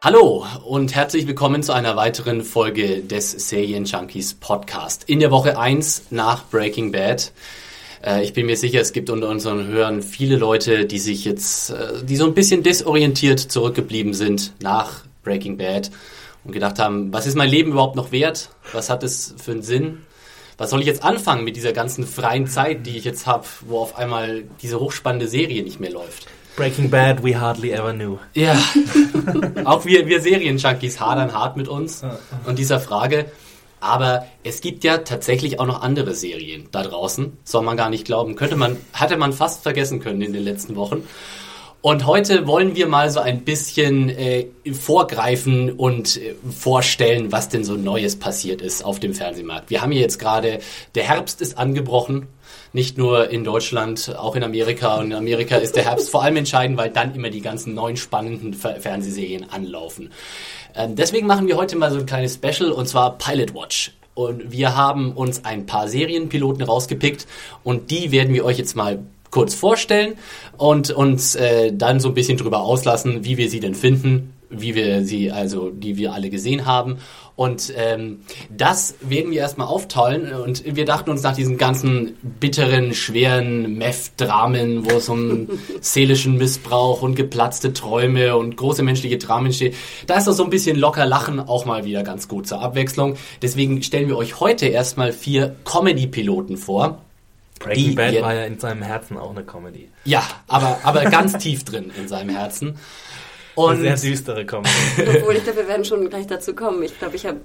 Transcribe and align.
Hallo 0.00 0.46
und 0.64 0.94
herzlich 0.94 1.26
willkommen 1.26 1.64
zu 1.64 1.72
einer 1.72 1.96
weiteren 1.96 2.42
Folge 2.42 3.00
des 3.02 3.32
Serien 3.32 3.84
Junkies 3.84 4.34
Podcast. 4.34 5.02
In 5.08 5.18
der 5.18 5.32
Woche 5.32 5.58
1 5.58 6.04
nach 6.10 6.44
Breaking 6.44 6.92
Bad. 6.92 7.32
Äh, 8.06 8.22
ich 8.22 8.32
bin 8.32 8.46
mir 8.46 8.56
sicher, 8.56 8.80
es 8.80 8.92
gibt 8.92 9.10
unter 9.10 9.28
unseren 9.28 9.66
Hörern 9.66 10.02
viele 10.02 10.36
Leute, 10.36 10.86
die 10.86 11.00
sich 11.00 11.24
jetzt, 11.24 11.70
äh, 11.70 12.04
die 12.04 12.14
so 12.14 12.26
ein 12.26 12.34
bisschen 12.34 12.62
desorientiert 12.62 13.40
zurückgeblieben 13.40 14.14
sind 14.14 14.52
nach 14.60 15.02
Breaking 15.24 15.56
Bad 15.56 15.90
und 16.44 16.52
gedacht 16.52 16.78
haben, 16.78 17.12
was 17.12 17.26
ist 17.26 17.34
mein 17.34 17.50
Leben 17.50 17.72
überhaupt 17.72 17.96
noch 17.96 18.12
wert? 18.12 18.50
Was 18.72 18.90
hat 18.90 19.02
es 19.02 19.34
für 19.36 19.50
einen 19.50 19.62
Sinn? 19.62 20.06
Was 20.58 20.70
soll 20.70 20.78
ich 20.78 20.86
jetzt 20.86 21.02
anfangen 21.02 21.42
mit 21.42 21.56
dieser 21.56 21.72
ganzen 21.72 22.06
freien 22.06 22.46
Zeit, 22.46 22.86
die 22.86 22.96
ich 22.96 23.04
jetzt 23.04 23.26
habe, 23.26 23.48
wo 23.62 23.80
auf 23.80 23.98
einmal 23.98 24.44
diese 24.62 24.78
hochspannende 24.78 25.26
Serie 25.26 25.64
nicht 25.64 25.80
mehr 25.80 25.90
läuft? 25.90 26.28
Breaking 26.58 26.90
Bad, 26.90 27.22
we 27.22 27.38
hardly 27.38 27.70
ever 27.70 27.92
knew. 27.92 28.18
Ja, 28.34 28.60
auch 29.64 29.84
wir, 29.84 30.08
wir 30.08 30.20
Serienjunkies 30.20 30.98
hadern 30.98 31.32
hart 31.32 31.56
mit 31.56 31.68
uns 31.68 32.02
und 32.46 32.58
dieser 32.58 32.80
Frage. 32.80 33.26
Aber 33.78 34.26
es 34.42 34.60
gibt 34.60 34.82
ja 34.82 34.98
tatsächlich 34.98 35.60
auch 35.60 35.66
noch 35.66 35.82
andere 35.82 36.16
Serien 36.16 36.66
da 36.72 36.82
draußen. 36.82 37.38
Soll 37.44 37.62
man 37.62 37.76
gar 37.76 37.90
nicht 37.90 38.04
glauben. 38.04 38.34
Könnte 38.34 38.56
man, 38.56 38.76
hatte 38.92 39.16
man 39.16 39.32
fast 39.32 39.62
vergessen 39.62 40.00
können 40.00 40.20
in 40.20 40.32
den 40.32 40.42
letzten 40.42 40.74
Wochen. 40.74 41.04
Und 41.80 42.06
heute 42.06 42.48
wollen 42.48 42.74
wir 42.74 42.88
mal 42.88 43.08
so 43.08 43.20
ein 43.20 43.44
bisschen 43.44 44.10
äh, 44.10 44.46
vorgreifen 44.72 45.70
und 45.70 46.16
äh, 46.16 46.34
vorstellen, 46.50 47.30
was 47.30 47.50
denn 47.50 47.62
so 47.62 47.74
Neues 47.74 48.16
passiert 48.18 48.60
ist 48.62 48.84
auf 48.84 48.98
dem 48.98 49.14
Fernsehmarkt. 49.14 49.70
Wir 49.70 49.80
haben 49.80 49.92
hier 49.92 50.00
jetzt 50.00 50.18
gerade, 50.18 50.58
der 50.96 51.04
Herbst 51.04 51.40
ist 51.40 51.56
angebrochen, 51.56 52.26
nicht 52.72 52.98
nur 52.98 53.30
in 53.30 53.44
Deutschland, 53.44 54.16
auch 54.18 54.34
in 54.34 54.42
Amerika. 54.42 54.96
Und 54.96 55.06
in 55.06 55.14
Amerika 55.14 55.56
ist 55.56 55.76
der 55.76 55.84
Herbst 55.84 56.10
vor 56.10 56.24
allem 56.24 56.36
entscheidend, 56.36 56.76
weil 56.78 56.90
dann 56.90 57.14
immer 57.14 57.30
die 57.30 57.42
ganzen 57.42 57.74
neuen 57.74 57.96
spannenden 57.96 58.54
Fer 58.54 58.80
Fernsehserien 58.80 59.48
anlaufen. 59.48 60.10
Ähm, 60.74 60.96
deswegen 60.96 61.28
machen 61.28 61.46
wir 61.46 61.56
heute 61.56 61.76
mal 61.76 61.92
so 61.92 61.98
ein 61.98 62.06
kleines 62.06 62.34
Special 62.34 62.72
und 62.72 62.88
zwar 62.88 63.18
Pilot 63.18 63.54
Watch. 63.54 63.92
Und 64.14 64.50
wir 64.50 64.74
haben 64.74 65.12
uns 65.12 65.44
ein 65.44 65.66
paar 65.66 65.86
Serienpiloten 65.86 66.64
rausgepickt 66.64 67.28
und 67.62 67.92
die 67.92 68.10
werden 68.10 68.34
wir 68.34 68.44
euch 68.44 68.58
jetzt 68.58 68.74
mal 68.74 68.98
kurz 69.30 69.54
vorstellen 69.54 70.14
und 70.56 70.90
uns 70.90 71.34
äh, 71.34 71.72
dann 71.72 72.00
so 72.00 72.08
ein 72.08 72.14
bisschen 72.14 72.38
drüber 72.38 72.60
auslassen, 72.60 73.24
wie 73.24 73.36
wir 73.36 73.48
sie 73.50 73.60
denn 73.60 73.74
finden, 73.74 74.34
wie 74.50 74.74
wir 74.74 75.04
sie, 75.04 75.30
also 75.30 75.70
die 75.70 75.96
wir 75.96 76.12
alle 76.12 76.30
gesehen 76.30 76.66
haben. 76.66 76.98
Und 77.38 77.72
ähm, 77.76 78.22
das 78.50 78.96
werden 79.00 79.30
wir 79.30 79.38
erstmal 79.38 79.68
aufteilen. 79.68 80.32
Und 80.32 80.64
wir 80.74 80.84
dachten 80.84 81.10
uns 81.10 81.22
nach 81.22 81.36
diesen 81.36 81.56
ganzen 81.56 82.16
bitteren, 82.40 82.94
schweren 82.94 83.78
Meth-Dramen, 83.78 84.90
wo 84.90 84.96
es 84.96 85.08
um 85.08 85.48
seelischen 85.80 86.36
Missbrauch 86.36 87.02
und 87.02 87.14
geplatzte 87.14 87.72
Träume 87.72 88.36
und 88.36 88.56
große 88.56 88.82
menschliche 88.82 89.18
Dramen 89.18 89.52
steht, 89.52 89.76
da 90.08 90.16
ist 90.16 90.26
doch 90.26 90.32
so 90.32 90.42
ein 90.42 90.50
bisschen 90.50 90.76
locker 90.76 91.06
Lachen 91.06 91.38
auch 91.38 91.64
mal 91.64 91.84
wieder 91.84 92.02
ganz 92.02 92.26
gut 92.26 92.48
zur 92.48 92.60
Abwechslung. 92.60 93.14
Deswegen 93.40 93.84
stellen 93.84 94.08
wir 94.08 94.16
euch 94.16 94.40
heute 94.40 94.66
erstmal 94.66 95.12
vier 95.12 95.54
Comedy-Piloten 95.64 96.56
vor. 96.56 97.02
Breaking 97.58 97.90
Die 97.90 97.94
Bad 97.94 98.20
war 98.20 98.34
ja 98.34 98.44
in 98.44 98.58
seinem 98.58 98.82
Herzen 98.82 99.16
auch 99.16 99.30
eine 99.30 99.44
Comedy. 99.44 99.90
Ja, 100.04 100.22
aber, 100.46 100.78
aber 100.82 101.04
ganz 101.04 101.36
tief 101.38 101.64
drin 101.64 101.90
in 101.96 102.08
seinem 102.08 102.30
Herzen. 102.30 102.78
Eine 103.56 103.66
Und 103.66 103.80
sehr 103.80 103.96
düstere 103.96 104.46
Comedy. 104.46 104.70
Obwohl, 104.98 105.36
ich 105.36 105.44
glaube, 105.44 105.58
wir 105.60 105.68
werden 105.68 105.84
schon 105.84 106.08
gleich 106.08 106.26
dazu 106.26 106.54
kommen. 106.54 106.82
Ich 106.82 106.96
glaube, 106.98 107.16
ich 107.16 107.26
habe 107.26 107.40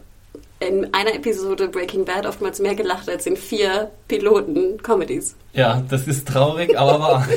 in 0.60 0.94
einer 0.94 1.14
Episode 1.16 1.68
Breaking 1.68 2.06
Bad 2.06 2.26
oftmals 2.26 2.60
mehr 2.60 2.76
gelacht 2.76 3.10
als 3.10 3.26
in 3.26 3.36
vier 3.36 3.92
Piloten-Comedies. 4.08 5.36
ja, 5.54 5.84
das 5.90 6.08
ist 6.08 6.28
traurig, 6.28 6.78
aber 6.78 7.00
wahr. 7.00 7.28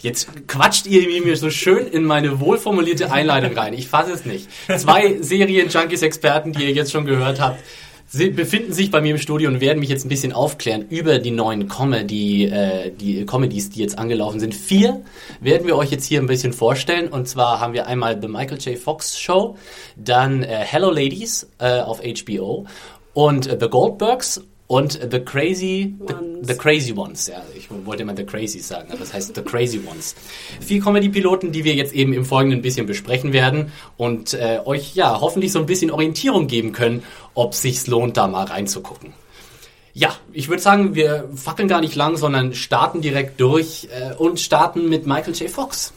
jetzt 0.00 0.28
quatscht 0.48 0.86
ihr 0.86 1.24
mir 1.24 1.36
so 1.36 1.50
schön 1.50 1.86
in 1.86 2.04
meine 2.04 2.40
wohlformulierte 2.40 3.10
Einleitung 3.10 3.56
rein. 3.56 3.72
Ich 3.72 3.88
fasse 3.88 4.12
es 4.12 4.24
nicht. 4.26 4.48
Zwei 4.76 5.16
Serien-Junkies-Experten, 5.20 6.52
die 6.52 6.64
ihr 6.64 6.72
jetzt 6.72 6.92
schon 6.92 7.06
gehört 7.06 7.40
habt, 7.40 7.60
sind, 8.08 8.36
befinden 8.36 8.72
sich 8.72 8.90
bei 8.90 9.00
mir 9.00 9.12
im 9.12 9.18
Studio 9.18 9.50
und 9.50 9.60
werden 9.60 9.80
mich 9.80 9.90
jetzt 9.90 10.06
ein 10.06 10.08
bisschen 10.08 10.32
aufklären 10.32 10.86
über 10.88 11.18
die 11.18 11.30
neuen 11.30 11.68
Comedy, 11.68 12.46
äh, 12.46 12.90
die 12.90 13.26
Comedies, 13.26 13.70
die 13.70 13.80
jetzt 13.80 13.98
angelaufen 13.98 14.40
sind. 14.40 14.54
Vier 14.54 15.02
werden 15.40 15.66
wir 15.66 15.76
euch 15.76 15.90
jetzt 15.90 16.06
hier 16.06 16.20
ein 16.20 16.26
bisschen 16.26 16.54
vorstellen. 16.54 17.08
Und 17.08 17.28
zwar 17.28 17.60
haben 17.60 17.74
wir 17.74 17.86
einmal 17.86 18.18
The 18.20 18.28
Michael 18.28 18.58
J. 18.58 18.78
Fox 18.78 19.20
Show, 19.20 19.56
dann 19.96 20.42
äh, 20.42 20.46
Hello 20.46 20.90
Ladies 20.90 21.48
äh, 21.58 21.80
auf 21.80 22.00
HBO 22.00 22.66
und 23.12 23.46
äh, 23.46 23.58
The 23.60 23.68
Goldbergs 23.68 24.42
und 24.68 25.00
The 25.10 25.20
Crazy 25.20 25.94
the, 26.06 26.14
Ones. 26.14 26.46
the 26.46 26.54
Crazy 26.54 26.92
Ones. 26.92 27.26
Ja, 27.26 27.42
ich 27.56 27.68
wollte 27.84 28.02
immer 28.02 28.14
The 28.14 28.24
Crazies 28.24 28.68
sagen, 28.68 28.90
aber 28.90 29.00
das 29.00 29.12
heißt 29.12 29.34
The 29.34 29.42
Crazy 29.42 29.80
Ones. 29.84 30.14
Vier 30.60 30.80
Comedy-Piloten, 30.80 31.50
die 31.50 31.64
wir 31.64 31.74
jetzt 31.74 31.94
eben 31.94 32.12
im 32.12 32.24
Folgenden 32.24 32.60
ein 32.60 32.62
bisschen 32.62 32.86
besprechen 32.86 33.32
werden 33.32 33.72
und 33.96 34.34
äh, 34.34 34.60
euch 34.64 34.94
ja 34.94 35.20
hoffentlich 35.20 35.52
so 35.52 35.58
ein 35.58 35.66
bisschen 35.66 35.90
Orientierung 35.90 36.46
geben 36.46 36.72
können, 36.72 37.02
ob 37.34 37.54
sich's 37.54 37.86
lohnt, 37.86 38.16
da 38.16 38.28
mal 38.28 38.44
reinzugucken. 38.44 39.14
Ja, 39.94 40.14
ich 40.32 40.48
würde 40.48 40.62
sagen, 40.62 40.94
wir 40.94 41.28
fackeln 41.34 41.66
gar 41.66 41.80
nicht 41.80 41.96
lang, 41.96 42.16
sondern 42.18 42.54
starten 42.54 43.00
direkt 43.00 43.40
durch 43.40 43.88
äh, 43.90 44.14
und 44.14 44.38
starten 44.38 44.88
mit 44.88 45.06
Michael 45.06 45.34
J. 45.34 45.50
Fox. 45.50 45.92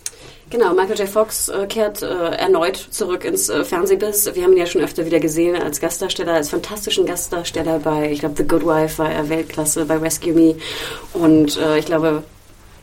Genau, 0.52 0.74
Michael 0.74 1.00
J. 1.00 1.08
Fox 1.08 1.48
äh, 1.48 1.66
kehrt 1.66 2.02
äh, 2.02 2.36
erneut 2.36 2.76
zurück 2.76 3.24
ins 3.24 3.48
äh, 3.48 3.64
Fernsehbiss. 3.64 4.36
Wir 4.36 4.44
haben 4.44 4.52
ihn 4.52 4.58
ja 4.58 4.66
schon 4.66 4.82
öfter 4.82 5.06
wieder 5.06 5.22
gesehen 5.22 5.56
als 5.56 5.80
Gastdarsteller, 5.80 6.34
als 6.34 6.50
fantastischen 6.50 7.06
Gastdarsteller 7.06 7.80
bei, 7.80 8.12
ich 8.12 8.20
glaube, 8.20 8.36
The 8.36 8.46
Good 8.46 8.66
Wife 8.66 8.98
war 8.98 9.10
er 9.10 9.30
Weltklasse, 9.30 9.86
bei 9.86 9.96
Rescue 9.96 10.34
Me. 10.34 10.56
Und 11.14 11.58
äh, 11.58 11.80
ich 11.80 11.86
glaube, 11.86 12.24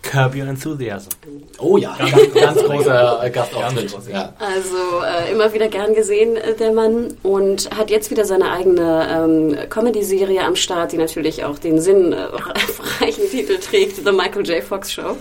Curb 0.02 0.34
Your 0.34 0.46
Enthusiasm. 0.46 1.10
Oh 1.58 1.76
ja, 1.76 1.96
ganz, 1.98 2.34
ganz 2.34 2.62
großer 2.62 3.24
äh, 3.24 3.30
Gastauftritt. 3.30 3.94
Ja. 4.10 4.32
Also 4.38 5.04
äh, 5.04 5.32
immer 5.32 5.52
wieder 5.52 5.68
gern 5.68 5.94
gesehen, 5.94 6.36
äh, 6.36 6.54
der 6.54 6.72
Mann. 6.72 7.16
Und 7.22 7.70
hat 7.76 7.90
jetzt 7.90 8.10
wieder 8.10 8.24
seine 8.24 8.50
eigene 8.50 9.08
ähm, 9.10 9.56
Comedy-Serie 9.68 10.44
am 10.44 10.56
Start, 10.56 10.92
die 10.92 10.96
natürlich 10.96 11.44
auch 11.44 11.58
den 11.58 11.80
sinnreichen 11.80 13.24
Titel 13.30 13.58
trägt, 13.58 13.96
The 13.96 14.12
Michael 14.12 14.46
J. 14.46 14.62
Fox 14.62 14.92
Show, 14.92 15.16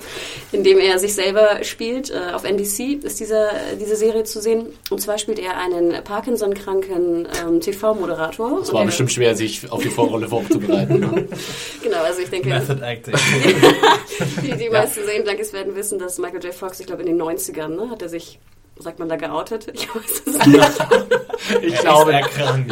in 0.51 0.63
dem 0.63 0.77
er 0.79 0.99
sich 0.99 1.13
selber 1.15 1.63
spielt. 1.63 2.09
Äh, 2.09 2.33
auf 2.33 2.43
NBC 2.43 3.03
ist 3.03 3.19
dieser, 3.19 3.49
diese 3.79 3.95
Serie 3.95 4.23
zu 4.23 4.39
sehen. 4.41 4.67
Und 4.89 5.01
zwar 5.01 5.17
spielt 5.17 5.39
er 5.39 5.57
einen 5.57 6.03
Parkinson-kranken 6.03 7.27
ähm, 7.45 7.59
TV-Moderator. 7.61 8.61
Es 8.61 8.71
war 8.71 8.85
bestimmt 8.85 9.11
schwer, 9.11 9.35
sich 9.35 9.69
auf 9.71 9.81
die 9.81 9.89
Vorrolle 9.89 10.27
vorzubereiten. 10.27 11.27
Genau, 11.83 12.03
also 12.03 12.21
ich 12.21 12.29
denke, 12.29 12.49
Method 12.49 12.81
Acting. 12.83 13.13
die, 14.43 14.51
die 14.57 14.66
meisten 14.69 15.03
Serienjunkies 15.05 15.53
werden 15.53 15.75
wissen, 15.75 15.99
dass 15.99 16.17
Michael 16.17 16.43
J. 16.43 16.53
Fox, 16.53 16.79
ich 16.79 16.87
glaube 16.87 17.01
in 17.03 17.07
den 17.07 17.21
90ern, 17.21 17.69
ne, 17.69 17.89
hat 17.89 18.01
er 18.01 18.09
sich, 18.09 18.39
sagt 18.79 18.99
man 18.99 19.09
da, 19.09 19.15
geoutet? 19.15 19.67
Ich 19.73 19.87
weiß 19.93 20.23
es 20.25 20.45
nicht. 20.47 20.69
Ich 21.61 21.75
glaube. 21.79 22.11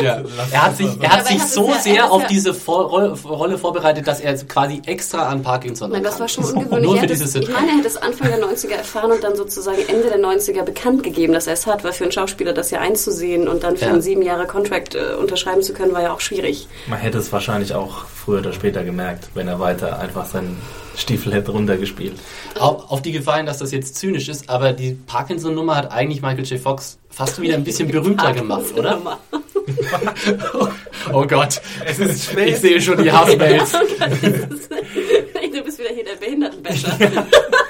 Ja. 0.02 0.22
Er 0.52 0.66
hat 0.66 0.76
sich, 0.76 0.88
mal 0.98 1.04
er 1.06 1.12
hat 1.12 1.28
sich 1.28 1.36
er 1.38 1.40
hat 1.42 1.46
es 1.48 1.54
so 1.54 1.70
ja- 1.70 1.80
sehr 1.80 2.12
auf 2.12 2.24
ja- 2.24 2.28
diese 2.28 2.54
Vor 2.54 2.86
Rolle, 2.90 3.12
Rolle 3.24 3.58
vorbereitet, 3.58 4.06
dass 4.08 4.20
er 4.20 4.32
jetzt 4.32 4.50
quasi 4.50 4.82
extra 4.86 5.28
an 5.30 5.44
Parkinson 5.44 5.92
Nein, 5.92 6.04
das 6.04 6.20
war 6.20 6.28
schon 6.28 6.44
ungewöhnlich. 6.44 6.84
Nur 6.90 6.98
für 6.98 7.08
dieses 7.08 7.36
ich 7.36 7.48
meine, 7.48 7.70
er 7.70 7.78
hat 7.78 7.86
es 7.86 7.96
Anfang 7.96 8.28
der 8.28 8.44
90er 8.44 8.74
erfahren 8.74 9.12
und 9.12 9.24
dann 9.24 9.36
sozusagen 9.36 9.78
Ende 9.88 10.10
der 10.10 10.20
90er 10.20 10.64
bekannt 10.64 11.04
gegeben, 11.04 11.32
dass 11.34 11.48
er 11.48 11.54
es 11.54 11.68
hat, 11.68 11.84
weil 11.86 11.94
für 11.94 12.04
einen 12.06 12.12
Schauspieler 12.12 12.54
das 12.54 12.72
ja 12.72 12.80
einzusehen 12.80 13.48
und 13.48 13.64
dann 13.64 13.78
für 13.78 13.86
Ja. 13.86 13.92
einen 13.92 14.02
sieben 14.02 14.24
Jahre 14.24 14.46
Contract 14.48 14.96
äh, 14.96 15.14
unterschreiben 15.22 15.62
zu 15.62 15.72
können, 15.74 15.94
war 15.94 16.02
ja 16.02 16.12
auch 16.12 16.20
schwierig. 16.22 16.68
Man 16.88 17.00
hätte 17.00 17.20
es 17.20 17.32
wahrscheinlich 17.32 17.74
auch 17.76 18.06
früher 18.08 18.40
oder 18.40 18.52
später 18.52 18.84
gemerkt, 18.84 19.30
wenn 19.36 19.48
er 19.48 19.60
weiter 19.60 20.00
einfach 20.00 20.26
seinen 20.26 20.60
Stiefel 20.98 21.34
hätte 21.34 21.52
runtergespielt. 21.52 22.14
auf, 22.60 22.92
auf 22.92 23.02
die 23.02 23.12
Gefahr 23.12 23.38
hin, 23.38 23.46
dass 23.46 23.58
das 23.60 23.72
jetzt 23.72 23.96
zynisch 23.96 24.30
ist, 24.30 24.50
aber 24.50 24.74
die 24.74 24.92
Parkinson-Nummer 24.94 25.76
hat 25.76 25.92
eigentlich 25.92 26.22
Michael 26.22 26.46
J. 26.46 26.60
Fox 26.60 26.98
fast 27.10 27.42
wieder 27.42 27.56
ein 27.56 27.64
bisschen 27.64 27.90
berühmter 27.90 28.34
gemacht, 28.34 28.74
oder? 28.78 29.20
Oh 31.12 31.26
Gott, 31.26 31.62
Es 31.86 32.00
ist 32.00 32.34
ich 32.38 32.58
sehe 32.58 32.82
schon 32.82 33.02
die 33.02 33.12
Hassmails. 33.12 33.72
du 35.56 35.64
bist 35.64 35.80
wieder 35.80 35.90
hier 35.94 36.06
der 36.06 36.16
Behindertenbäscher. 36.16 36.98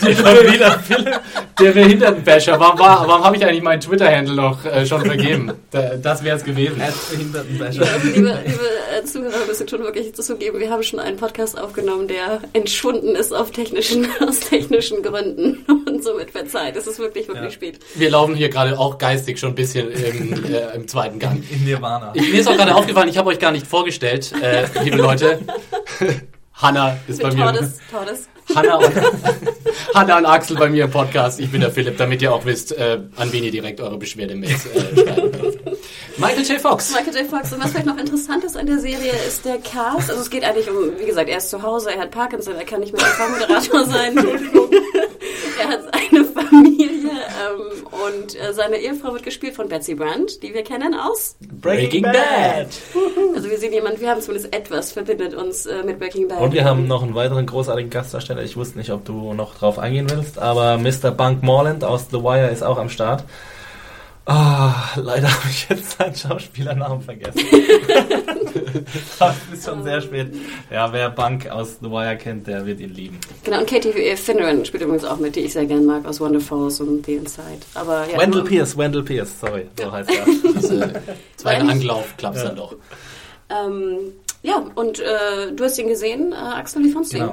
schon 0.00 0.52
wieder 0.52 0.78
Philipp, 0.80 1.20
der 1.60 1.72
Behindertenbasher. 1.72 2.58
Warum, 2.58 2.78
war, 2.78 3.06
warum 3.06 3.24
habe 3.24 3.36
ich 3.36 3.44
eigentlich 3.44 3.62
meinen 3.62 3.80
Twitter-Handle 3.80 4.34
noch 4.34 4.64
äh, 4.64 4.86
schon 4.86 5.04
vergeben? 5.04 5.52
Da, 5.70 5.96
das 5.96 6.22
wäre 6.24 6.36
es 6.36 6.44
gewesen. 6.44 6.80
Behindertenbasher. 7.10 7.86
liebe, 8.04 8.38
liebe 8.46 8.60
äh, 8.98 9.04
Zuhörer, 9.04 9.46
müssen 9.46 9.68
schon 9.68 9.82
wirklich 9.82 10.14
zugeben, 10.14 10.58
wir 10.58 10.70
haben 10.70 10.82
schon 10.82 11.00
einen 11.00 11.16
Podcast 11.16 11.58
aufgenommen, 11.58 12.08
der 12.08 12.40
entschwunden 12.52 13.14
ist 13.16 13.32
auf 13.32 13.50
technischen, 13.50 14.06
aus 14.26 14.40
technischen 14.40 15.02
Gründen 15.02 15.64
und 15.86 16.02
somit 16.02 16.30
verzeiht. 16.30 16.76
Es 16.76 16.86
ist 16.86 16.98
wirklich, 16.98 17.28
wirklich 17.28 17.44
Ja. 17.44 17.50
spät. 17.50 17.78
Wir 17.94 18.10
laufen 18.10 18.34
hier 18.34 18.48
gerade 18.48 18.78
auch 18.78 18.98
geistig 18.98 19.38
schon 19.38 19.50
ein 19.50 19.54
bisschen 19.54 19.90
im, 19.90 20.44
äh, 20.52 20.74
im 20.74 20.88
zweiten 20.88 21.18
Gang. 21.18 21.42
In 21.50 21.64
Nirvana. 21.64 22.12
Ich, 22.14 22.30
mir 22.32 22.40
ist 22.40 22.48
auch 22.48 22.56
gerade 22.56 22.74
aufgefallen, 22.74 23.08
ich 23.08 23.18
habe 23.18 23.28
euch 23.30 23.38
gar 23.38 23.52
nicht 23.52 23.66
vorgestellt, 23.66 24.32
äh, 24.42 24.66
liebe 24.84 24.96
Leute. 24.96 25.40
Hanna 26.54 26.96
ist 27.06 27.22
bei 27.22 27.28
Mit 27.28 27.36
mir. 27.38 27.44
Tordes, 27.44 27.78
Tordes. 27.90 28.28
Hanna 28.54 28.76
und, 28.76 28.92
Hanna 29.94 30.18
und 30.18 30.26
Axel 30.26 30.56
bei 30.56 30.68
mir 30.68 30.84
im 30.84 30.90
Podcast. 30.90 31.40
Ich 31.40 31.50
bin 31.50 31.60
der 31.60 31.70
Philipp, 31.70 31.96
damit 31.98 32.22
ihr 32.22 32.32
auch 32.32 32.44
wisst, 32.44 32.72
äh, 32.72 33.00
an 33.16 33.32
wen 33.32 33.44
ihr 33.44 33.50
direkt 33.50 33.80
eure 33.80 33.98
Beschwerdemails 33.98 34.66
äh, 34.66 34.80
schreiben 35.06 35.32
könnt. 35.32 35.58
Michael 36.18 36.42
J. 36.44 36.60
Fox. 36.60 36.92
Michael 36.92 37.16
J. 37.16 37.30
Fox. 37.30 37.52
Und 37.52 37.62
was 37.62 37.70
vielleicht 37.70 37.86
noch 37.86 37.98
interessant 37.98 38.42
ist 38.44 38.56
an 38.56 38.66
der 38.66 38.78
Serie, 38.78 39.12
ist 39.26 39.44
der 39.44 39.58
Cast. 39.58 40.10
Also 40.10 40.20
es 40.20 40.30
geht 40.30 40.44
eigentlich 40.44 40.68
um, 40.68 40.98
wie 40.98 41.06
gesagt, 41.06 41.28
er 41.28 41.38
ist 41.38 41.50
zu 41.50 41.62
Hause, 41.62 41.92
er 41.92 42.00
hat 42.00 42.10
Parkinson, 42.10 42.54
er 42.56 42.64
kann 42.64 42.80
nicht 42.80 42.92
mehr 42.92 43.02
TV-Moderator 43.04 43.84
sein. 43.86 44.16
Entschuldigung. 44.16 44.70
er 45.60 45.68
hat 45.68 45.80
eine 45.94 46.24
Familie 46.24 47.10
ähm, 47.10 47.86
und 48.08 48.34
äh, 48.40 48.52
seine 48.52 48.78
Ehefrau 48.78 49.12
wird 49.12 49.22
gespielt 49.22 49.54
von 49.54 49.68
Betsy 49.68 49.94
Brandt, 49.94 50.42
die 50.42 50.54
wir 50.54 50.64
kennen 50.64 50.94
aus. 50.94 51.36
Breaking 51.60 52.02
Bad. 52.02 52.68
Also 53.34 53.48
wir 53.48 53.58
sehen 53.58 53.72
jemanden, 53.72 54.00
wir 54.00 54.10
haben 54.10 54.20
zumindest 54.20 54.52
etwas 54.54 54.90
verbindet 54.92 55.34
uns 55.34 55.66
äh, 55.66 55.82
mit 55.84 56.00
Breaking 56.00 56.26
Bad. 56.26 56.40
Und 56.40 56.52
wir 56.52 56.64
haben 56.64 56.88
noch 56.88 57.02
einen 57.02 57.14
weiteren 57.14 57.46
großartigen 57.46 57.90
Gastdarsteller. 57.90 58.37
Ich 58.42 58.56
wusste 58.56 58.78
nicht, 58.78 58.90
ob 58.90 59.04
du 59.04 59.34
noch 59.34 59.54
drauf 59.56 59.78
eingehen 59.78 60.08
willst, 60.10 60.38
aber 60.38 60.78
Mr. 60.78 61.10
Bunk 61.10 61.42
Morland 61.42 61.84
aus 61.84 62.06
The 62.10 62.18
Wire 62.22 62.48
ist 62.48 62.62
auch 62.62 62.78
am 62.78 62.88
Start. 62.88 63.24
Ah, 64.30 64.90
leider 64.96 65.26
habe 65.32 65.48
ich 65.48 65.66
jetzt 65.70 65.96
seinen 65.96 66.14
Schauspielernamen 66.14 67.00
vergessen. 67.00 67.40
das 69.18 69.36
ist 69.50 69.64
schon 69.64 69.82
sehr 69.82 70.02
spät. 70.02 70.34
Ja, 70.70 70.92
wer 70.92 71.08
Bunk 71.08 71.48
aus 71.48 71.78
The 71.80 71.90
Wire 71.90 72.18
kennt, 72.18 72.46
der 72.46 72.66
wird 72.66 72.78
ihn 72.80 72.92
lieben. 72.92 73.18
Genau, 73.44 73.60
und 73.60 73.66
Katie 73.66 73.90
Finneran 74.16 74.66
spielt 74.66 74.82
übrigens 74.82 75.06
auch 75.06 75.16
mit, 75.16 75.34
die 75.34 75.40
ich 75.40 75.54
sehr 75.54 75.64
gern 75.64 75.86
mag, 75.86 76.06
aus 76.06 76.20
Wonderfalls 76.20 76.78
und 76.80 77.06
The 77.06 77.14
Inside. 77.14 77.60
Aber 77.72 78.06
ja, 78.12 78.18
Wendell 78.18 78.44
Pierce, 78.44 78.76
Wendell 78.76 79.02
Pierce, 79.02 79.40
sorry, 79.40 79.66
so 79.80 79.90
heißt 79.90 80.10
er. 80.10 80.26
Äh, 80.68 81.00
zweiten 81.36 81.66
Nein. 81.66 81.78
Anlauf 81.78 82.14
klappt's 82.18 82.42
dann 82.42 82.56
doch. 82.56 82.76
Ähm, 83.48 84.12
ja, 84.42 84.62
und 84.74 84.98
äh, 84.98 85.52
du 85.54 85.64
hast 85.64 85.78
ihn 85.78 85.88
gesehen, 85.88 86.32
äh, 86.32 86.36
Axel, 86.36 86.84
wie 86.84 86.90
fandst 86.90 87.14
du 87.14 87.18
ihn? 87.18 87.30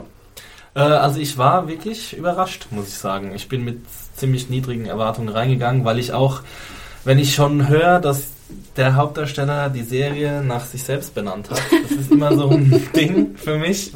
Äh, 0.76 0.80
also 0.80 1.20
ich 1.20 1.38
war 1.38 1.68
wirklich 1.68 2.16
überrascht, 2.16 2.68
muss 2.70 2.90
ich 2.90 2.96
sagen. 2.96 3.34
Ich 3.34 3.48
bin 3.48 3.64
mit 3.64 3.80
ziemlich 4.16 4.50
niedrigen 4.50 4.86
Erwartungen 4.86 5.30
reingegangen, 5.30 5.86
weil 5.86 5.98
ich 5.98 6.14
auch, 6.14 6.42
wenn 7.04 7.18
ich 7.18 7.34
schon 7.34 7.68
höre, 7.68 8.00
dass 8.00 8.28
der 8.76 8.96
Hauptdarsteller 8.96 9.70
die 9.70 9.84
Serie 9.84 10.44
nach 10.44 10.66
sich 10.66 10.84
selbst 10.84 11.16
benannt 11.16 11.50
hat, 11.50 11.62
das 11.84 11.92
ist 11.92 12.12
immer 12.12 12.36
so 12.36 12.50
ein 12.50 12.88
Ding 12.96 13.36
für 13.36 13.58
mich. 13.58 13.92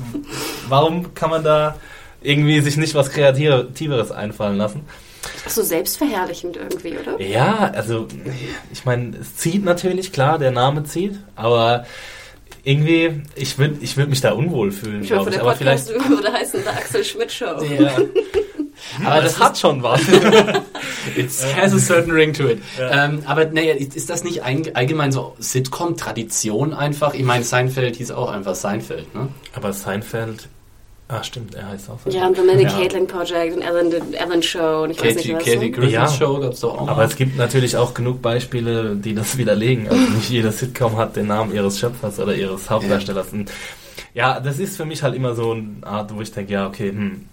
Warum 0.67 1.13
kann 1.13 1.29
man 1.29 1.43
da 1.43 1.75
irgendwie 2.21 2.59
sich 2.61 2.77
nicht 2.77 2.95
was 2.95 3.11
Kreativeres 3.11 4.11
einfallen 4.11 4.57
lassen? 4.57 4.81
Ach 5.45 5.49
so 5.49 5.61
selbstverherrlichend 5.61 6.57
irgendwie, 6.57 6.97
oder? 6.97 7.21
Ja, 7.21 7.71
also 7.73 8.07
ich 8.71 8.85
meine, 8.85 9.17
es 9.17 9.35
zieht 9.35 9.63
natürlich, 9.63 10.11
klar, 10.11 10.39
der 10.39 10.51
Name 10.51 10.83
zieht, 10.83 11.19
aber 11.35 11.85
irgendwie, 12.63 13.21
ich 13.35 13.57
würde 13.57 13.77
ich 13.81 13.97
würd 13.97 14.09
mich 14.09 14.21
da 14.21 14.33
unwohl 14.33 14.71
fühlen, 14.71 15.03
Ich 15.03 15.11
hoffe, 15.11 15.29
glaube 15.29 15.29
ich. 15.29 15.35
der 15.35 15.41
Aber 15.41 15.51
Podcast 15.55 15.89
vielleicht 15.89 16.09
würde 16.09 16.33
heißen 16.33 16.61
The 16.63 16.69
Axel 16.69 17.03
Schmidt 17.03 17.31
Show. 17.31 17.61
Ja. 17.79 17.97
Aber 19.05 19.21
das 19.21 19.39
hat 19.39 19.57
schon 19.57 19.83
was. 19.83 20.01
It 21.15 21.29
has 21.55 21.73
a 21.73 21.79
certain 21.79 22.11
ring 22.11 22.33
to 22.33 22.47
it. 22.47 22.61
Ähm, 22.79 23.23
aber 23.25 23.45
naja, 23.45 23.73
ist, 23.73 23.95
ist 23.95 24.09
das 24.09 24.23
nicht 24.23 24.43
ein, 24.43 24.75
allgemein 24.75 25.11
so 25.11 25.35
Sitcom-Tradition 25.39 26.73
einfach? 26.73 27.13
Ich 27.13 27.23
meine, 27.23 27.43
Seinfeld 27.43 27.97
hieß 27.97 28.11
auch 28.11 28.31
einfach 28.31 28.55
Seinfeld, 28.55 29.13
ne? 29.13 29.29
Aber 29.53 29.73
Seinfeld, 29.73 30.47
ah 31.09 31.23
stimmt, 31.23 31.55
er 31.55 31.67
heißt 31.67 31.89
auch 31.89 31.99
so. 32.03 32.09
Ja, 32.09 32.27
und 32.27 32.37
The 32.37 32.43
Manny 32.43 32.63
Ja. 32.63 32.69
Caitlin 32.69 33.07
Project 33.07 33.55
und 33.57 33.61
Ellen, 33.61 34.13
Ellen 34.13 34.43
Show 34.43 34.83
und 34.83 34.91
ich 34.91 35.01
weiß 35.03 35.15
Katie, 35.15 35.33
nicht 35.33 35.45
was. 35.45 35.53
Katie 35.53 35.71
Griffiths 35.71 35.93
Ja. 35.93 36.07
Show 36.07 36.39
gab's 36.39 36.59
doch 36.61 36.77
auch 36.79 36.87
Aber 36.87 37.03
es 37.03 37.15
gibt 37.15 37.35
natürlich 37.37 37.75
auch 37.75 37.93
genug 37.93 38.21
Beispiele, 38.21 38.95
die 38.95 39.13
das 39.13 39.37
widerlegen. 39.37 39.89
Also 39.89 40.01
nicht 40.13 40.29
jeder 40.29 40.51
Sitcom 40.51 40.95
hat 40.97 41.15
den 41.15 41.27
Namen 41.27 41.53
ihres 41.53 41.77
Schöpfers 41.79 42.19
oder 42.19 42.33
ihres 42.35 42.69
Hauptdarstellers. 42.69 43.33
Und 43.33 43.51
ja, 44.13 44.39
das 44.39 44.59
ist 44.59 44.77
für 44.77 44.85
mich 44.85 45.03
halt 45.03 45.15
immer 45.15 45.35
so 45.35 45.51
eine 45.51 45.77
Art, 45.81 46.15
wo 46.15 46.21
ich 46.21 46.31
denke, 46.31 46.53
ja, 46.53 46.67
okay, 46.67 46.89
hm, 46.89 47.25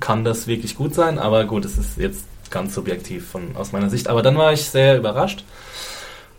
kann 0.00 0.24
das 0.24 0.46
wirklich 0.46 0.74
gut 0.76 0.94
sein? 0.94 1.18
Aber 1.18 1.44
gut, 1.44 1.64
es 1.64 1.76
ist 1.78 1.98
jetzt 1.98 2.24
ganz 2.50 2.74
subjektiv 2.74 3.28
von, 3.28 3.56
aus 3.56 3.72
meiner 3.72 3.90
Sicht. 3.90 4.08
Aber 4.08 4.22
dann 4.22 4.36
war 4.38 4.52
ich 4.52 4.64
sehr 4.64 4.96
überrascht 4.96 5.44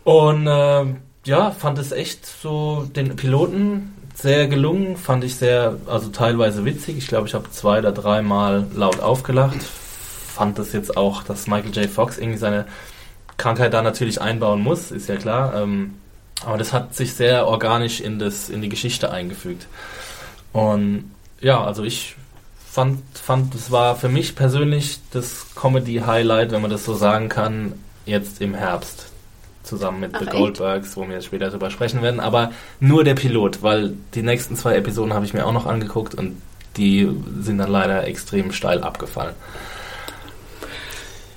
und 0.04 0.46
äh, 0.46 0.84
ja, 1.24 1.50
fand 1.50 1.78
es 1.78 1.92
echt 1.92 2.24
so 2.24 2.86
den 2.96 3.14
Piloten 3.16 3.94
sehr 4.20 4.48
gelungen, 4.48 4.96
fand 4.96 5.22
ich 5.22 5.36
sehr, 5.36 5.76
also 5.86 6.08
teilweise 6.08 6.64
witzig. 6.64 6.98
Ich 6.98 7.06
glaube, 7.06 7.28
ich 7.28 7.34
habe 7.34 7.50
zwei 7.50 7.78
oder 7.78 7.92
dreimal 7.92 8.66
laut 8.74 9.00
aufgelacht. 9.00 9.62
Fand 9.62 10.58
das 10.58 10.72
jetzt 10.72 10.96
auch, 10.96 11.22
dass 11.22 11.46
Michael 11.46 11.74
J. 11.74 11.88
Fox 11.88 12.18
irgendwie 12.18 12.38
seine 12.38 12.66
Krankheit 13.36 13.74
da 13.74 13.82
natürlich 13.82 14.20
einbauen 14.20 14.60
muss, 14.60 14.90
ist 14.90 15.08
ja 15.08 15.16
klar. 15.16 15.54
Ähm, 15.54 15.94
aber 16.44 16.58
das 16.58 16.72
hat 16.72 16.94
sich 16.94 17.14
sehr 17.14 17.46
organisch 17.46 18.00
in, 18.00 18.18
das, 18.18 18.48
in 18.48 18.60
die 18.60 18.68
Geschichte 18.68 19.10
eingefügt. 19.10 19.66
Und 20.52 21.12
ja, 21.40 21.62
also 21.62 21.84
ich 21.84 22.16
fand, 22.68 23.00
fand, 23.14 23.54
es 23.54 23.70
war 23.70 23.96
für 23.96 24.08
mich 24.08 24.34
persönlich 24.34 25.00
das 25.12 25.54
Comedy-Highlight, 25.54 26.50
wenn 26.50 26.62
man 26.62 26.70
das 26.70 26.84
so 26.84 26.94
sagen 26.94 27.28
kann, 27.28 27.74
jetzt 28.04 28.40
im 28.40 28.54
Herbst. 28.54 29.07
Zusammen 29.68 30.00
mit 30.00 30.14
Ach, 30.14 30.20
The 30.20 30.26
echt? 30.26 30.36
Goldbergs, 30.36 30.96
wo 30.96 31.08
wir 31.08 31.20
später 31.20 31.50
drüber 31.50 31.70
sprechen 31.70 32.02
werden. 32.02 32.20
Aber 32.20 32.52
nur 32.80 33.04
der 33.04 33.14
Pilot, 33.14 33.62
weil 33.62 33.92
die 34.14 34.22
nächsten 34.22 34.56
zwei 34.56 34.74
Episoden 34.76 35.12
habe 35.12 35.26
ich 35.26 35.34
mir 35.34 35.46
auch 35.46 35.52
noch 35.52 35.66
angeguckt 35.66 36.14
und 36.14 36.40
die 36.78 37.08
sind 37.40 37.58
dann 37.58 37.70
leider 37.70 38.06
extrem 38.06 38.52
steil 38.52 38.82
abgefallen. 38.82 39.34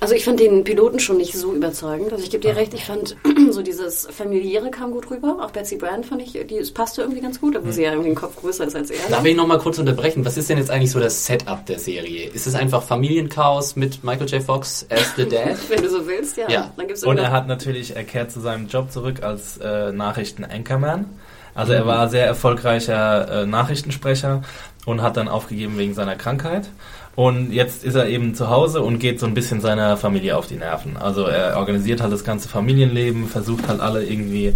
Also 0.02 0.16
ich 0.16 0.24
fand 0.24 0.40
den 0.40 0.64
Piloten 0.64 0.98
schon 0.98 1.16
nicht 1.16 1.32
so 1.32 1.54
überzeugend. 1.54 2.12
Also 2.12 2.24
ich 2.24 2.30
gebe 2.30 2.42
dir 2.42 2.56
recht, 2.56 2.74
ich 2.74 2.84
fand 2.86 3.16
so 3.50 3.62
dieses 3.62 4.08
familiäre 4.10 4.68
kam 4.72 4.90
gut 4.90 5.08
rüber. 5.12 5.36
Auch 5.40 5.52
Betsy 5.52 5.76
Brand 5.76 6.06
fand 6.06 6.20
ich, 6.22 6.32
die, 6.32 6.58
es 6.58 6.72
passte 6.72 7.02
irgendwie 7.02 7.20
ganz 7.20 7.40
gut, 7.40 7.54
obwohl 7.56 7.70
sie 7.70 7.84
ja 7.84 7.90
irgendwie 7.92 8.08
einen 8.08 8.16
Kopf 8.16 8.34
größer 8.34 8.66
ist 8.66 8.74
als 8.74 8.90
er. 8.90 8.98
Darf 9.08 9.24
ich 9.24 9.36
noch 9.36 9.46
mal 9.46 9.60
kurz 9.60 9.78
unterbrechen? 9.78 10.24
Was 10.24 10.36
ist 10.36 10.50
denn 10.50 10.58
jetzt 10.58 10.72
eigentlich 10.72 10.90
so 10.90 10.98
das 10.98 11.24
Setup 11.24 11.64
der 11.66 11.78
Serie? 11.78 12.28
Ist 12.30 12.48
es 12.48 12.56
einfach 12.56 12.82
Familienchaos 12.82 13.76
mit 13.76 14.02
Michael 14.02 14.28
J. 14.28 14.42
Fox 14.42 14.84
as 14.90 15.14
the 15.16 15.24
Dad? 15.24 15.56
Wenn 15.68 15.82
du 15.84 15.88
so 15.88 16.04
willst, 16.04 16.36
ja. 16.36 16.50
Ja. 16.50 16.72
Dann 16.76 16.88
gibt's 16.88 17.04
Und 17.04 17.18
er 17.18 17.30
hat 17.30 17.46
natürlich, 17.46 17.94
er 17.94 18.02
kehrt 18.02 18.32
zu 18.32 18.40
seinem 18.40 18.66
Job 18.66 18.90
zurück 18.90 19.22
als 19.22 19.58
äh, 19.58 19.92
Nachrichten-Anchorman. 19.92 21.06
Also 21.54 21.74
er 21.74 21.86
war 21.86 22.08
sehr 22.08 22.26
erfolgreicher 22.26 23.42
äh, 23.42 23.46
Nachrichtensprecher 23.46 24.42
und 24.84 25.00
hat 25.00 25.16
dann 25.16 25.28
aufgegeben 25.28 25.78
wegen 25.78 25.94
seiner 25.94 26.16
Krankheit. 26.16 26.68
Und 27.14 27.52
jetzt 27.52 27.84
ist 27.84 27.94
er 27.94 28.08
eben 28.08 28.34
zu 28.34 28.48
Hause 28.48 28.80
und 28.80 28.98
geht 28.98 29.20
so 29.20 29.26
ein 29.26 29.34
bisschen 29.34 29.60
seiner 29.60 29.96
Familie 29.96 30.36
auf 30.36 30.46
die 30.46 30.56
Nerven. 30.56 30.96
Also 30.96 31.24
er 31.24 31.58
organisiert 31.58 32.00
halt 32.00 32.12
das 32.12 32.24
ganze 32.24 32.48
Familienleben, 32.48 33.28
versucht 33.28 33.68
halt 33.68 33.80
alle 33.80 34.04
irgendwie 34.04 34.54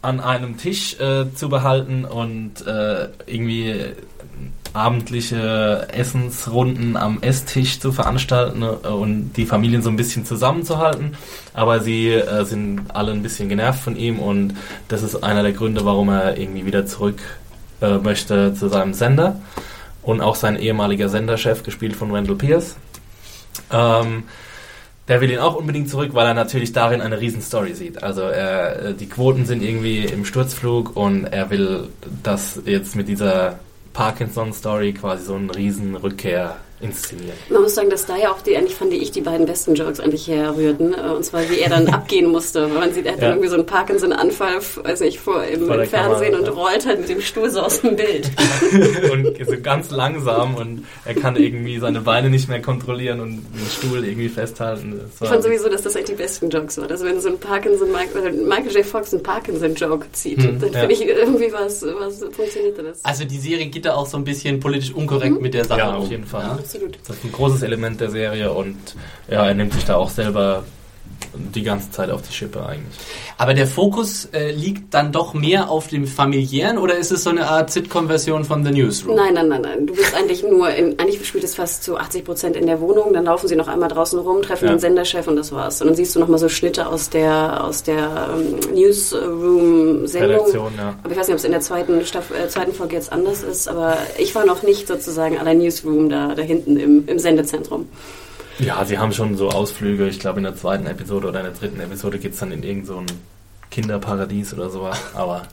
an 0.00 0.20
einem 0.20 0.56
Tisch 0.58 0.98
äh, 1.00 1.26
zu 1.34 1.48
behalten 1.48 2.04
und 2.04 2.64
äh, 2.66 3.08
irgendwie 3.26 3.74
abendliche 4.72 5.88
Essensrunden 5.92 6.96
am 6.96 7.20
Esstisch 7.20 7.80
zu 7.80 7.90
veranstalten 7.90 8.62
äh, 8.62 8.86
und 8.86 9.32
die 9.32 9.46
Familien 9.46 9.82
so 9.82 9.90
ein 9.90 9.96
bisschen 9.96 10.24
zusammenzuhalten. 10.24 11.16
Aber 11.52 11.80
sie 11.80 12.10
äh, 12.10 12.44
sind 12.44 12.82
alle 12.94 13.10
ein 13.10 13.22
bisschen 13.22 13.48
genervt 13.48 13.80
von 13.80 13.96
ihm 13.96 14.20
und 14.20 14.54
das 14.86 15.02
ist 15.02 15.24
einer 15.24 15.42
der 15.42 15.52
Gründe, 15.52 15.84
warum 15.84 16.10
er 16.10 16.38
irgendwie 16.38 16.64
wieder 16.64 16.86
zurück 16.86 17.20
äh, 17.80 17.98
möchte 17.98 18.54
zu 18.54 18.68
seinem 18.68 18.94
Sender. 18.94 19.40
Und 20.08 20.22
auch 20.22 20.36
sein 20.36 20.56
ehemaliger 20.56 21.10
Senderchef, 21.10 21.62
gespielt 21.62 21.94
von 21.94 22.10
Wendell 22.10 22.34
Pierce. 22.34 22.76
Ähm, 23.70 24.22
der 25.06 25.20
will 25.20 25.30
ihn 25.30 25.38
auch 25.38 25.54
unbedingt 25.54 25.90
zurück, 25.90 26.14
weil 26.14 26.26
er 26.26 26.32
natürlich 26.32 26.72
darin 26.72 27.02
eine 27.02 27.20
Riesenstory 27.20 27.74
sieht. 27.74 28.02
Also 28.02 28.22
er, 28.22 28.86
äh, 28.86 28.94
die 28.94 29.06
Quoten 29.06 29.44
sind 29.44 29.62
irgendwie 29.62 30.06
im 30.06 30.24
Sturzflug 30.24 30.96
und 30.96 31.26
er 31.26 31.50
will, 31.50 31.90
dass 32.22 32.58
jetzt 32.64 32.96
mit 32.96 33.06
dieser 33.06 33.58
Parkinson-Story 33.92 34.94
quasi 34.94 35.26
so 35.26 35.34
eine 35.34 35.54
riesen 35.54 35.94
Rückkehr 35.94 36.56
inszenieren. 36.80 37.32
Man 37.50 37.62
muss 37.62 37.74
sagen, 37.74 37.90
dass 37.90 38.06
da 38.06 38.16
ja 38.16 38.30
auch 38.30 38.40
die, 38.42 38.56
eigentlich 38.56 38.74
fand 38.74 38.92
ich, 38.92 39.10
die 39.10 39.20
beiden 39.20 39.46
besten 39.46 39.74
Jokes 39.74 40.00
eigentlich 40.00 40.28
herrührten. 40.28 40.94
Äh, 40.94 41.10
Und 41.14 41.24
zwar, 41.24 41.48
wie 41.50 41.58
er 41.58 41.70
dann 41.70 41.88
abgehen 41.92 42.30
musste. 42.30 42.62
Weil 42.70 42.78
man 42.78 42.92
sieht, 42.94 43.06
er 43.06 43.12
hat 43.12 43.18
Ja. 43.20 43.28
dann 43.28 43.32
irgendwie 43.38 43.48
so 43.48 43.56
einen 43.56 43.66
Parkinson-Anfall, 43.66 44.58
weiß 44.84 45.00
nicht, 45.00 45.18
vor, 45.20 45.42
im, 45.44 45.66
Vor 45.66 45.80
im 45.82 45.88
Fernsehen 45.88 46.32
Kamera, 46.32 46.50
und 46.50 46.56
ja. 46.56 46.62
rollt 46.62 46.86
halt 46.86 47.00
mit 47.00 47.08
dem 47.08 47.20
Stuhl 47.20 47.50
so 47.50 47.60
aus 47.60 47.80
dem 47.80 47.96
Bild. 47.96 48.30
und 49.12 49.46
so 49.46 49.54
ganz 49.62 49.90
langsam 49.90 50.54
und 50.56 50.86
er 51.04 51.14
kann 51.14 51.36
irgendwie 51.36 51.78
seine 51.78 52.00
Beine 52.00 52.30
nicht 52.30 52.48
mehr 52.48 52.60
kontrollieren 52.62 53.20
und 53.20 53.30
den 53.54 53.66
Stuhl 53.70 54.04
irgendwie 54.04 54.28
festhalten. 54.28 55.00
Ich 55.20 55.28
fand 55.28 55.42
sowieso, 55.42 55.68
dass 55.68 55.82
das 55.82 55.96
eigentlich 55.96 56.08
die 56.16 56.22
besten 56.22 56.50
Jokes 56.50 56.78
waren. 56.78 56.90
Also 56.90 57.04
wenn 57.04 57.20
so 57.20 57.28
ein 57.28 57.38
Parkinson, 57.38 57.88
oder 57.90 58.30
Michael 58.32 58.76
J. 58.76 58.84
Fox 58.86 59.12
einen 59.12 59.22
Parkinson-Joke 59.22 60.06
zieht, 60.12 60.38
Hm, 60.38 60.60
dann 60.60 60.72
ja. 60.72 60.80
finde 60.80 60.94
ich 60.94 61.06
irgendwie 61.06 61.52
was, 61.52 61.82
was 61.82 62.18
funktionierte 62.34 62.82
das. 62.82 63.04
Also 63.04 63.24
die 63.24 63.38
Serie 63.38 63.66
geht 63.66 63.84
da 63.84 63.94
auch 63.94 64.06
so 64.06 64.16
ein 64.16 64.24
bisschen 64.24 64.60
politisch 64.60 64.92
unkorrekt 64.92 65.40
mit 65.40 65.54
der 65.54 65.64
Sache 65.64 65.80
Ja, 65.80 65.96
auf 65.96 66.10
jeden 66.10 66.24
Fall. 66.24 66.58
Absolut. 66.68 66.98
Das 67.06 67.16
ist 67.16 67.24
ein 67.24 67.32
großes 67.32 67.62
Element 67.62 67.98
der 67.98 68.10
Serie 68.10 68.52
und 68.52 68.94
ja, 69.26 69.46
er 69.46 69.54
nimmt 69.54 69.72
sich 69.72 69.86
da 69.86 69.96
auch 69.96 70.10
selber 70.10 70.64
die 71.54 71.62
ganze 71.62 71.90
Zeit 71.90 72.10
auf 72.10 72.22
die 72.22 72.32
Schippe 72.32 72.64
eigentlich. 72.64 72.96
Aber 73.36 73.54
der 73.54 73.66
Fokus 73.66 74.26
äh, 74.32 74.50
liegt 74.50 74.94
dann 74.94 75.12
doch 75.12 75.34
mehr 75.34 75.70
auf 75.70 75.88
dem 75.88 76.06
familiären 76.06 76.78
oder 76.78 76.96
ist 76.96 77.12
es 77.12 77.24
so 77.24 77.30
eine 77.30 77.46
Art 77.48 77.70
Sitcom-Version 77.70 78.44
von 78.44 78.64
The 78.64 78.70
Newsroom? 78.72 79.16
Nein, 79.16 79.34
nein, 79.34 79.48
nein, 79.48 79.62
nein. 79.62 79.86
Du 79.86 79.94
bist 79.94 80.14
eigentlich 80.14 80.42
nur, 80.42 80.70
in, 80.70 80.98
eigentlich 80.98 81.26
spielt 81.26 81.44
es 81.44 81.54
fast 81.54 81.84
zu 81.84 81.96
80 81.96 82.24
Prozent 82.24 82.56
in 82.56 82.66
der 82.66 82.80
Wohnung. 82.80 83.12
Dann 83.12 83.24
laufen 83.24 83.46
sie 83.48 83.56
noch 83.56 83.68
einmal 83.68 83.88
draußen 83.88 84.18
rum, 84.18 84.42
treffen 84.42 84.66
Ja. 84.66 84.72
den 84.72 84.80
Senderchef 84.80 85.26
und 85.28 85.36
das 85.36 85.52
war's. 85.52 85.80
Und 85.80 85.88
dann 85.88 85.96
siehst 85.96 86.16
du 86.16 86.20
noch 86.20 86.28
mal 86.28 86.38
so 86.38 86.48
Schnitte 86.48 86.86
aus 86.86 87.10
der 87.10 87.62
aus 87.62 87.82
der 87.82 88.30
ähm, 88.34 88.74
Newsroom-Sendung. 88.74 90.46
Ja. 90.76 90.94
Aber 91.02 91.12
ich 91.12 91.18
weiß 91.18 91.28
nicht, 91.28 91.34
ob 91.34 91.38
es 91.38 91.44
in 91.44 91.52
der 91.52 91.60
zweiten 91.60 92.04
Staff 92.06 92.30
äh, 92.30 92.48
zweiten 92.48 92.72
Folge 92.72 92.96
jetzt 92.96 93.12
anders 93.12 93.42
ist. 93.42 93.68
Aber 93.68 93.98
ich 94.18 94.34
war 94.34 94.44
noch 94.44 94.62
nicht 94.62 94.88
sozusagen 94.88 95.38
aller 95.38 95.54
Newsroom 95.54 96.08
da, 96.08 96.34
da 96.34 96.42
hinten 96.42 96.76
im, 96.78 97.06
im 97.06 97.18
Sendezentrum. 97.18 97.88
Ja, 98.58 98.84
sie 98.84 98.98
haben 98.98 99.12
schon 99.12 99.36
so 99.36 99.50
Ausflüge. 99.50 100.08
Ich 100.08 100.18
glaube, 100.18 100.38
in 100.38 100.44
der 100.44 100.56
zweiten 100.56 100.86
Episode 100.86 101.28
oder 101.28 101.40
in 101.40 101.46
der 101.46 101.54
dritten 101.54 101.80
Episode 101.80 102.18
geht 102.18 102.32
es 102.32 102.40
dann 102.40 102.52
in 102.52 102.62
irgend 102.62 102.86
so 102.86 103.02
Kinderparadies 103.70 104.52
oder 104.54 104.70
sowas. 104.70 104.98
Aber 105.14 105.46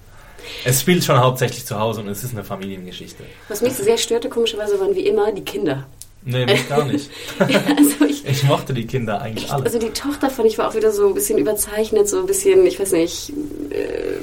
es 0.63 0.81
spielt 0.81 1.03
schon 1.03 1.19
hauptsächlich 1.19 1.65
zu 1.65 1.79
Hause 1.79 2.01
und 2.01 2.07
es 2.07 2.23
ist 2.23 2.33
eine 2.33 2.43
Familiengeschichte. 2.43 3.23
Was 3.47 3.61
mich 3.61 3.73
sehr 3.73 3.97
störte, 3.97 4.29
komischerweise, 4.29 4.79
waren 4.79 4.95
wie 4.95 5.07
immer 5.07 5.31
die 5.31 5.43
Kinder. 5.43 5.85
Nee, 6.23 6.45
mich 6.45 6.67
gar 6.67 6.85
nicht. 6.85 7.11
also 7.39 8.05
ich, 8.05 8.25
Ich 8.25 8.43
mochte 8.43 8.73
die 8.73 8.87
Kinder 8.87 9.21
eigentlich 9.21 9.51
alle. 9.51 9.63
Also 9.63 9.77
die 9.77 9.91
Tochter 9.91 10.31
fand 10.31 10.47
ich 10.47 10.57
war 10.57 10.69
auch 10.69 10.75
wieder 10.75 10.91
so 10.91 11.07
ein 11.07 11.13
bisschen 11.13 11.37
überzeichnet, 11.37 12.09
so 12.09 12.19
ein 12.19 12.25
bisschen, 12.25 12.65
ich 12.65 12.79
weiß 12.79 12.93
nicht, 12.93 13.31
äh, 13.69 14.17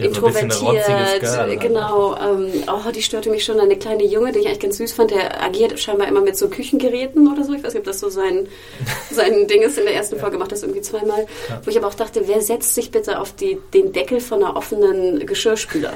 Ja, 0.00 0.12
so 0.12 0.26
introvertiert. 0.26 1.60
Genau. 1.60 2.16
Ähm, 2.16 2.50
oh, 2.68 2.90
die 2.90 3.02
störte 3.02 3.30
mich 3.30 3.44
schon. 3.44 3.60
Eine 3.60 3.76
kleine 3.76 4.04
Junge, 4.04 4.32
den 4.32 4.42
ich 4.42 4.48
eigentlich 4.48 4.60
ganz 4.60 4.76
süß 4.78 4.92
fand, 4.92 5.10
der 5.10 5.42
agiert 5.42 5.78
scheinbar 5.78 6.08
immer 6.08 6.20
mit 6.20 6.36
so 6.36 6.48
Küchengeräten 6.48 7.30
oder 7.30 7.44
so. 7.44 7.52
Ich 7.52 7.62
weiß 7.62 7.74
nicht, 7.74 7.80
ob 7.80 7.84
das 7.84 8.00
so 8.00 8.08
sein, 8.08 8.48
sein 9.10 9.46
Ding 9.46 9.62
ist. 9.62 9.78
In 9.78 9.84
der 9.84 9.94
ersten 9.94 10.18
Folge 10.18 10.38
macht 10.38 10.52
das 10.52 10.62
irgendwie 10.62 10.80
zweimal. 10.80 11.26
Wo 11.64 11.70
ich 11.70 11.76
aber 11.76 11.88
auch 11.88 11.94
dachte, 11.94 12.26
wer 12.26 12.40
setzt 12.40 12.74
sich 12.74 12.90
bitte 12.90 13.20
auf 13.20 13.34
die, 13.34 13.58
den 13.74 13.92
Deckel 13.92 14.20
von 14.20 14.42
einer 14.42 14.56
offenen 14.56 15.24
Geschirrspüler? 15.26 15.92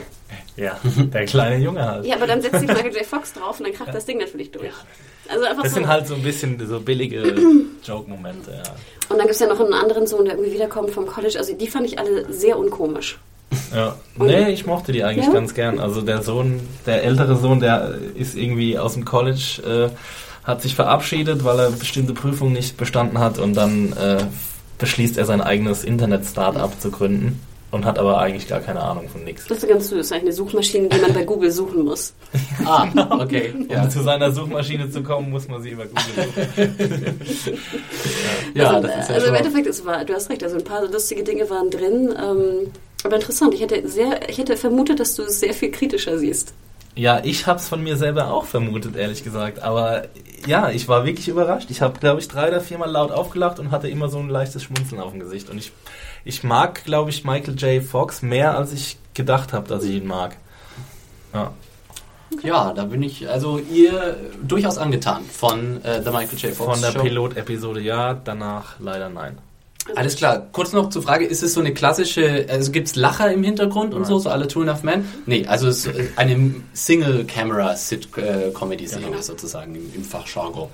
Ja, 0.57 0.79
der 0.97 1.25
kleine 1.27 1.63
Junge 1.63 1.85
halt. 1.85 2.07
Ja, 2.07 2.17
aber 2.17 2.27
dann 2.27 2.41
setzt 2.43 2.61
sich 2.61 2.69
Michael 2.69 2.95
J. 2.95 3.05
Fox 3.07 3.33
drauf 3.33 3.59
und 3.59 3.67
dann 3.67 3.75
kracht 3.75 3.95
das 3.95 4.05
Ding 4.05 4.19
natürlich 4.19 4.51
durch. 4.51 4.73
Also 5.29 5.45
einfach 5.45 5.63
Das 5.63 5.73
so. 5.73 5.79
sind 5.79 5.89
halt 5.89 6.07
so 6.07 6.15
ein 6.15 6.23
bisschen 6.23 6.65
so 6.67 6.81
billige 6.81 7.23
Joke-Momente, 7.85 8.51
ja. 8.51 8.75
Und 9.09 9.19
dann 9.19 9.27
gibt 9.27 9.33
es 9.33 9.41
ja 9.41 9.47
noch 9.47 9.61
einen 9.61 9.73
anderen 9.73 10.07
Sohn, 10.07 10.25
der 10.25 10.35
irgendwie 10.35 10.53
wiederkommt 10.53 10.91
vom 10.91 11.07
College. 11.07 11.39
Also 11.39 11.55
die 11.55 11.67
fand 11.67 11.87
ich 11.87 11.99
alle 11.99 12.33
sehr 12.33 12.59
unkomisch. 12.59 13.19
Ja. 13.75 13.97
Nee, 14.17 14.51
ich 14.51 14.67
mochte 14.67 14.93
die 14.93 15.05
eigentlich 15.05 15.27
Ja? 15.27 15.33
ganz 15.33 15.55
gern. 15.55 15.79
Also 15.79 16.01
der 16.03 16.23
Sohn, 16.23 16.61
der 16.87 17.03
ältere 17.05 17.37
Sohn, 17.37 17.61
der 17.61 17.95
ist 18.15 18.35
irgendwie 18.37 18.79
aus 18.79 18.95
dem 18.95 19.05
College, 19.05 19.91
äh, 19.93 20.47
hat 20.47 20.63
sich 20.63 20.75
verabschiedet, 20.75 21.45
weil 21.45 21.59
er 21.59 21.71
bestimmte 21.71 22.13
Prüfungen 22.13 22.53
nicht 22.53 22.77
bestanden 22.77 23.19
hat 23.19 23.39
und 23.39 23.55
dann 23.55 23.93
äh, 23.95 24.19
beschließt 24.79 25.17
er 25.17 25.25
sein 25.25 25.41
eigenes 25.41 25.85
Internet-Startup 25.85 26.71
zu 26.81 26.91
gründen 26.91 27.41
und 27.75 27.85
hat 27.85 27.99
aber 27.99 28.19
eigentlich 28.19 28.47
gar 28.47 28.61
keine 28.61 28.81
Ahnung 28.81 29.09
von 29.09 29.25
nichts. 29.25 29.47
Das 29.49 29.59
ist 29.59 29.69
ganz 29.69 29.89
süß, 29.89 30.13
eigentlich 30.13 30.39
eine 30.39 30.51
Maschine, 30.53 30.89
die 30.89 30.99
man 31.01 31.13
bei 31.13 31.25
Google 31.25 31.51
suchen 31.51 31.85
muss. 31.85 32.15
Ah, 32.67 32.87
okay. 33.21 33.53
Um 33.69 33.91
zu 33.91 34.03
seiner 34.03 34.31
Suchmaschine 34.31 34.89
zu 34.91 35.03
kommen, 35.03 35.31
muss 35.31 35.49
man 35.49 35.61
sie 35.63 35.71
über 35.71 35.85
Google 35.85 36.03
suchen. 36.15 37.59
Ja, 38.55 38.71
also, 38.71 38.87
das 38.87 38.97
ist 39.01 39.09
ja 39.09 39.15
also 39.17 39.27
schon 39.27 39.35
im 39.35 39.41
Endeffekt, 39.41 39.67
es 39.67 39.85
war, 39.85 40.05
du 40.05 40.15
hast 40.15 40.31
recht, 40.31 40.43
also 40.45 40.57
ein 40.57 40.65
paar 40.65 40.87
lustige 40.87 41.25
Dinge 41.25 41.51
waren 41.51 41.71
drin. 41.71 42.15
Ähm, 42.17 42.71
aber 43.05 43.17
interessant, 43.17 43.55
ich 43.55 43.61
hätte, 43.61 43.87
sehr, 43.89 44.29
ich 44.29 44.39
hätte 44.39 44.57
vermutet, 44.57 44.99
dass 44.99 45.15
du 45.15 45.23
es 45.23 45.41
sehr 45.41 45.55
viel 45.55 45.71
kritischer 45.71 46.19
siehst. 46.19 46.55
Ja, 46.97 47.21
ich 47.25 47.47
habe 47.47 47.59
es 47.59 47.69
von 47.69 47.83
mir 47.83 47.97
selber 47.97 48.31
auch 48.31 48.45
vermutet, 48.45 48.97
ehrlich 48.97 49.25
gesagt. 49.25 49.63
Aber 49.63 50.05
ja, 50.47 50.71
ich 50.71 50.89
war 50.89 51.05
wirklich 51.05 51.29
überrascht. 51.29 51.71
Ich 51.71 51.83
habe, 51.83 51.99
glaube 51.99 52.21
ich, 52.21 52.29
drei 52.29 52.49
oder 52.49 52.61
viermal 52.61 52.91
laut 52.91 53.11
aufgelacht 53.11 53.59
und 53.59 53.73
hatte 53.73 53.89
immer 53.89 54.09
so 54.09 54.19
ein 54.19 54.29
leichtes 54.29 54.63
Schmunzeln 54.63 55.01
auf 55.01 55.11
dem 55.11 55.21
Gesicht. 55.21 55.51
Und 55.51 55.59
ich, 55.59 55.73
ich 56.25 56.45
mag, 56.45 56.85
glaube 56.85 57.11
ich, 57.11 57.25
Michael 57.25 57.57
J. 57.57 57.83
Fox 57.83 58.23
mehr, 58.23 58.57
als 58.57 58.73
ich 58.73 58.97
gedacht 59.13 59.53
habe, 59.53 59.69
dass 59.69 59.83
ich 59.85 59.97
ihn 59.97 60.07
mag. 60.07 60.37
Ja. 61.33 61.53
Ja, 62.43 62.73
da 62.73 62.85
bin 62.85 63.03
ich 63.03 63.29
also 63.29 63.59
ihr 63.59 64.17
durchaus 64.43 64.79
angetan 64.79 65.25
von 65.25 65.83
äh, 65.85 66.03
The 66.03 66.11
Michael 66.11 66.39
J. 66.39 66.55
Fox 66.55 66.81
Von 66.81 66.95
der. 66.95 67.01
Pilotepisode 67.01 67.81
ja, 67.81 68.15
danach 68.15 68.79
leider 68.81 69.09
nein. 69.09 69.39
Alles 69.97 70.17
klar. 70.17 70.47
Kurz 70.53 70.73
noch 70.73 70.89
zur 70.89 71.03
Frage, 71.03 71.27
ist 71.27 71.43
es 71.43 71.53
so 71.53 71.61
eine 71.61 71.75
klassische, 71.75 72.47
also 72.49 72.73
gibt's 72.73 72.97
Lacher 72.97 73.31
im 73.31 73.43
Hintergrund 73.45 73.93
und 73.93 74.01
Nein. 74.03 74.09
so, 74.11 74.19
so 74.19 74.31
alle 74.31 74.49
Two 74.49 74.61
and 74.63 74.71
a 74.71 74.73
Half 74.73 74.83
Men? 74.83 75.07
Nee, 75.27 75.45
also 75.47 75.69
es 75.69 75.85
ist 75.85 75.95
eine 76.17 76.55
Single-Camera-Sit-Comedy-Serie 76.73 79.07
Genau. 79.07 79.21
sozusagen 79.21 79.75
im, 79.75 79.93
im 79.95 80.05
Fachjargon. 80.05 80.69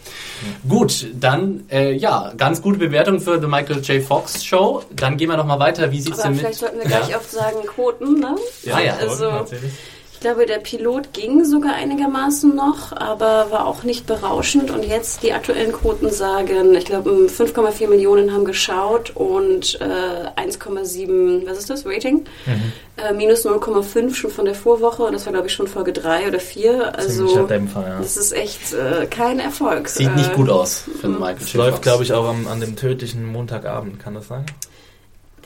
Gut, 0.69 1.07
dann, 1.19 1.65
äh, 1.71 1.93
ja, 1.93 2.33
ganz 2.37 2.63
gute 2.63 2.79
Bewertung 2.79 3.21
für 3.21 3.41
The 3.41 3.47
Michael 3.47 3.81
J. 3.81 4.03
Fox 4.03 4.45
Show. 4.45 4.83
Dann 4.95 5.17
gehen 5.17 5.29
wir 5.29 5.37
noch 5.37 5.47
mal 5.47 5.59
weiter. 5.59 5.91
Wie 5.91 6.01
sieht's 6.01 6.21
Aber 6.21 6.29
denn 6.31 6.39
vielleicht 6.39 6.61
mit... 6.63 6.71
sollten 6.71 6.79
wir 6.79 6.87
gleich 6.87 7.17
auch 7.17 7.23
sagen 7.23 7.59
Quoten, 7.67 8.21
ne? 8.21 8.37
Ah 8.73 8.81
ja, 8.81 8.95
also- 8.97 9.31
natürlich. 9.31 9.73
Ich 10.21 10.27
glaube, 10.27 10.45
der 10.45 10.59
Pilot 10.59 11.15
ging 11.15 11.47
sogar 11.47 11.73
einigermaßen 11.77 12.55
noch, 12.55 12.93
aber 12.93 13.47
war 13.51 13.67
auch 13.67 13.85
nicht 13.85 14.07
berauschend. 14.07 14.71
Und 14.71 14.85
jetzt 14.85 15.23
die 15.23 15.33
aktuellen 15.33 15.73
Quoten 15.73 16.11
sagen, 16.11 16.75
ich 16.75 16.85
glaube, 16.85 17.09
5,4 17.11 17.89
Millionen 17.89 18.31
haben 18.31 18.45
geschaut 18.45 19.17
und 19.17 19.81
äh, 19.81 20.39
1,7, 20.39 21.49
was 21.49 21.57
ist 21.57 21.71
das, 21.71 21.87
Rating? 21.87 22.27
Mhm. 22.45 22.73
Äh, 22.99 23.15
minus 23.15 23.47
0,5 23.47 24.15
schon 24.15 24.31
von 24.31 24.45
der 24.45 24.55
Vorwoche. 24.55 25.05
Und 25.05 25.15
das 25.15 25.25
war, 25.25 25.33
glaube 25.33 25.47
ich, 25.49 25.55
schon 25.55 25.67
Folge 25.67 25.95
3 25.95 26.29
oder 26.29 26.39
4. 26.41 26.99
Also, 26.99 27.47
Dämpfer, 27.47 27.81
ja. 27.89 27.99
das 27.99 28.19
ist 28.19 28.33
echt 28.33 28.75
äh, 28.75 29.07
kein 29.07 29.41
Erfolg. 29.41 29.89
Sieht 29.89 30.15
nicht 30.17 30.33
Äh, 30.33 30.37
gut 30.37 30.51
aus 30.51 30.85
für 31.01 31.09
Mhm. 31.09 31.15
The 31.15 31.19
Michael 31.19 31.37
Es 31.41 31.53
J. 31.55 31.65
läuft, 31.65 31.81
glaube 31.83 32.05
ich, 32.05 32.13
auch 32.13 32.29
am, 32.29 32.47
an 32.47 32.61
dem 32.61 32.77
tödlichen 32.77 33.25
Montagabend, 33.25 33.99
kann 33.99 34.13
das 34.13 34.29
sein? 34.29 34.45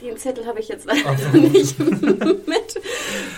Den 0.01 0.17
Zettel 0.17 0.45
habe 0.45 0.59
ich 0.59 0.67
jetzt 0.67 0.85
leider 0.87 1.11
nicht 1.37 1.79
mit. 1.79 1.95
Ähm, 1.97 2.45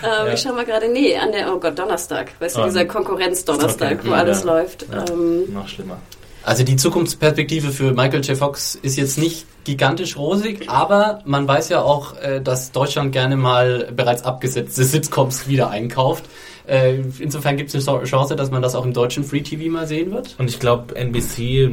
Ja. 0.03 0.33
Ich 0.33 0.39
schaue 0.41 0.53
mal 0.53 0.65
gerade, 0.65 0.87
nee, 0.87 1.15
an 1.17 1.31
der, 1.31 1.53
oh 1.53 1.59
Gott, 1.59 1.77
Donnerstag. 1.77 2.31
Weißt 2.39 2.57
du, 2.57 2.61
Ah. 2.61 2.65
dieser 2.65 2.85
Konkurrenz-Donnerstag, 2.85 3.99
Okay, 3.99 4.09
wo 4.09 4.13
alles 4.13 4.39
ja. 4.43 4.45
läuft. 4.45 4.85
Ja. 4.91 5.05
Ähm, 5.09 5.53
Noch 5.53 5.67
schlimmer. 5.67 5.99
Also 6.47 6.63
die 6.63 6.77
Zukunftsperspektive 6.77 7.71
für 7.71 7.91
Michael 7.91 8.21
J. 8.21 8.37
Fox 8.37 8.75
ist 8.75 8.95
jetzt 8.95 9.17
nicht 9.17 9.45
gigantisch 9.65 10.15
rosig, 10.15 10.69
aber 10.69 11.19
man 11.25 11.45
weiß 11.45 11.67
ja 11.67 11.81
auch, 11.81 12.17
äh, 12.21 12.39
dass 12.39 12.71
Deutschland 12.71 13.11
gerne 13.11 13.35
mal 13.35 13.91
bereits 13.93 14.23
abgesetzte 14.23 14.85
Sitcoms 14.85 15.49
wieder 15.49 15.69
einkauft. 15.71 16.23
Äh, 16.65 16.99
Insofern 17.19 17.57
gibt 17.57 17.75
es 17.75 17.89
eine 17.89 18.03
Chance, 18.05 18.37
dass 18.37 18.49
man 18.49 18.61
das 18.61 18.75
auch 18.75 18.85
im 18.85 18.93
deutschen 18.93 19.25
Free 19.25 19.41
TV 19.41 19.69
mal 19.69 19.87
sehen 19.87 20.13
wird. 20.13 20.35
Und 20.37 20.49
ich 20.49 20.57
glaube, 20.57 20.95
NBC, 20.95 21.69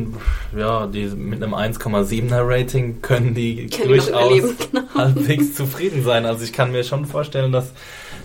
ja, 0.58 0.88
die 0.88 1.06
mit 1.06 1.40
einem 1.40 1.54
1,7er 1.54 2.42
Rating 2.44 3.00
können 3.00 3.32
die 3.32 3.68
Können 3.68 3.88
durchaus 3.90 4.08
überleben, 4.08 4.56
genau. 4.72 4.82
halbwegs 4.96 5.54
zufrieden 5.54 6.02
sein. 6.02 6.26
Also 6.26 6.42
ich 6.42 6.52
kann 6.52 6.72
mir 6.72 6.82
schon 6.82 7.06
vorstellen, 7.06 7.52
dass, 7.52 7.72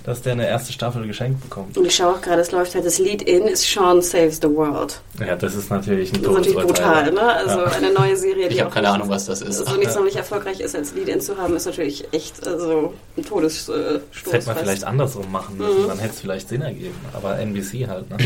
dass 0.06 0.22
der 0.22 0.34
eine 0.34 0.48
erste 0.48 0.72
Staffel 0.74 1.06
geschenkt 1.08 1.42
bekommt. 1.42 1.78
und 1.78 1.86
ich 1.86 1.96
schaue 1.96 2.16
auch 2.16 2.22
gerade, 2.22 2.42
es 2.42 2.52
läuft 2.52 2.74
halt, 2.76 2.86
das 2.86 3.00
Lead-In 3.00 3.44
ist 3.44 3.64
Sean 3.64 4.02
Saves 4.02 4.38
the 4.42 4.50
World. 4.50 5.00
Ja, 5.20 5.36
das 5.36 5.56
ist 5.56 5.70
natürlich 5.70 6.14
ein 6.14 6.22
Das 6.22 6.32
ist 6.32 6.38
natürlich 6.38 6.60
brutal, 6.68 7.12
ne? 7.12 7.22
Also 7.22 7.60
Ja. 7.60 7.66
eine 7.66 7.92
neue 7.94 8.16
Serie, 8.16 8.48
die 8.50 8.56
Ich 8.56 8.60
habe 8.62 8.70
auch 8.70 8.74
keine 8.74 8.90
Ahnung, 8.90 9.10
was 9.10 9.26
das 9.26 9.42
ist. 9.42 9.58
so 9.66 9.76
nicht 9.78 9.92
sonderlich 9.92 10.16
erfolgreich 10.16 10.60
ist, 10.60 10.76
als 10.76 10.94
Lead-In 10.94 11.22
zu 11.22 11.38
haben, 11.38 11.56
ist 11.56 11.66
natürlich 11.66 12.06
echt 12.14 12.46
also 12.48 12.94
ein 13.18 13.26
Todesstoß. 13.26 13.76
Äh, 13.76 14.00
Das 14.24 14.34
hätte 14.34 14.46
man 14.48 14.56
fast. 14.56 14.60
vielleicht 14.60 14.84
andersrum 14.84 15.32
machen 15.32 15.58
müssen, 15.58 15.84
Mhm. 15.84 15.88
dann 15.88 16.00
hätte 16.00 16.14
es 16.14 16.20
vielleicht 16.22 16.50
Sinn 16.50 16.62
ergeben. 16.62 16.96
Aber 17.14 17.38
NBC 17.40 17.88
halt, 17.88 18.10
ne? 18.10 18.18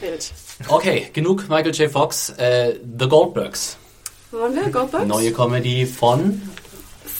Wild. 0.00 0.32
Okay, 0.68 1.08
genug 1.12 1.48
Michael 1.48 1.74
J. 1.74 1.90
Fox. 1.90 2.30
Äh, 2.38 2.74
The 2.98 3.06
Goldbergs. 3.08 3.76
Wollen 4.30 4.54
wir 4.54 4.70
Goldbergs? 4.70 5.06
Neue 5.06 5.32
Comedy 5.32 5.84
von 5.86 6.40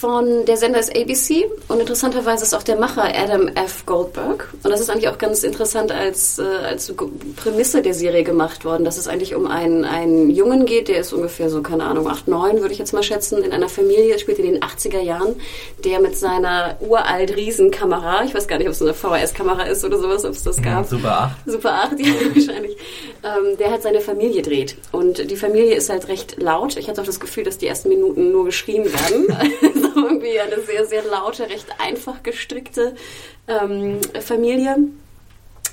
Von 0.00 0.46
der 0.46 0.56
Sender 0.56 0.80
ist 0.80 0.96
ABC 0.96 1.44
und 1.68 1.78
interessanterweise 1.78 2.42
ist 2.42 2.54
auch 2.54 2.62
der 2.62 2.76
Macher 2.76 3.04
Adam 3.04 3.48
F. 3.48 3.84
Goldberg. 3.84 4.48
Und 4.62 4.70
das 4.70 4.80
ist 4.80 4.88
eigentlich 4.88 5.10
auch 5.10 5.18
ganz 5.18 5.42
interessant 5.42 5.92
als, 5.92 6.38
äh, 6.38 6.42
als 6.42 6.90
Prämisse 7.36 7.82
der 7.82 7.92
Serie 7.92 8.24
gemacht 8.24 8.64
worden, 8.64 8.86
dass 8.86 8.96
es 8.96 9.08
eigentlich 9.08 9.34
um 9.34 9.46
einen, 9.46 9.84
einen 9.84 10.30
Jungen 10.30 10.64
geht, 10.64 10.88
der 10.88 11.00
ist 11.00 11.12
ungefähr 11.12 11.50
so, 11.50 11.60
keine 11.60 11.84
Ahnung, 11.84 12.08
8, 12.08 12.28
9 12.28 12.62
würde 12.62 12.72
ich 12.72 12.78
jetzt 12.78 12.94
mal 12.94 13.02
schätzen, 13.02 13.44
in 13.44 13.52
einer 13.52 13.68
Familie, 13.68 14.18
spielt 14.18 14.38
in 14.38 14.46
den 14.46 14.62
80er 14.62 15.02
Jahren, 15.02 15.36
der 15.84 16.00
mit 16.00 16.16
seiner 16.16 16.78
uralt 16.80 17.36
Riesenkamera, 17.36 18.24
ich 18.24 18.34
weiß 18.34 18.48
gar 18.48 18.56
nicht, 18.56 18.68
ob 18.68 18.72
es 18.72 18.80
eine 18.80 18.94
VHS-Kamera 18.94 19.64
ist 19.64 19.84
oder 19.84 19.98
sowas, 19.98 20.24
ob 20.24 20.32
es 20.32 20.42
das 20.42 20.62
gab, 20.62 20.86
Super 20.86 21.34
8. 21.44 21.50
Super 21.50 21.72
8, 21.74 22.00
ja, 22.00 22.06
wahrscheinlich. 22.34 22.74
Ähm, 23.22 23.58
der 23.58 23.70
hat 23.70 23.82
seine 23.82 24.00
Familie 24.00 24.40
dreht. 24.40 24.76
Und 24.92 25.30
die 25.30 25.36
Familie 25.36 25.74
ist 25.74 25.90
halt 25.90 26.08
recht 26.08 26.40
laut. 26.40 26.78
Ich 26.78 26.88
hatte 26.88 27.02
auch 27.02 27.06
das 27.06 27.20
Gefühl, 27.20 27.44
dass 27.44 27.58
die 27.58 27.66
ersten 27.66 27.90
Minuten 27.90 28.32
nur 28.32 28.46
geschrien 28.46 28.86
werden. 28.86 29.26
irgendwie 29.96 30.40
eine 30.40 30.60
sehr, 30.60 30.84
sehr 30.86 31.04
laute, 31.04 31.48
recht 31.48 31.66
einfach 31.78 32.22
gestrickte 32.22 32.94
ähm, 33.48 34.00
Familie. 34.20 34.76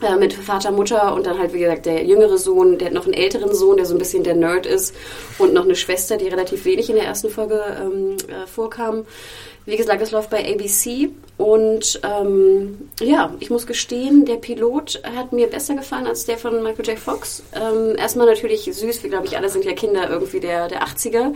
Äh, 0.01 0.15
mit 0.15 0.33
Vater, 0.33 0.71
Mutter 0.71 1.15
und 1.15 1.25
dann 1.25 1.39
halt, 1.39 1.53
wie 1.53 1.59
gesagt, 1.59 1.87
der 1.87 2.05
jüngere 2.05 2.37
Sohn, 2.37 2.77
der 2.77 2.87
hat 2.87 2.93
noch 2.93 3.05
einen 3.05 3.15
älteren 3.15 3.53
Sohn, 3.55 3.77
der 3.77 3.85
so 3.87 3.95
ein 3.95 3.97
bisschen 3.97 4.23
der 4.23 4.35
Nerd 4.35 4.67
ist 4.67 4.95
und 5.39 5.53
noch 5.53 5.63
eine 5.63 5.75
Schwester, 5.75 6.17
die 6.17 6.27
relativ 6.27 6.65
wenig 6.65 6.89
in 6.89 6.95
der 6.97 7.05
ersten 7.05 7.29
Folge 7.29 7.61
ähm, 7.81 8.17
äh, 8.27 8.45
vorkam. 8.45 9.05
Wie 9.67 9.75
gesagt, 9.75 10.01
es 10.01 10.11
läuft 10.11 10.29
bei 10.29 10.49
ABC 10.49 11.09
und 11.35 11.99
ähm, 12.01 12.89
ja, 13.01 13.33
ich 13.41 13.49
muss 13.49 13.67
gestehen, 13.67 14.23
der 14.23 14.37
Pilot 14.37 15.01
hat 15.03 15.33
mir 15.33 15.47
besser 15.47 15.75
gefallen 15.75 16.07
als 16.07 16.23
der 16.23 16.37
von 16.37 16.63
Michael 16.63 16.87
J. 16.87 16.97
Fox. 16.97 17.43
Ähm, 17.53 17.97
erstmal 17.97 18.27
natürlich 18.27 18.63
süß, 18.63 19.03
wie 19.03 19.09
glaube 19.09 19.25
ich 19.25 19.35
alle 19.35 19.49
sind 19.49 19.65
ja 19.65 19.73
Kinder 19.73 20.09
irgendwie 20.09 20.39
der, 20.39 20.69
der 20.69 20.83
80er. 20.83 21.33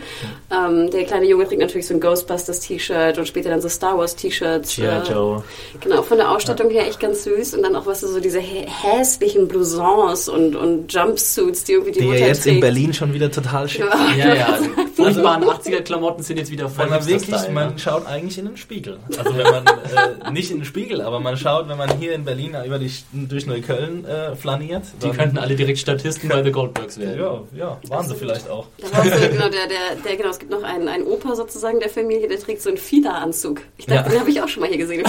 Ähm, 0.50 0.90
der 0.90 1.04
kleine 1.04 1.26
Junge 1.26 1.46
trägt 1.46 1.60
natürlich 1.60 1.86
so 1.86 1.92
ein 1.92 2.00
Ghostbusters-T-Shirt 2.00 3.18
und 3.18 3.28
später 3.28 3.50
dann 3.50 3.60
so 3.60 3.68
Star 3.68 3.98
Wars-T-Shirts. 3.98 4.76
G.I. 4.76 4.86
Äh, 4.86 5.02
Joe. 5.02 5.44
Genau, 5.82 6.00
von 6.00 6.16
der 6.16 6.30
Ausstattung 6.30 6.70
her 6.70 6.86
echt 6.88 7.00
ganz 7.00 7.24
süß 7.24 7.52
und 7.54 7.62
dann 7.62 7.76
auch 7.76 7.84
was 7.84 8.00
so 8.00 8.18
diese 8.18 8.40
hässlichen 8.66 9.48
Blousons 9.48 10.28
und, 10.28 10.54
und 10.56 10.92
Jumpsuits, 10.92 11.64
die 11.64 11.72
irgendwie 11.72 11.92
die, 11.92 11.98
Die 12.00 12.04
ja 12.06 12.12
Mutter 12.12 12.26
jetzt 12.26 12.42
trägt. 12.42 12.54
in 12.56 12.60
Berlin 12.60 12.92
schon 12.94 13.12
wieder 13.12 13.30
total 13.30 13.68
schick 13.68 13.82
sind. 13.84 14.16
Ja, 14.18 14.34
ja. 14.34 14.58
Die 14.60 15.02
furchtbaren 15.02 15.42
80er-Klamotten 15.44 16.22
sind 16.22 16.36
jetzt 16.38 16.50
wieder 16.50 16.68
voll 16.68 16.86
man 16.88 17.06
wirklich, 17.06 17.48
man 17.50 17.78
schaut 17.78 18.06
eigentlich 18.06 18.38
in 18.38 18.44
den 18.46 18.56
Spiegel. 18.56 18.98
Also 19.18 19.36
wenn 19.36 19.44
man, 19.50 19.64
äh, 19.66 20.30
nicht 20.30 20.50
in 20.50 20.58
den 20.58 20.64
Spiegel, 20.64 21.00
aber 21.00 21.18
man 21.20 21.36
schaut, 21.36 21.68
wenn 21.68 21.78
man 21.78 21.98
hier 21.98 22.12
in 22.14 22.24
Berlin 22.24 22.54
über 22.64 22.78
die, 22.78 22.90
durch 23.12 23.46
Neukölln 23.46 24.04
äh, 24.04 24.36
flaniert. 24.36 24.84
Die 25.02 25.06
dann- 25.08 25.16
könnten 25.16 25.38
alle 25.38 25.56
direkt 25.56 25.78
Statisten 25.78 26.28
bei 26.28 26.42
The 26.42 26.50
Goldbergs 26.52 26.98
werden. 26.98 27.18
Ja, 27.20 27.40
ja, 27.56 27.78
waren 27.88 28.06
sie 28.08 28.14
vielleicht 28.14 28.48
auch. 28.50 28.66
Da 28.78 28.92
war 28.96 29.04
so, 29.04 29.10
genau, 29.28 29.48
der, 29.48 29.66
der, 29.68 29.96
der, 30.04 30.16
genau, 30.16 30.28
es 30.30 30.38
gibt 30.38 30.50
noch 30.50 30.62
einen, 30.62 30.88
einen 30.88 31.04
Opa 31.06 31.34
sozusagen 31.34 31.80
der 31.80 31.88
Familie, 31.88 32.28
der 32.28 32.38
trägt 32.38 32.62
so 32.62 32.68
einen 32.68 32.78
Fila-Anzug. 32.78 33.60
Ich 33.78 33.86
dachte, 33.86 34.04
Ja. 34.04 34.10
den 34.10 34.20
habe 34.20 34.30
ich 34.30 34.40
auch 34.42 34.48
schon 34.48 34.60
mal 34.60 34.68
hier 34.68 34.78
gesehen. 34.78 35.02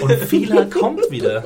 Und 0.00 0.12
Fila 0.14 0.64
kommt 0.64 1.10
wieder. 1.10 1.44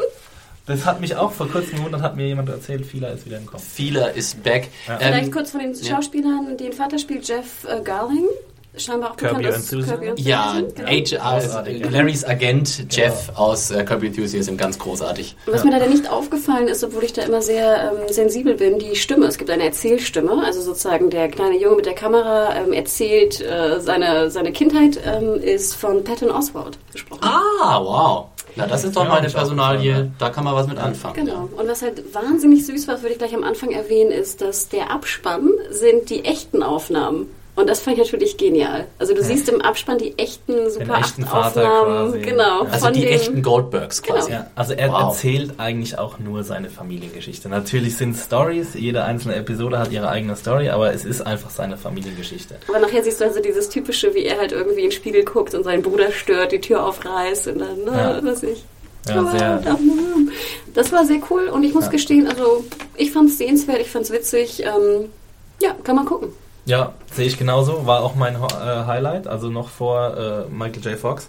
Das 0.67 0.85
hat 0.85 1.01
mich 1.01 1.17
auch 1.17 1.33
vor 1.33 1.49
kurzem 1.49 1.79
gewundert, 1.79 2.03
hat 2.03 2.17
mir 2.17 2.27
jemand 2.27 2.49
erzählt, 2.49 2.87
Fila 2.87 3.09
ist 3.09 3.27
wieder 3.27 3.39
im 3.39 3.47
Kommen. 3.47 3.63
Fieler 3.63 4.13
ist 4.13 4.43
back. 4.43 4.69
Ja. 4.87 4.99
Vielleicht 4.99 5.25
Ähm, 5.25 5.31
kurz 5.33 5.51
von 5.51 5.61
den 5.61 5.75
ja. 5.75 5.97
Schauspielern. 5.97 6.57
Den 6.57 6.73
Vater 6.73 6.99
spielt 6.99 7.27
Jeff 7.27 7.65
äh, 7.65 7.81
Garling. 7.83 8.27
Scheinbar 8.75 9.11
auch 9.11 9.17
Curb 9.17 9.37
bekannt 9.37 9.55
aus 9.55 9.71
Your 9.71 10.15
ja, 10.17 10.59
genau. 10.75 10.89
Großartig, 10.89 11.83
äh, 11.83 11.85
ja. 11.85 11.91
Larrys 11.91 12.25
Agent 12.25 12.87
Jeff 12.91 13.31
aus 13.35 13.71
äh, 13.71 13.85
Your 13.85 14.03
Enthusiasm, 14.03 14.57
ganz 14.57 14.79
großartig. 14.79 15.37
Und 15.45 15.53
was 15.53 15.63
mir 15.63 15.73
leider 15.73 15.89
nicht 15.89 16.11
aufgefallen 16.11 16.69
ist, 16.69 16.83
obwohl 16.83 17.05
ich 17.05 17.13
da 17.13 17.21
immer 17.21 17.43
sehr 17.43 17.93
ähm, 17.93 18.11
sensibel 18.11 18.55
bin, 18.55 18.79
die 18.79 18.97
Stimme. 18.97 19.27
Es 19.27 19.37
gibt 19.37 19.51
eine 19.51 19.65
Erzählstimme, 19.65 20.43
also 20.43 20.63
sozusagen 20.63 21.11
der 21.11 21.29
kleine 21.29 21.59
Junge 21.61 21.77
mit 21.77 21.87
der 21.87 21.95
Kamera 21.95 22.57
ähm, 22.57 22.73
erzählt 22.73 23.43
äh, 23.43 23.79
seine, 23.79 24.31
seine 24.31 24.53
Kindheit, 24.53 24.99
ähm, 25.05 25.35
ist 25.35 25.75
von 25.75 26.03
Patton 26.03 26.31
Oswalt 26.31 26.79
gesprochen. 26.93 27.21
Ah, 27.23 27.79
wow. 27.79 28.29
Na, 28.57 28.67
das 28.67 28.85
ist 28.85 28.97
doch 28.97 29.05
Ja, 29.05 29.09
mal 29.09 29.19
eine 29.19 29.29
Personalie, 29.31 29.89
gefallen, 29.91 30.15
da 30.19 30.31
kann 30.31 30.45
man 30.45 30.55
was 30.55 30.67
mit 30.67 30.79
anfangen. 30.79 31.15
Genau. 31.15 31.49
Und 31.57 31.69
was 31.69 31.83
halt 31.83 32.15
wahnsinnig 32.15 32.67
süß 32.67 32.87
war, 32.87 32.95
das 32.95 33.03
würde 33.03 33.15
ich 33.15 33.19
gleich 33.19 33.35
am 33.35 33.45
Anfang 33.45 33.71
erwähnen, 33.71 34.11
ist, 34.11 34.41
dass 34.41 34.69
der 34.69 34.91
Abspann 34.91 35.51
sind 35.71 36.11
die 36.11 36.25
echten 36.25 36.63
Aufnahmen. 36.63 37.29
Und 37.55 37.69
das 37.69 37.81
fand 37.83 37.99
ich 37.99 38.05
natürlich 38.05 38.39
genial. 38.39 38.87
Also 38.99 39.15
du 39.15 39.23
siehst 39.23 39.47
im 39.51 39.61
Abspann 39.61 39.99
die 39.99 40.17
echten 40.19 40.71
Super 40.71 40.99
echten 41.01 41.25
8 41.25 41.31
Vater 41.31 41.71
Aufnahmen. 41.83 42.11
quasi. 42.13 42.21
Genau. 42.23 42.61
Also 42.63 42.87
von 42.87 42.95
die 42.95 43.01
den, 43.03 43.09
echten 43.11 43.43
Goldbergs 43.43 44.03
quasi. 44.03 44.31
Genau. 44.31 44.41
Ja, 44.41 44.51
also 44.55 44.73
er 44.73 44.91
Wow. 44.91 45.01
erzählt 45.03 45.53
eigentlich 45.59 45.99
auch 45.99 46.19
nur 46.19 46.45
seine 46.45 46.71
Familiengeschichte. 46.71 47.51
Natürlich 47.51 47.99
sind 47.99 48.17
Stories, 48.17 48.69
jede 48.73 49.05
einzelne 49.05 49.35
Episode 49.37 49.79
hat 49.79 49.93
ihre 49.93 50.09
eigene 50.09 50.35
Story, 50.35 50.71
aber 50.71 50.95
es 50.95 51.05
ist 51.05 51.21
einfach 51.21 51.51
seine 51.51 51.77
Familiengeschichte. 51.77 52.57
Aber 52.69 52.79
nachher 52.79 53.05
siehst 53.05 53.21
du 53.21 53.25
also 53.27 53.41
dieses 53.41 53.69
typische, 53.69 54.15
wie 54.15 54.25
er 54.25 54.39
halt 54.39 54.53
irgendwie 54.53 54.79
in 54.81 54.87
den 54.87 54.93
Spiegel 54.93 55.23
guckt 55.23 55.55
und 55.55 55.63
seinen 55.65 55.83
Bruder 55.83 56.11
stört, 56.11 56.53
die 56.53 56.61
Tür 56.61 56.87
aufreißt 56.87 57.49
und 57.49 57.59
dann, 57.59 57.85
Ja. 57.87 58.13
ne, 58.15 58.21
was 58.25 58.43
ich. 58.45 58.65
Ja, 59.09 59.21
"Oh, 59.23 59.31
sehr- 59.37 59.59
da- 59.59 59.79
Das 60.73 60.91
war 60.91 61.05
sehr 61.05 61.19
cool 61.29 61.49
und 61.49 61.65
ich 61.65 61.75
muss 61.75 61.85
Ja. 61.85 61.91
gestehen, 61.91 62.29
also 62.29 62.65
ich 62.97 63.11
fand 63.13 63.29
es 63.29 63.37
sehenswert, 63.37 63.81
ich 63.81 63.91
fand 63.91 64.07
es 64.07 64.11
witzig. 64.13 64.63
Ähm, 64.63 65.11
ja, 65.61 65.75
kann 65.85 65.97
man 65.97 66.07
gucken. 66.07 66.29
Ja, 66.65 66.93
sehe 67.13 67.27
ich 67.27 67.39
genauso. 67.39 67.87
War 67.87 68.03
auch 68.03 68.15
mein 68.15 68.37
äh, 68.37 68.39
Highlight, 68.39 69.27
also 69.27 69.49
noch 69.49 69.69
vor 69.69 70.17
äh, 70.17 70.53
Michael 70.53 70.83
J. 70.85 70.99
Fox. 70.99 71.29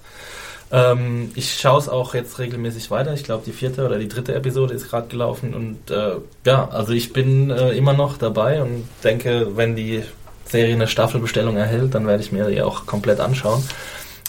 Ähm, 0.72 1.32
ich 1.36 1.54
schaue 1.54 1.80
es 1.80 1.90
auch 1.90 2.13
jetzt 2.13 2.40
regelmäßig 2.40 2.90
weiter. 2.92 3.13
Ich 3.13 3.24
glaube, 3.24 3.44
die 3.46 3.52
vierte 3.52 3.86
oder 3.86 4.00
die 4.00 4.08
dritte 4.08 4.34
Episode 4.34 4.74
ist 4.74 4.90
gerade 4.90 5.08
gelaufen. 5.08 5.54
Und 5.54 5.92
äh, 5.92 6.16
ja, 6.46 6.68
also 6.70 6.94
ich 6.94 7.13
bin 7.13 7.52
äh, 7.52 7.72
immer 7.72 7.94
noch 7.94 8.18
dabei 8.18 8.62
und 8.62 8.88
denke, 9.04 9.56
wenn 9.56 9.75
die 9.75 10.04
Serie 10.46 10.74
eine 10.74 10.88
Staffelbestellung 10.88 11.58
erhält, 11.58 11.96
dann 11.96 12.08
werde 12.08 12.24
ich 12.24 12.32
mir 12.32 12.48
die 12.48 12.62
auch 12.62 12.86
komplett 12.86 13.20
anschauen. 13.20 13.63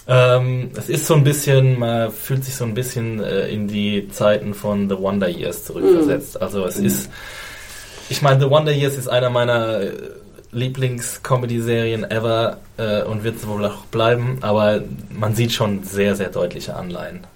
Ähm, 0.06 0.70
es 0.76 0.90
ist 0.90 1.06
so 1.06 1.14
ein 1.14 1.25
bisschen, 1.25 1.78
man 1.78 2.12
fühlt 2.12 2.44
sich 2.44 2.54
so 2.54 2.64
ein 2.64 2.75
bisschen 2.75 3.23
äh, 3.23 3.49
in 3.49 3.68
die 3.68 4.08
Zeiten 4.11 4.52
von 4.52 4.88
The 4.88 4.99
Wonder 4.99 5.28
Years 5.28 5.64
zurückversetzt. 5.64 6.40
Also 6.40 6.66
es 6.66 6.76
ist, 6.76 7.11
ich 8.11 8.20
meine, 8.20 8.40
The 8.40 8.50
Wonder 8.50 8.73
Years 8.73 8.99
ist 8.99 9.08
einer 9.08 9.30
meiner 9.30 9.80
äh, 9.80 9.92
Lieblings-Comedy-Serien 10.54 12.05
ever 12.05 12.59
äh, 12.76 13.02
und 13.02 13.24
wird 13.24 13.37
es 13.37 13.46
wohl 13.46 13.64
auch 13.66 13.85
bleiben, 13.87 14.38
aber 14.40 14.83
man 15.11 15.35
sieht 15.35 15.52
schon 15.52 15.83
sehr, 15.85 16.14
sehr 16.16 16.31
deutliche 16.31 16.74
Anleihen. 16.76 17.26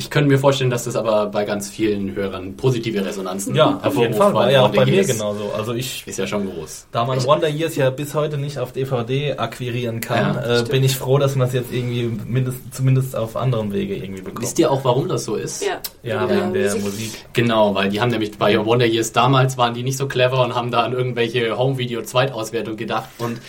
Ich 0.00 0.10
könnte 0.10 0.28
mir 0.30 0.38
vorstellen, 0.38 0.70
dass 0.70 0.84
das 0.84 0.94
aber 0.94 1.26
bei 1.26 1.44
ganz 1.44 1.68
vielen 1.68 2.14
Hörern 2.14 2.56
positive 2.56 3.04
Resonanzen 3.04 3.56
Ja, 3.56 3.80
auf 3.82 3.96
jeden 3.96 4.12
hervorruft, 4.12 4.16
Fall. 4.18 4.34
War 4.34 4.50
ja 4.52 4.62
auch 4.64 4.70
bei 4.70 4.86
mir 4.86 4.92
Years 4.94 5.08
genauso. 5.08 5.50
Also 5.56 5.74
ich, 5.74 6.06
Ist 6.06 6.20
ja 6.20 6.26
schon 6.28 6.48
groß. 6.48 6.86
da 6.92 7.04
man 7.04 7.20
Wonder 7.24 7.48
Years 7.48 7.74
ja 7.74 7.90
bis 7.90 8.14
heute 8.14 8.38
nicht 8.38 8.60
auf 8.60 8.70
DVD 8.70 9.36
akquirieren 9.38 10.00
kann, 10.00 10.36
Ja, 10.36 10.60
äh, 10.60 10.62
bin 10.62 10.84
ich 10.84 10.94
froh, 10.94 11.18
dass 11.18 11.34
man 11.34 11.48
es 11.48 11.52
jetzt 11.54 11.72
irgendwie 11.72 12.04
mindest, 12.26 12.58
zumindest 12.72 13.16
auf 13.16 13.34
anderem 13.36 13.72
Wege 13.72 13.96
irgendwie 13.96 14.22
bekommt. 14.22 14.42
Wisst 14.42 14.60
ihr 14.60 14.70
auch, 14.70 14.84
warum 14.84 15.08
das 15.08 15.24
so 15.24 15.34
ist? 15.34 15.64
Ja, 15.64 15.80
Ja, 16.04 16.30
Wegen 16.30 16.52
der 16.54 16.74
Musik. 16.76 16.84
Musik. 16.84 17.10
Genau, 17.32 17.74
weil 17.74 17.88
die 17.88 18.00
haben 18.00 18.10
nämlich 18.10 18.38
bei 18.38 18.64
Wonder 18.64 18.86
Years 18.86 19.10
damals 19.10 19.58
waren 19.58 19.74
die 19.74 19.82
nicht 19.82 19.98
so 19.98 20.06
clever 20.06 20.44
und 20.44 20.54
haben 20.54 20.70
da 20.70 20.82
an 20.84 20.92
irgendwelche 20.92 21.58
Home-Video-Zweitauswertung 21.58 22.76
gedacht 22.76 23.08
und 23.18 23.40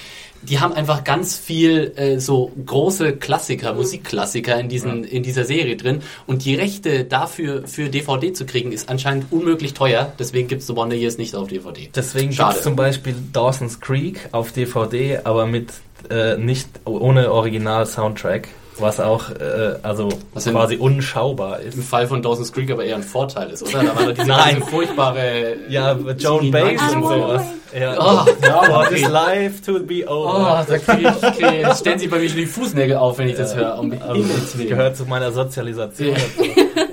die 0.41 0.60
haben 0.60 0.73
einfach 0.73 1.04
ganz 1.04 1.38
viel 1.38 1.93
äh, 1.95 2.19
so 2.19 2.52
große 2.65 3.17
Klassiker, 3.17 3.73
Musikklassiker 3.73 4.60
in 4.60 4.69
diesen 4.69 5.04
in 5.04 5.23
dieser 5.23 5.43
Serie 5.43 5.75
drin 5.75 6.02
und 6.28 6.45
die 6.45 6.56
Rechte 6.56 7.04
dafür 7.04 7.67
für 7.67 7.89
DVD 7.89 8.34
zu 8.34 8.45
kriegen 8.45 8.71
ist 8.71 8.89
anscheinend 8.89 9.32
unmöglich 9.32 9.73
teuer. 9.73 10.13
Deswegen 10.17 10.47
gibt's 10.47 10.67
The 10.67 10.75
Wonder 10.75 10.95
Years 10.95 11.17
nicht 11.17 11.36
auf 11.36 11.47
DVD. 11.47 11.89
Deswegen 11.93 12.32
Schade. 12.32 12.49
gibt 12.49 12.58
es 12.60 12.63
zum 12.63 12.75
Beispiel 12.75 13.15
Dawson's 13.34 13.80
Creek 13.80 14.30
auf 14.32 14.52
DVD, 14.52 15.19
aber 15.23 15.45
mit 15.45 15.73
äh, 16.10 16.38
nicht 16.38 16.67
ohne 16.86 17.32
Original-Soundtrack, 17.32 18.47
was 18.81 18.99
auch 18.99 19.29
äh, 19.31 19.75
also 19.83 20.09
Was 20.33 20.45
quasi 20.45 20.75
unschaubar 20.77 21.59
ist. 21.59 21.75
Im 21.75 21.83
Fall 21.83 22.07
von 22.07 22.21
Dawson's 22.21 22.51
Creek 22.51 22.71
aber 22.71 22.83
eher 22.83 22.95
ein 22.95 23.03
Vorteil 23.03 23.49
ist, 23.49 23.63
oder? 23.63 23.83
Da 23.83 23.95
war 23.95 24.05
doch 24.05 24.13
diese 24.13 24.27
Nein. 24.27 24.63
furchtbare 24.63 25.55
Ja, 25.69 25.97
Joan 26.17 26.51
Baez 26.51 26.81
und 26.93 27.03
sowas. 27.03 27.43
Ja. 27.79 27.95
Oh, 27.99 28.25
What 28.71 28.91
is 28.91 29.07
life 29.07 29.61
to 29.63 29.79
be 29.79 30.03
Oh, 30.07 30.25
over? 30.25 30.65
da 30.67 30.77
krieg 30.79 31.01
ich, 31.07 31.21
krieg, 31.37 31.61
jetzt 31.61 31.79
stellen 31.81 31.99
sich 31.99 32.09
bei 32.09 32.17
mir 32.19 32.27
schon 32.27 32.37
die 32.37 32.45
Fußnägel 32.47 32.97
auf, 32.97 33.17
wenn 33.19 33.29
ich 33.29 33.35
das 33.35 33.55
höre. 33.55 33.77
Um 33.77 33.93
Also, 34.01 34.23
das 34.23 34.57
gehört 34.57 34.97
zu 34.97 35.05
meiner 35.05 35.31
Sozialisation. 35.31 36.15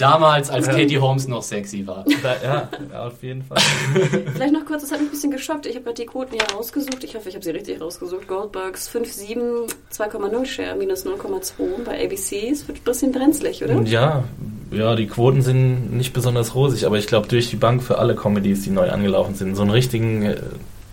Damals, 0.00 0.50
als 0.50 0.66
Katie 0.66 0.98
Holmes 0.98 1.28
noch 1.28 1.42
sexy 1.42 1.86
war. 1.86 2.04
Ja, 2.42 2.68
ja, 2.92 3.06
auf 3.06 3.22
jeden 3.22 3.42
Fall. 3.42 3.58
Vielleicht 4.34 4.52
noch 4.52 4.64
kurz, 4.64 4.82
das 4.82 4.92
hat 4.92 5.00
mich 5.00 5.08
ein 5.08 5.10
bisschen 5.10 5.30
geschockt. 5.30 5.66
Ich 5.66 5.74
habe 5.74 5.84
gerade 5.84 6.02
die 6.02 6.06
Quoten 6.06 6.32
hier 6.32 6.44
rausgesucht. 6.54 7.02
Ich 7.02 7.14
hoffe, 7.14 7.28
ich 7.28 7.34
habe 7.34 7.44
sie 7.44 7.50
richtig 7.50 7.80
rausgesucht. 7.80 8.28
Goldbergs 8.28 8.90
5,7, 8.90 9.70
2,0 9.92 10.46
Share, 10.46 10.76
minus 10.76 11.06
0,2 11.06 11.84
bei 11.84 12.04
ABC. 12.04 12.50
Es 12.50 12.68
wird 12.68 12.78
ein 12.78 12.84
bisschen 12.84 13.12
brenzlig, 13.12 13.64
oder? 13.64 13.80
Ja, 13.82 14.24
ja, 14.70 14.94
die 14.94 15.06
Quoten 15.06 15.42
sind 15.42 15.96
nicht 15.96 16.12
besonders 16.12 16.54
rosig, 16.54 16.86
aber 16.86 16.98
ich 16.98 17.06
glaube 17.06 17.28
durch 17.28 17.50
die 17.50 17.56
Bank 17.56 17.82
für 17.82 17.98
alle 17.98 18.14
Comedies, 18.14 18.62
die 18.62 18.70
neu 18.70 18.90
angelaufen 18.90 19.34
sind, 19.34 19.56
so 19.56 19.62
einen 19.62 19.70
richtigen 19.70 20.22
äh, 20.22 20.36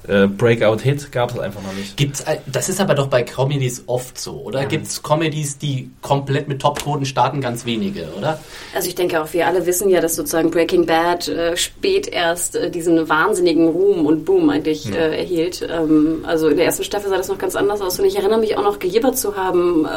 äh, 0.07 0.27
Breakout-Hit 0.27 1.11
gab 1.11 1.31
es 1.31 1.39
einfach 1.39 1.61
noch 1.61 1.73
nicht. 1.73 1.97
Gibt's, 1.97 2.21
äh, 2.21 2.37
das 2.45 2.69
ist 2.69 2.79
aber 2.79 2.95
doch 2.95 3.07
bei 3.07 3.23
Comedies 3.23 3.83
oft 3.87 4.19
so, 4.19 4.41
oder? 4.41 4.65
Gibt's 4.65 5.03
Comedies, 5.03 5.57
die 5.57 5.91
komplett 6.01 6.47
mit 6.47 6.61
Topquoten 6.61 7.05
starten? 7.05 7.41
Ganz 7.41 7.65
wenige, 7.65 8.07
oder? 8.17 8.39
Also 8.73 8.87
ich 8.87 8.95
denke 8.95 9.21
auch, 9.21 9.31
wir 9.33 9.47
alle 9.47 9.65
wissen 9.65 9.89
ja, 9.89 10.01
dass 10.01 10.15
sozusagen 10.15 10.51
Breaking 10.51 10.85
Bad 10.85 11.27
äh, 11.27 11.57
spät 11.57 12.07
erst 12.07 12.55
äh, 12.55 12.71
diesen 12.71 13.09
wahnsinnigen 13.09 13.67
Ruhm 13.67 14.05
und 14.05 14.25
Boom 14.25 14.49
eigentlich 14.49 14.91
äh, 14.91 15.17
erhielt. 15.17 15.67
Ähm, 15.69 16.23
also 16.25 16.47
in 16.47 16.57
der 16.57 16.65
ersten 16.65 16.83
Staffel 16.83 17.09
sah 17.09 17.17
das 17.17 17.27
noch 17.27 17.37
ganz 17.37 17.55
anders 17.55 17.81
aus 17.81 17.99
und 17.99 18.05
ich 18.05 18.17
erinnere 18.17 18.39
mich 18.39 18.57
auch 18.57 18.63
noch 18.63 18.79
gejibbert 18.79 19.17
zu 19.17 19.35
haben, 19.35 19.85
äh, 19.85 19.89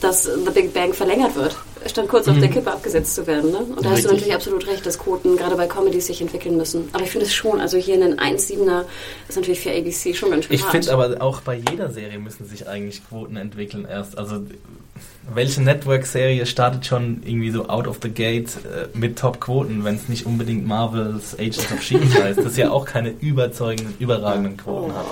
dass 0.00 0.24
The 0.24 0.50
Big 0.52 0.72
Bang 0.72 0.92
verlängert 0.92 1.34
wird. 1.36 1.56
Stand 1.86 2.08
kurz 2.08 2.28
auf 2.28 2.38
der 2.38 2.48
Kippe 2.48 2.70
abgesetzt 2.70 3.14
zu 3.14 3.26
werden. 3.26 3.50
Ne? 3.50 3.58
Und 3.58 3.84
da 3.84 3.90
hast 3.90 4.04
du 4.04 4.08
natürlich 4.08 4.34
absolut 4.34 4.66
recht, 4.66 4.84
dass 4.84 4.98
Quoten 4.98 5.36
gerade 5.36 5.56
bei 5.56 5.66
Comedies 5.66 6.06
sich 6.06 6.20
entwickeln 6.20 6.56
müssen. 6.56 6.88
Aber 6.92 7.04
ich 7.04 7.10
finde 7.10 7.26
es 7.26 7.34
schon, 7.34 7.60
also 7.60 7.76
hier 7.76 7.94
einen 7.94 8.18
1,7er 8.18 8.84
ist 9.28 9.36
natürlich 9.36 9.60
für 9.60 9.70
ABC 9.70 10.14
schon 10.14 10.30
ganz 10.30 10.46
schön 10.46 10.54
Ich 10.54 10.64
finde 10.64 10.92
aber 10.92 11.22
auch 11.22 11.40
bei 11.40 11.54
jeder 11.70 11.90
Serie 11.90 12.18
müssen 12.18 12.46
sich 12.46 12.68
eigentlich 12.68 13.06
Quoten 13.08 13.36
entwickeln 13.36 13.86
erst. 13.88 14.18
Also 14.18 14.42
welche 15.32 15.62
Network-Serie 15.62 16.46
startet 16.46 16.86
schon 16.86 17.22
irgendwie 17.24 17.50
so 17.50 17.68
out 17.68 17.86
of 17.86 17.98
the 18.02 18.08
gate 18.08 18.50
äh, 18.64 18.88
mit 18.96 19.18
Top-Quoten, 19.18 19.84
wenn 19.84 19.96
es 19.96 20.08
nicht 20.08 20.26
unbedingt 20.26 20.66
Marvels 20.66 21.34
Agents 21.38 21.70
of 21.72 21.78
S.H.I.E.L.D. 21.80 22.22
heißt, 22.22 22.38
das 22.38 22.56
ja 22.56 22.70
auch 22.70 22.84
keine 22.84 23.10
überzeugenden, 23.10 23.94
überragenden 23.98 24.56
Quoten 24.56 24.94
hat. 24.94 25.06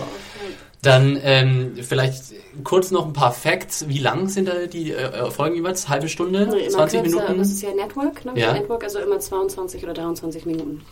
Dann 0.86 1.18
ähm, 1.22 1.72
vielleicht 1.82 2.24
kurz 2.64 2.90
noch 2.90 3.06
ein 3.06 3.12
paar 3.12 3.32
Facts. 3.32 3.88
Wie 3.88 3.98
lang 3.98 4.28
sind 4.28 4.48
da 4.48 4.66
die 4.66 4.92
äh, 4.92 5.30
Folgen 5.30 5.56
jeweils? 5.56 5.88
Halbe 5.88 6.08
Stunde? 6.08 6.46
Nee, 6.46 6.66
immer 6.66 6.70
20 6.70 7.02
kürzer, 7.02 7.16
Minuten? 7.16 7.38
Das 7.38 7.48
ist 7.48 7.62
ja 7.62 7.74
Network, 7.74 8.24
ne? 8.24 8.32
Ja. 8.36 8.52
Network, 8.52 8.84
also 8.84 8.98
immer 9.00 9.18
22 9.18 9.82
oder 9.82 9.94
23 9.94 10.46
Minuten. 10.46 10.82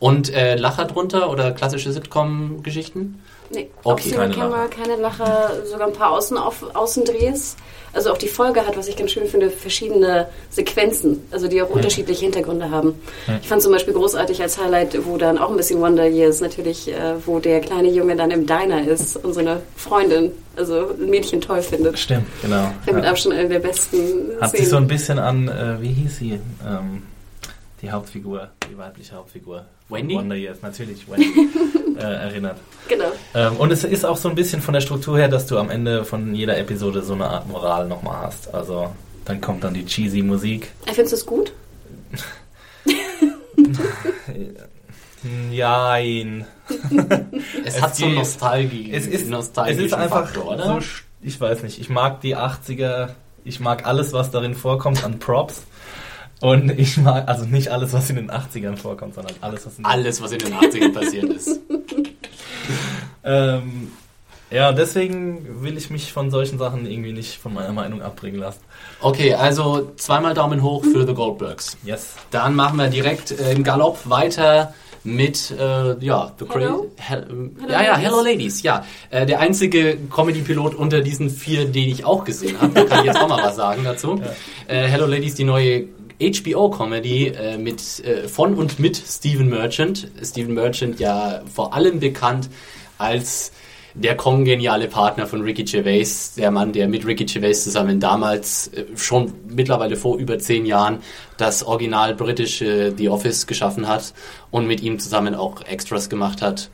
Und 0.00 0.32
äh, 0.34 0.56
Lacher 0.56 0.84
drunter 0.84 1.30
oder 1.30 1.52
klassische 1.52 1.92
Sitcom-Geschichten? 1.92 3.20
Nee, 3.52 3.68
Okay, 3.84 4.10
keine 4.10 4.34
Lacher. 4.34 4.68
keine 4.68 4.96
Lacher, 4.96 5.50
sogar 5.70 5.86
ein 5.86 5.92
paar 5.92 6.10
Außen 6.12 6.36
auf, 6.36 6.64
Außendrehs. 6.74 7.56
Also 7.92 8.10
auch 8.10 8.18
die 8.18 8.26
Folge 8.26 8.66
hat, 8.66 8.76
was 8.76 8.88
ich 8.88 8.96
ganz 8.96 9.12
schön 9.12 9.26
finde, 9.28 9.50
verschiedene 9.50 10.26
Sequenzen, 10.50 11.22
also 11.30 11.46
die 11.46 11.62
auch 11.62 11.70
unterschiedliche 11.70 12.22
Hintergründe 12.24 12.68
haben. 12.70 12.94
Ich 13.40 13.46
fand 13.48 13.62
zum 13.62 13.70
Beispiel 13.70 13.94
großartig 13.94 14.42
als 14.42 14.58
Highlight, 14.58 15.06
wo 15.06 15.16
dann 15.16 15.38
auch 15.38 15.48
ein 15.50 15.56
bisschen 15.56 15.80
Wonder 15.80 16.06
Years 16.06 16.40
natürlich, 16.40 16.88
äh, 16.88 17.14
wo 17.24 17.38
der 17.38 17.60
kleine 17.60 17.88
Junge 17.90 18.16
dann 18.16 18.32
im 18.32 18.46
Diner 18.46 18.84
ist 18.88 19.16
und 19.24 19.32
seine 19.34 19.60
Freundin, 19.76 20.32
also 20.56 20.88
ein 21.00 21.08
Mädchen 21.08 21.40
toll 21.40 21.62
findet. 21.62 21.96
Stimmt, 21.98 22.26
genau. 22.42 22.72
Ich 22.80 22.84
finde 22.86 22.94
mit 22.96 23.04
Ja. 23.04 23.10
Abstand 23.10 23.36
eine 23.36 23.48
der 23.48 23.60
besten 23.60 24.00
Hat 24.40 24.50
sich 24.50 24.60
Szenen. 24.60 24.70
so 24.70 24.76
ein 24.78 24.88
bisschen 24.88 25.18
an, 25.20 25.46
äh, 25.48 25.80
wie 25.80 25.92
hieß 25.92 26.16
sie? 26.18 26.40
Ähm, 26.66 27.02
die 27.84 27.92
Hauptfigur, 27.92 28.48
die 28.70 28.76
weibliche 28.76 29.14
Hauptfigur. 29.14 29.64
Wendy? 29.88 30.14
Wonder 30.16 30.34
Years, 30.36 30.58
natürlich, 30.62 31.08
Wendy, 31.10 31.48
äh, 31.98 32.02
erinnert. 32.02 32.58
genau. 32.88 33.12
Ähm, 33.34 33.56
und 33.58 33.70
es 33.70 33.84
ist 33.84 34.04
auch 34.04 34.16
so 34.16 34.28
ein 34.28 34.34
bisschen 34.34 34.60
von 34.62 34.74
der 34.74 34.80
Struktur 34.80 35.18
her, 35.18 35.28
dass 35.28 35.46
du 35.46 35.58
am 35.58 35.70
Ende 35.70 36.04
von 36.04 36.34
jeder 36.34 36.58
Episode 36.58 37.02
so 37.02 37.12
eine 37.14 37.28
Art 37.28 37.48
Moral 37.48 37.86
nochmal 37.86 38.22
hast. 38.26 38.52
Also 38.54 38.92
dann 39.26 39.40
kommt 39.40 39.62
dann 39.64 39.74
die 39.74 39.84
cheesy 39.86 40.22
Musik. 40.22 40.70
Findest 40.86 41.12
du 41.12 41.16
es 41.16 41.26
gut? 41.26 41.52
Nein. 45.50 46.46
Es, 47.64 47.74
Es 47.76 47.82
hat 47.82 47.96
so 47.96 48.06
geht- 48.06 48.14
Nostalgie. 48.16 48.90
Es 48.92 49.06
ist, 49.06 49.30
es 49.30 49.78
ist 49.78 49.94
einfach 49.94 50.24
Faktor, 50.26 50.52
oder? 50.52 50.80
so, 50.80 50.86
ich 51.22 51.40
weiß 51.40 51.62
nicht, 51.62 51.80
ich 51.80 51.88
mag 51.88 52.20
die 52.20 52.36
80er, 52.36 53.10
ich 53.44 53.60
mag 53.60 53.86
alles, 53.86 54.12
was 54.12 54.30
darin 54.30 54.54
vorkommt 54.54 55.04
an 55.04 55.18
Props. 55.18 55.62
Und 56.44 56.78
ich 56.78 56.98
mag, 56.98 57.26
also 57.26 57.46
nicht 57.46 57.68
alles, 57.68 57.94
was 57.94 58.10
in 58.10 58.16
den 58.16 58.30
80ern 58.30 58.76
vorkommt, 58.76 59.14
sondern 59.14 59.34
alles, 59.40 59.64
was 59.64 59.78
in 59.78 59.82
den 59.82 59.86
Alles, 59.86 60.20
was 60.20 60.30
in 60.30 60.38
den 60.40 60.52
80ern 60.52 60.92
passiert 60.92 61.24
ist. 61.24 61.60
Ähm, 63.26 63.90
ja, 64.50 64.72
deswegen 64.72 65.62
will 65.62 65.78
ich 65.78 65.88
mich 65.88 66.12
von 66.12 66.30
solchen 66.30 66.58
Sachen 66.58 66.84
irgendwie 66.84 67.12
nicht 67.12 67.38
von 67.38 67.54
meiner 67.54 67.72
Meinung 67.72 68.02
abbringen 68.02 68.38
lassen. 68.38 68.60
Okay, 69.00 69.32
also 69.32 69.92
zweimal 69.96 70.34
Daumen 70.34 70.62
hoch 70.62 70.84
für 70.84 71.06
The 71.06 71.14
Goldbergs. 71.14 71.78
Yes. 71.84 72.14
Dann 72.30 72.54
machen 72.54 72.76
wir 72.78 72.88
direkt 72.88 73.30
äh, 73.30 73.52
im 73.52 73.64
Galopp 73.64 73.98
weiter 74.04 74.74
mit, 75.04 75.50
äh, 75.50 75.98
ja, 76.04 76.32
The 76.38 76.46
Hello? 76.50 76.90
Cra- 76.96 77.02
Hel 77.02 77.26
ähm, 77.30 77.56
Hello 77.60 77.72
ja, 77.72 77.82
ja, 77.82 77.90
Ladies. 77.92 78.04
Hello 78.04 78.22
Ladies, 78.22 78.62
ja. 78.62 78.84
Äh, 79.10 79.26
der 79.26 79.40
einzige 79.40 79.96
Comedy-Pilot 80.14 80.74
unter 80.74 81.00
diesen 81.00 81.30
vier, 81.30 81.66
den 81.66 81.88
ich 81.90 82.04
auch 82.04 82.24
gesehen 82.24 82.60
habe. 82.60 82.72
Da 82.74 82.84
kann 82.84 82.98
ich 83.00 83.06
jetzt 83.06 83.20
auch 83.20 83.28
mal 83.28 83.42
was 83.42 83.56
sagen 83.56 83.84
dazu. 83.84 84.20
Äh, 84.66 84.86
Hello 84.88 85.04
Ladies, 85.04 85.34
die 85.34 85.44
neue 85.44 85.84
HBO-Comedy 86.20 87.28
äh, 87.28 87.58
mit 87.58 88.04
äh, 88.04 88.28
von 88.28 88.54
und 88.54 88.78
mit 88.78 88.96
Stephen 88.96 89.48
Merchant. 89.48 90.08
Stephen 90.22 90.54
Merchant 90.54 91.00
ja 91.00 91.42
vor 91.52 91.74
allem 91.74 92.00
bekannt 92.00 92.48
als 92.98 93.52
der 93.94 94.16
kongeniale 94.16 94.88
Partner 94.88 95.26
von 95.26 95.42
Ricky 95.42 95.62
Gervais, 95.62 96.34
der 96.36 96.50
Mann, 96.50 96.72
der 96.72 96.88
mit 96.88 97.06
Ricky 97.06 97.24
Gervais 97.24 97.62
zusammen 97.62 98.00
damals 98.00 98.68
äh, 98.68 98.84
schon 98.96 99.32
mittlerweile 99.48 99.96
vor 99.96 100.18
über 100.18 100.38
zehn 100.38 100.66
Jahren 100.66 100.98
das 101.36 101.62
original 101.62 102.14
britische 102.14 102.92
The 102.96 103.08
Office 103.08 103.46
geschaffen 103.46 103.86
hat 103.88 104.12
und 104.50 104.66
mit 104.66 104.82
ihm 104.82 104.98
zusammen 104.98 105.34
auch 105.34 105.62
Extras 105.62 106.08
gemacht 106.08 106.42
hat. 106.42 106.70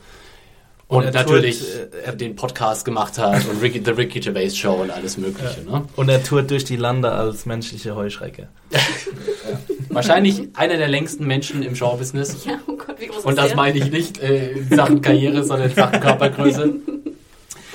Und, 0.91 0.97
Und 0.97 1.05
er 1.05 1.11
natürlich 1.13 1.59
tourt, 1.59 2.05
äh, 2.05 2.17
den 2.17 2.35
Podcast 2.35 2.83
gemacht 2.83 3.17
hat 3.17 3.47
und 3.47 3.61
Ricky, 3.61 3.81
The 3.81 3.91
Ricky 3.91 4.19
Gervais 4.19 4.49
Show 4.49 4.73
und 4.73 4.91
alles 4.91 5.17
Mögliche. 5.17 5.61
Ne? 5.61 5.85
Und 5.95 6.09
er 6.09 6.21
tourt 6.21 6.51
durch 6.51 6.65
die 6.65 6.75
Lande 6.75 7.09
als 7.09 7.45
menschliche 7.45 7.95
Heuschrecke. 7.95 8.49
Wahrscheinlich 9.89 10.49
einer 10.53 10.75
der 10.75 10.89
längsten 10.89 11.25
Menschen 11.25 11.63
im 11.63 11.77
Showbusiness. 11.77 12.43
Ja, 12.43 12.59
oh 12.67 12.75
Gott, 12.75 12.99
wie 12.99 13.07
groß 13.07 13.23
Und 13.23 13.31
ist 13.31 13.37
das 13.37 13.55
meine 13.55 13.77
ich 13.77 13.89
nicht 13.89 14.21
äh, 14.21 14.51
in 14.51 14.67
Sachen 14.67 15.01
Karriere, 15.01 15.45
sondern 15.45 15.69
in 15.69 15.75
Sachen 15.77 16.01
Körpergröße. 16.01 16.73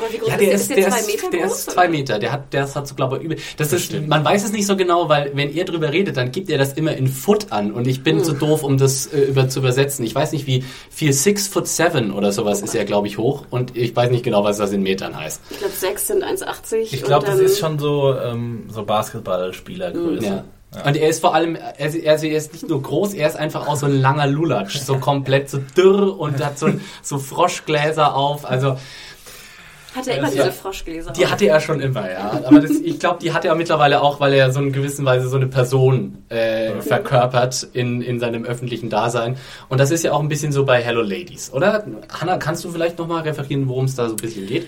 Aber 0.06 0.12
wie 0.14 0.18
groß 0.18 0.28
Ja, 0.28 0.36
der 0.36 0.52
ist 0.52 0.60
ist, 0.62 0.70
der? 0.70 0.76
der 0.76 0.88
Ist 0.88 0.96
ist, 1.00 1.06
der 1.08 1.18
zwei 1.18 1.26
Meter 1.26 1.30
der 1.30 1.40
groß? 1.46 1.58
ist 1.58 1.70
zwei 1.70 1.88
Meter. 1.88 2.18
Der 2.18 2.32
hat, 2.32 2.52
der 2.52 2.74
hat 2.74 2.88
so, 2.88 2.94
glaube 2.94 3.18
ich, 3.18 3.22
über. 3.24 3.34
Das 3.56 3.68
ist, 3.68 3.88
Bestimmt. 3.88 4.08
man 4.08 4.24
weiß 4.24 4.44
es 4.44 4.52
nicht 4.52 4.66
so 4.66 4.76
genau, 4.76 5.08
weil 5.08 5.32
wenn 5.34 5.54
er 5.54 5.64
drüber 5.64 5.92
redet, 5.92 6.16
dann 6.16 6.32
gibt 6.32 6.48
er 6.50 6.58
das 6.58 6.72
immer 6.74 6.94
in 6.96 7.08
Foot 7.08 7.52
an 7.52 7.72
und 7.72 7.86
ich 7.86 7.98
Hm. 7.98 8.04
bin 8.04 8.24
zu 8.24 8.32
doof, 8.32 8.62
um 8.62 8.78
das 8.78 9.06
äh, 9.06 9.20
über, 9.22 9.48
zu 9.48 9.58
übersetzen. 9.60 10.04
Ich 10.04 10.14
weiß 10.14 10.32
nicht, 10.32 10.46
wie 10.46 10.64
viel 10.90 11.12
Six 11.12 11.48
Foot 11.48 11.66
Seven 11.68 12.12
oder 12.12 12.32
sowas 12.32 12.62
ist 12.62 12.74
er, 12.74 12.84
glaube 12.84 13.06
ich, 13.08 13.18
hoch 13.18 13.44
und 13.50 13.76
ich 13.76 13.94
weiß 13.94 14.10
nicht 14.10 14.24
genau, 14.24 14.44
was 14.44 14.58
das 14.58 14.72
in 14.72 14.82
Metern 14.82 15.16
heißt. 15.18 15.40
Ich 15.50 15.58
glaube, 15.58 15.74
sechs 15.74 16.06
sind 16.06 16.22
1,80. 16.24 16.76
Ich 16.92 17.02
glaube, 17.02 17.26
das 17.26 17.38
ist 17.40 17.58
schon 17.58 17.78
so, 17.78 18.14
ähm, 18.18 18.64
so 18.68 18.84
Basketballspielergröße. 18.84 20.26
Ja. 20.26 20.44
Und 20.84 20.96
er 20.96 21.08
ist 21.08 21.20
vor 21.20 21.34
allem, 21.34 21.54
er, 21.56 21.78
er 21.78 22.22
er 22.22 22.36
ist 22.36 22.52
nicht 22.52 22.68
nur 22.68 22.82
groß, 22.82 23.14
er 23.14 23.28
ist 23.28 23.36
einfach 23.36 23.66
auch 23.66 23.76
so 23.76 23.86
ein 23.86 23.98
langer 24.00 24.26
Lulatsch, 24.26 24.76
so 24.78 24.98
komplett 24.98 25.48
so 25.48 25.58
dürr 25.76 26.18
und 26.18 26.44
hat 26.44 26.58
so, 26.58 26.68
so 27.02 27.18
Froschgläser 27.18 28.14
auf. 28.14 28.44
Also 28.44 28.76
Hat 29.96 30.06
er 30.06 30.18
immer 30.18 30.30
diese 30.30 30.52
Froschgläser? 30.52 31.12
Die 31.12 31.26
hatte 31.26 31.46
er 31.46 31.58
schon 31.58 31.80
immer, 31.80 32.10
ja. 32.10 32.40
Aber 32.44 32.60
das, 32.60 32.72
ich 32.72 32.98
glaube, 32.98 33.18
die 33.22 33.32
hat 33.32 33.44
er 33.44 33.54
mittlerweile 33.54 34.02
auch, 34.02 34.20
weil 34.20 34.34
er 34.34 34.52
so 34.52 34.60
in 34.60 34.72
gewisser 34.72 35.04
Weise 35.04 35.28
so 35.28 35.36
eine 35.36 35.46
Person 35.46 36.18
äh, 36.28 36.80
verkörpert 36.80 37.66
in, 37.72 38.02
in 38.02 38.20
seinem 38.20 38.44
öffentlichen 38.44 38.90
Dasein. 38.90 39.36
Und 39.68 39.80
das 39.80 39.90
ist 39.90 40.04
ja 40.04 40.12
auch 40.12 40.20
ein 40.20 40.28
bisschen 40.28 40.52
so 40.52 40.64
bei 40.64 40.82
Hello 40.82 41.00
Ladies, 41.00 41.52
oder? 41.52 41.86
Hanna, 42.12 42.36
kannst 42.36 42.62
du 42.64 42.70
vielleicht 42.70 42.98
nochmal 42.98 43.22
referieren, 43.22 43.68
worum 43.68 43.86
es 43.86 43.94
da 43.94 44.08
so 44.08 44.14
ein 44.14 44.16
bisschen 44.16 44.46
geht? 44.46 44.66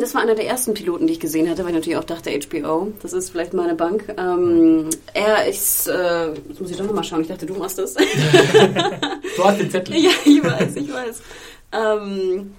Das 0.00 0.14
war 0.14 0.20
einer 0.20 0.34
der 0.34 0.46
ersten 0.46 0.74
Piloten, 0.74 1.06
die 1.06 1.14
ich 1.14 1.20
gesehen 1.20 1.48
hatte, 1.48 1.62
weil 1.62 1.70
ich 1.70 1.76
natürlich 1.76 1.98
auch 1.98 2.04
dachte, 2.04 2.30
HBO, 2.30 2.92
das 3.00 3.14
ist 3.14 3.30
vielleicht 3.30 3.54
meine 3.54 3.74
Bank. 3.74 4.14
Ähm, 4.18 4.90
er 5.14 5.48
ist, 5.48 5.88
äh, 5.88 6.28
jetzt 6.28 6.60
muss 6.60 6.70
ich 6.70 6.76
doch 6.76 6.84
nochmal 6.84 7.04
schauen, 7.04 7.22
ich 7.22 7.28
dachte, 7.28 7.46
du 7.46 7.54
machst 7.54 7.78
das. 7.78 7.94
Du 9.36 9.44
hast 9.44 9.58
den 9.58 9.70
Zettel. 9.70 9.96
ja, 10.04 10.10
ich 10.26 10.44
weiß, 10.44 10.76
ich 10.76 10.92
weiß. 10.92 11.22
Ähm, 11.72 12.52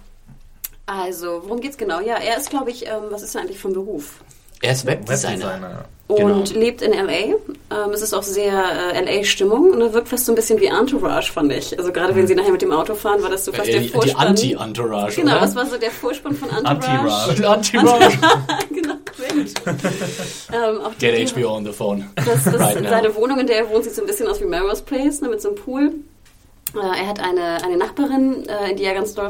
also, 0.86 1.42
worum 1.44 1.62
geht's 1.62 1.78
genau? 1.78 2.00
Ja, 2.02 2.16
er 2.16 2.38
ist, 2.38 2.50
glaube 2.50 2.72
ich, 2.72 2.86
ähm, 2.86 3.04
was 3.10 3.22
ist 3.24 3.36
er 3.36 3.42
eigentlich 3.42 3.60
vom 3.60 3.74
Beruf? 3.74 4.22
Er 4.62 4.72
ist 4.74 4.86
Webdesigner. 4.86 5.46
Webdesigner. 5.46 5.86
Und 6.08 6.50
Genau. 6.50 6.60
lebt 6.60 6.82
in 6.82 6.94
L.A. 6.94 7.12
Ähm, 7.14 7.92
es 7.94 8.02
ist 8.02 8.14
auch 8.14 8.24
sehr 8.24 8.54
äh, 8.94 8.98
L.A.-Stimmung 8.98 9.72
und 9.72 9.82
er 9.82 9.94
wirkt 9.94 10.10
fast 10.10 10.26
so 10.26 10.32
ein 10.34 10.36
bisschen 10.36 10.60
wie 10.60 10.66
Entourage, 10.66 11.32
fand 11.32 11.52
ich. 11.54 11.78
Also 11.80 11.92
gerade 11.94 12.14
wenn 12.16 12.28
sie 12.28 12.36
nachher 12.36 12.52
mit 12.52 12.62
dem 12.62 12.72
Auto 12.72 12.94
fahren, 12.94 13.24
war 13.24 13.30
das 13.30 13.46
so 13.46 13.52
fast 13.54 13.70
Äh, 13.70 13.72
der 13.74 13.82
die, 13.82 13.88
die 13.88 13.94
Vorspann. 13.94 14.28
Anti-Entourage, 14.28 15.16
Genau, 15.16 15.32
oder? 15.32 15.42
das 15.42 15.56
war 15.56 15.66
so 15.66 15.78
der 15.78 15.92
Vorspann 15.92 16.36
von 16.36 16.50
Entourage. 16.50 17.46
Anti-Raj. 17.46 17.46
Anti-Raj. 17.48 18.18
genau, 18.70 18.94
sehr 19.18 19.34
gut. 19.34 19.54
ähm, 20.54 20.82
auch 20.82 20.94
die, 20.96 21.06
Get 21.08 21.34
HBO 21.34 21.56
on 21.56 21.66
the 21.66 21.72
phone. 21.72 22.10
Das, 22.16 22.44
das, 22.44 22.60
Right 22.60 22.82
now. 22.82 22.90
seine 22.90 23.16
Wohnung, 23.16 23.40
in 23.40 23.48
der 23.48 23.58
er 23.60 23.70
wohnt, 23.70 23.86
sieht 23.86 23.96
so 23.96 24.02
ein 24.02 24.08
bisschen 24.08 24.28
aus 24.28 24.40
wie 24.42 24.46
Melrose 24.46 24.84
Place, 24.84 25.22
ne, 25.22 25.30
mit 25.30 25.42
so 25.42 25.50
einem 25.50 25.58
Pool. 25.58 25.92
Äh, 26.76 26.80
er 27.00 27.08
hat 27.08 27.20
eine, 27.22 27.64
eine 27.64 27.78
Nachbarin, 27.78 28.46
äh, 28.48 28.72
in 28.72 28.78
die 28.78 28.84
er 28.84 28.94
ganz 28.94 29.14
doll 29.14 29.30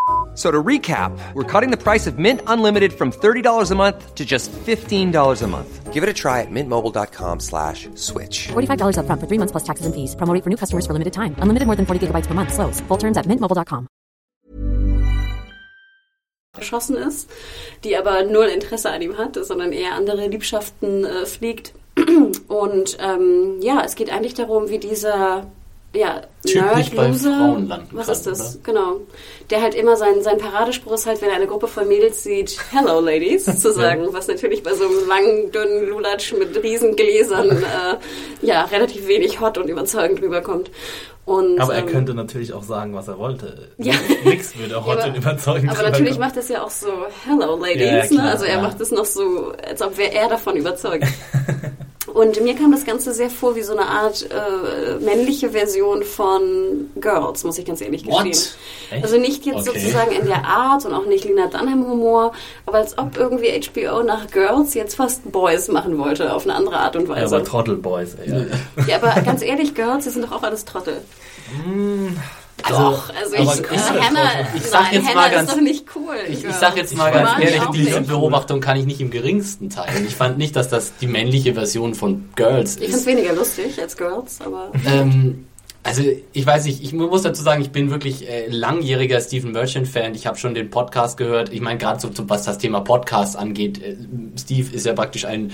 So 0.33 0.49
to 0.49 0.63
recap, 0.63 1.11
we're 1.33 1.43
cutting 1.43 1.71
the 1.71 1.77
price 1.77 2.07
of 2.07 2.17
Mint 2.17 2.39
Unlimited 2.47 2.93
from 2.93 3.11
$30 3.11 3.69
a 3.69 3.75
month 3.75 4.15
to 4.15 4.23
just 4.23 4.49
$15 4.51 5.41
a 5.41 5.47
month. 5.47 5.91
Give 5.91 6.03
it 6.03 6.07
a 6.07 6.13
try 6.13 6.39
at 6.39 6.47
mintmobile.com 6.49 7.41
slash 7.41 7.89
switch. 7.95 8.47
$45 8.53 8.95
upfront 8.95 9.19
for 9.19 9.27
three 9.27 9.37
months 9.37 9.51
plus 9.51 9.63
taxes 9.63 9.85
and 9.85 9.93
fees. 9.93 10.15
Promo 10.15 10.33
rate 10.33 10.43
for 10.45 10.49
new 10.49 10.55
customers 10.55 10.85
for 10.85 10.93
limited 10.93 11.11
time. 11.11 11.35
Unlimited 11.39 11.67
more 11.67 11.75
than 11.75 11.85
40 11.85 12.07
gigabytes 12.07 12.27
per 12.27 12.33
month. 12.33 12.53
Slows. 12.53 12.79
Full 12.87 12.97
terms 12.97 13.17
at 13.17 13.25
mintmobile.com. 13.25 13.87
erschossen 16.57 16.95
ist, 16.95 17.29
die 17.83 17.97
aber 17.97 18.23
null 18.23 18.47
Interesse 18.47 18.89
an 18.91 19.01
ihm 19.01 19.17
hat, 19.17 19.37
sondern 19.43 19.71
eher 19.71 19.95
andere 19.95 20.27
Liebschaften 20.27 21.05
äh, 21.05 21.25
pflegt. 21.25 21.73
Und 22.47 22.97
ähm, 22.99 23.59
ja, 23.61 23.83
es 23.83 23.95
geht 23.95 24.11
eigentlich 24.11 24.33
darum, 24.33 24.69
wie 24.69 24.79
dieser 24.79 25.47
ja, 25.93 26.21
Typ 26.45 26.75
nicht 26.75 26.95
bei 26.95 27.09
Nerd-Loser, 27.09 27.37
Frauen 27.37 27.67
landen 27.67 27.87
was 27.91 28.05
kann, 28.05 28.15
ist 28.15 28.27
das? 28.27 28.55
oder? 28.55 28.63
Genau. 28.63 29.01
Der 29.49 29.61
halt 29.61 29.75
immer 29.75 29.97
sein, 29.97 30.21
sein 30.21 30.37
Paradespruch 30.37 30.93
ist 30.93 31.05
halt, 31.05 31.21
wenn 31.21 31.29
er 31.29 31.35
eine 31.35 31.47
Gruppe 31.47 31.67
von 31.67 31.87
Mädels 31.87 32.23
sieht, 32.23 32.57
Hello 32.71 33.01
Ladies, 33.01 33.43
zu 33.61 33.73
sagen, 33.73 34.07
was 34.11 34.27
natürlich 34.27 34.63
bei 34.63 34.73
so 34.73 34.85
einem 34.85 35.07
langen, 35.07 35.51
dünnen 35.51 35.89
Lulatsch 35.89 36.33
mit 36.33 36.63
riesen 36.63 36.95
Gläsern 36.95 37.49
äh, 37.49 38.45
ja, 38.45 38.63
relativ 38.65 39.07
wenig 39.07 39.41
hot 39.41 39.57
und 39.57 39.67
überzeugend 39.69 40.21
rüberkommt. 40.21 40.71
Und, 41.25 41.59
Aber 41.59 41.75
er 41.75 41.81
ähm, 41.81 41.87
könnte 41.87 42.13
natürlich 42.13 42.51
auch 42.53 42.63
sagen, 42.63 42.95
was 42.95 43.07
er 43.07 43.17
wollte. 43.19 43.69
Ja. 43.77 43.93
Nix 44.23 44.57
würde 44.57 44.83
heute 44.85 45.03
aber- 45.03 45.17
überzeugen. 45.17 45.69
Aber 45.69 45.83
natürlich 45.83 46.17
macht 46.17 46.37
es 46.37 46.49
ja 46.49 46.63
auch 46.63 46.71
so 46.71 46.87
Hello 47.25 47.63
Ja, 47.63 47.73
Ladies, 47.73 48.09
klar, 48.09 48.25
ne? 48.25 48.31
Also 48.31 48.45
er 48.45 48.55
ja. 48.55 48.61
macht 48.61 48.79
es 48.79 48.91
noch 48.91 49.05
so, 49.05 49.51
als 49.67 49.81
ob 49.81 49.97
wäre 49.97 50.13
er 50.13 50.29
davon 50.29 50.55
überzeugt. 50.55 51.05
Und 52.13 52.41
mir 52.41 52.55
kam 52.55 52.71
das 52.71 52.85
Ganze 52.85 53.13
sehr 53.13 53.29
vor 53.29 53.55
wie 53.55 53.61
so 53.61 53.71
eine 53.73 53.87
Art 53.87 54.27
äh, 54.29 55.03
männliche 55.03 55.51
Version 55.51 56.03
von 56.03 56.89
Girls, 56.99 57.43
muss 57.43 57.57
ich 57.57 57.65
ganz 57.65 57.81
ehrlich 57.81 58.05
What? 58.05 58.25
gestehen. 58.25 58.53
Echt? 58.91 59.03
Also 59.03 59.17
nicht 59.17 59.45
jetzt 59.45 59.67
Okay. 59.67 59.79
sozusagen 59.79 60.11
in 60.11 60.25
der 60.25 60.45
Art 60.45 60.85
und 60.85 60.93
auch 60.93 61.05
nicht 61.05 61.23
Lena 61.23 61.47
Dunham 61.47 61.87
Humor, 61.87 62.33
aber 62.65 62.79
als 62.79 62.97
ob 62.97 63.17
irgendwie 63.17 63.47
HBO 63.61 64.03
nach 64.03 64.27
Girls 64.31 64.73
jetzt 64.73 64.95
fast 64.95 65.31
Boys 65.31 65.67
machen 65.69 65.97
wollte, 65.97 66.33
auf 66.33 66.43
eine 66.43 66.55
andere 66.55 66.77
Art 66.77 66.95
und 66.95 67.03
Ja, 67.07 67.15
Weise. 67.15 67.35
aber 67.37 67.45
Trottelboys, 67.45 68.15
ey. 68.15 68.29
Ja. 68.31 68.45
Ja, 68.87 68.95
aber 69.01 69.21
ganz 69.21 69.41
ehrlich, 69.41 69.73
Girls, 69.75 70.03
die 70.03 70.09
sind 70.09 70.23
doch 70.25 70.31
auch 70.33 70.43
alles 70.43 70.65
Trottel. 70.65 70.97
Doch, 72.69 73.09
also 73.13 73.35
aber 73.37 73.43
ich, 73.53 73.71
äh, 73.71 73.75
ist 73.75 73.89
das 73.89 73.89
Hannah, 73.89 74.29
Ich 74.55 74.61
sag 74.63 74.81
nein, 74.83 74.93
jetzt 74.93 75.07
Hannah 75.07 75.15
mal 75.21 75.27
ist 75.27 75.33
ganz- 75.35 75.49
doch 75.51 75.61
nicht 75.61 75.85
cool. 75.95 76.15
Ich, 76.29 76.43
ich 76.43 76.53
sag 76.55 76.75
jetzt 76.77 76.95
mal 76.95 77.07
Ich 77.09 77.13
ganz 77.13 77.39
ehrlich, 77.43 77.61
diese. 77.73 78.01
Beobachtung 78.01 78.59
kann 78.61 78.77
ich 78.77 78.85
nicht 78.85 79.01
im 79.01 79.09
geringsten 79.11 79.69
teilen. 79.69 80.05
Ich 80.07 80.15
fand 80.15 80.37
nicht, 80.37 80.55
dass 80.55 80.69
das 80.69 80.93
die 80.99 81.07
männliche 81.07 81.53
Version 81.53 81.93
von 81.95 82.29
Girls 82.35 82.73
Ich 82.75 82.79
finde 82.81 82.91
es 82.93 82.99
ist. 83.01 83.05
weniger 83.07 83.33
lustig 83.33 83.81
als 83.81 83.95
Girls, 83.97 84.39
aber 84.41 84.71
Ähm, 84.85 85.45
also 85.83 86.03
ich 86.33 86.45
weiß 86.45 86.65
nicht, 86.65 86.83
ich 86.83 86.93
muss 86.93 87.23
dazu 87.23 87.41
sagen, 87.41 87.61
ich 87.61 87.71
bin 87.71 87.89
wirklich 87.89 88.29
äh, 88.29 88.47
langjähriger 88.49 89.19
Stephen 89.19 89.51
Merchant-Fan. 89.51 90.13
Ich 90.13 90.27
habe 90.27 90.37
schon 90.37 90.53
den 90.53 90.69
Podcast 90.69 91.17
gehört. 91.17 91.51
Ich 91.51 91.59
meine, 91.61 91.79
gerade 91.79 91.99
so, 91.99 92.09
so, 92.13 92.29
was 92.29 92.43
das 92.43 92.57
Thema 92.59 92.81
Podcast 92.81 93.35
angeht, 93.35 93.81
äh, 93.81 93.95
Steve 94.39 94.75
ist 94.75 94.85
ja 94.85 94.93
praktisch 94.93 95.25
ein 95.25 95.51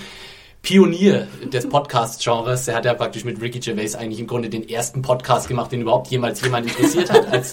Pionier 0.61 1.27
des 1.51 1.69
Podcast-Genres. 1.69 2.67
Er 2.67 2.75
hat 2.75 2.85
ja 2.85 2.93
praktisch 2.93 3.23
mit 3.23 3.41
Ricky 3.41 3.59
Gervais 3.59 3.95
eigentlich 3.95 4.19
im 4.19 4.27
Grunde 4.27 4.49
den 4.49 4.67
ersten 4.67 5.01
Podcast 5.01 5.47
gemacht, 5.47 5.71
den 5.71 5.81
überhaupt 5.81 6.07
jemals 6.07 6.41
jemand 6.41 6.67
interessiert 6.67 7.09
hat, 7.11 7.27
als 7.31 7.51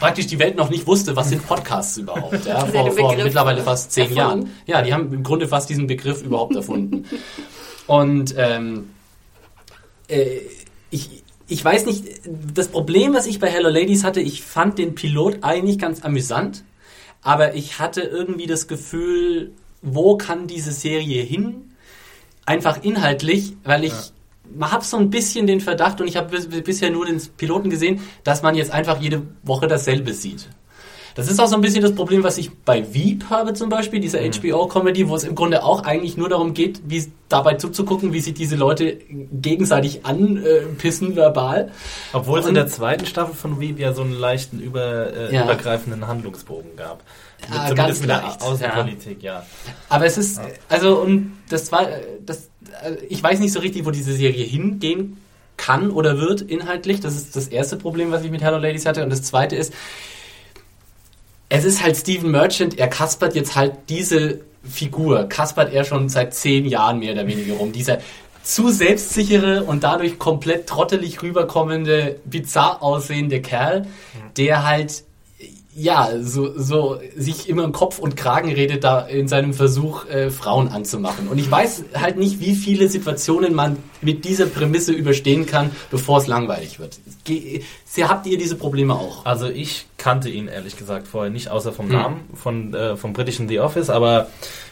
praktisch 0.00 0.26
die 0.26 0.38
Welt 0.38 0.56
noch 0.56 0.70
nicht 0.70 0.86
wusste, 0.86 1.14
was 1.14 1.28
sind 1.28 1.46
Podcasts 1.46 1.96
überhaupt. 1.98 2.46
Ja, 2.46 2.66
vor, 2.66 2.90
vor 2.92 3.16
mittlerweile 3.16 3.62
fast 3.62 3.92
zehn 3.92 4.16
erfunden. 4.16 4.18
Jahren. 4.18 4.50
Ja, 4.66 4.82
die 4.82 4.92
haben 4.92 5.12
im 5.12 5.22
Grunde 5.22 5.46
fast 5.46 5.70
diesen 5.70 5.86
Begriff 5.86 6.22
überhaupt 6.22 6.56
erfunden. 6.56 7.04
Und 7.86 8.34
ähm, 8.36 8.90
äh, 10.08 10.40
ich, 10.90 11.22
ich 11.46 11.64
weiß 11.64 11.86
nicht, 11.86 12.04
das 12.54 12.68
Problem, 12.68 13.14
was 13.14 13.26
ich 13.26 13.38
bei 13.38 13.48
Hello 13.48 13.68
Ladies 13.68 14.04
hatte, 14.04 14.20
ich 14.20 14.42
fand 14.42 14.78
den 14.78 14.94
Pilot 14.94 15.38
eigentlich 15.42 15.78
ganz 15.78 16.02
amüsant, 16.04 16.64
aber 17.22 17.54
ich 17.54 17.78
hatte 17.78 18.02
irgendwie 18.02 18.46
das 18.46 18.68
Gefühl, 18.68 19.52
wo 19.80 20.16
kann 20.16 20.46
diese 20.46 20.72
Serie 20.72 21.22
hin? 21.22 21.72
Einfach 22.48 22.82
inhaltlich, 22.82 23.54
weil 23.64 23.84
ich 23.84 23.92
man 24.56 24.72
habe 24.72 24.82
so 24.82 24.96
ein 24.96 25.10
bisschen 25.10 25.46
den 25.46 25.60
Verdacht 25.60 26.00
und 26.00 26.08
ich 26.08 26.16
habe 26.16 26.30
bis, 26.30 26.48
bisher 26.48 26.90
nur 26.90 27.04
den 27.04 27.20
Piloten 27.36 27.68
gesehen, 27.68 28.00
dass 28.24 28.42
man 28.42 28.54
jetzt 28.54 28.70
einfach 28.70 28.98
jede 28.98 29.22
Woche 29.42 29.66
dasselbe 29.66 30.14
sieht. 30.14 30.48
Das 31.14 31.28
ist 31.28 31.40
auch 31.40 31.48
so 31.48 31.56
ein 31.56 31.60
bisschen 31.60 31.82
das 31.82 31.94
Problem, 31.94 32.22
was 32.22 32.38
ich 32.38 32.50
bei 32.64 32.94
Veep 32.94 33.24
habe 33.28 33.52
zum 33.52 33.68
Beispiel, 33.68 33.98
dieser 33.98 34.20
HBO-Comedy, 34.20 35.08
wo 35.08 35.16
es 35.16 35.24
im 35.24 35.34
Grunde 35.34 35.64
auch 35.64 35.82
eigentlich 35.82 36.16
nur 36.16 36.28
darum 36.28 36.54
geht, 36.54 36.80
wie 36.86 37.04
dabei 37.28 37.54
zuzugucken, 37.54 38.12
wie 38.12 38.20
sich 38.20 38.34
diese 38.34 38.54
Leute 38.54 38.98
gegenseitig 39.32 40.06
anpissen 40.06 41.16
verbal. 41.16 41.72
Obwohl 42.12 42.38
es 42.38 42.46
in 42.46 42.54
der 42.54 42.68
zweiten 42.68 43.04
Staffel 43.04 43.34
von 43.34 43.58
Weep 43.60 43.80
ja 43.80 43.92
so 43.92 44.02
einen 44.02 44.12
leichten 44.12 44.60
über, 44.60 45.12
äh, 45.12 45.34
Ja. 45.34 45.42
übergreifenden 45.44 46.06
Handlungsbogen 46.06 46.76
gab. 46.76 47.02
Ja, 47.42 47.68
Zumindest 47.68 47.76
ganz 47.76 48.00
mit 48.00 48.10
der 48.10 48.42
Außenpolitik, 48.42 49.22
ja. 49.22 49.46
Aber 49.88 50.06
es 50.06 50.18
ist, 50.18 50.40
also, 50.68 51.00
und 51.00 51.38
das 51.48 51.70
war, 51.72 51.86
das, 52.24 52.50
äh, 52.82 52.96
ich 53.08 53.22
weiß 53.22 53.38
nicht 53.38 53.52
so 53.52 53.60
richtig, 53.60 53.86
wo 53.86 53.90
diese 53.90 54.12
Serie 54.12 54.44
hingehen 54.44 55.18
kann 55.56 55.90
oder 55.90 56.18
wird 56.18 56.42
inhaltlich. 56.42 57.00
Das 57.00 57.14
ist 57.14 57.36
das 57.36 57.48
erste 57.48 57.76
Problem, 57.76 58.10
was 58.10 58.24
ich 58.24 58.30
mit 58.30 58.42
Hello 58.42 58.58
Ladies 58.58 58.86
hatte. 58.86 59.02
Und 59.02 59.10
das 59.10 59.22
zweite 59.22 59.56
ist, 59.56 59.72
es 61.48 61.64
ist 61.64 61.82
halt 61.82 61.96
Steven 61.96 62.30
Merchant, 62.30 62.78
er 62.78 62.88
kaspert 62.88 63.34
jetzt 63.34 63.56
halt 63.56 63.72
diese 63.88 64.40
Figur, 64.62 65.28
kaspert 65.28 65.72
er 65.72 65.84
schon 65.84 66.08
seit 66.08 66.34
zehn 66.34 66.66
Jahren 66.66 66.98
mehr 66.98 67.12
oder 67.12 67.26
weniger 67.26 67.54
rum. 67.54 67.72
Dieser 67.72 67.98
zu 68.42 68.70
selbstsichere 68.70 69.64
und 69.64 69.84
dadurch 69.84 70.18
komplett 70.18 70.66
trottelig 70.66 71.22
rüberkommende, 71.22 72.20
bizarr 72.24 72.82
aussehende 72.82 73.42
Kerl, 73.42 73.86
der 74.36 74.64
halt 74.64 75.04
ja, 75.74 76.10
so, 76.20 76.58
so 76.58 76.98
sich 77.16 77.48
immer 77.48 77.62
im 77.62 77.70
Kopf 77.70 78.00
und 78.00 78.16
Kragen 78.16 78.50
redet 78.50 78.82
da 78.82 79.00
in 79.02 79.28
seinem 79.28 79.54
Versuch, 79.54 80.06
äh, 80.08 80.30
Frauen 80.30 80.68
anzumachen. 80.68 81.28
Und 81.28 81.38
ich 81.38 81.48
weiß 81.48 81.84
halt 81.94 82.16
nicht, 82.16 82.40
wie 82.40 82.56
viele 82.56 82.88
Situationen 82.88 83.54
man 83.54 83.76
mit 84.00 84.24
dieser 84.24 84.46
Prämisse 84.46 84.92
überstehen 84.92 85.46
kann, 85.46 85.70
bevor 85.92 86.18
es 86.18 86.26
langweilig 86.26 86.80
wird. 86.80 86.98
Ge 87.24 87.62
habt 88.00 88.26
ihr 88.26 88.38
diese 88.38 88.56
Probleme 88.56 88.94
auch? 88.94 89.24
Also 89.24 89.48
ich 89.48 89.86
kannte 89.98 90.28
ihn 90.28 90.48
ehrlich 90.48 90.76
gesagt 90.76 91.06
vorher 91.06 91.30
nicht, 91.30 91.48
außer 91.50 91.72
vom 91.72 91.86
Hm. 91.86 91.92
Namen 91.92 92.20
von, 92.34 92.74
äh, 92.74 92.96
vom 92.96 93.12
britischen 93.12 93.48
The 93.48 93.60
Office, 93.60 93.88
aber 93.90 94.26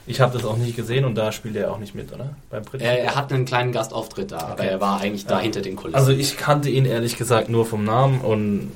ich 0.08 0.20
habe 0.20 0.36
das 0.36 0.44
auch 0.44 0.56
nicht 0.56 0.74
gesehen 0.76 1.04
und 1.04 1.14
da 1.14 1.30
spielt 1.30 1.54
er 1.56 1.70
auch 1.72 1.78
nicht 1.78 1.94
mit, 1.94 2.12
oder? 2.12 2.34
Beim 2.50 2.64
britischen 2.64 2.84
Er, 2.90 2.98
er 3.00 3.14
hat 3.14 3.32
einen 3.32 3.44
kleinen 3.44 3.70
Gastauftritt 3.72 4.32
da, 4.32 4.38
aber 4.38 4.52
Okay. 4.54 4.68
er 4.68 4.80
war 4.80 5.00
eigentlich 5.00 5.26
da 5.26 5.38
hinter 5.38 5.60
den 5.60 5.76
Kulissen. 5.76 5.96
Also 5.96 6.10
ich 6.10 6.36
kannte 6.36 6.68
ihn 6.68 6.84
ehrlich 6.84 7.16
gesagt 7.16 7.48
nur 7.48 7.64
vom 7.64 7.84
Namen 7.84 8.20
und 8.20 8.72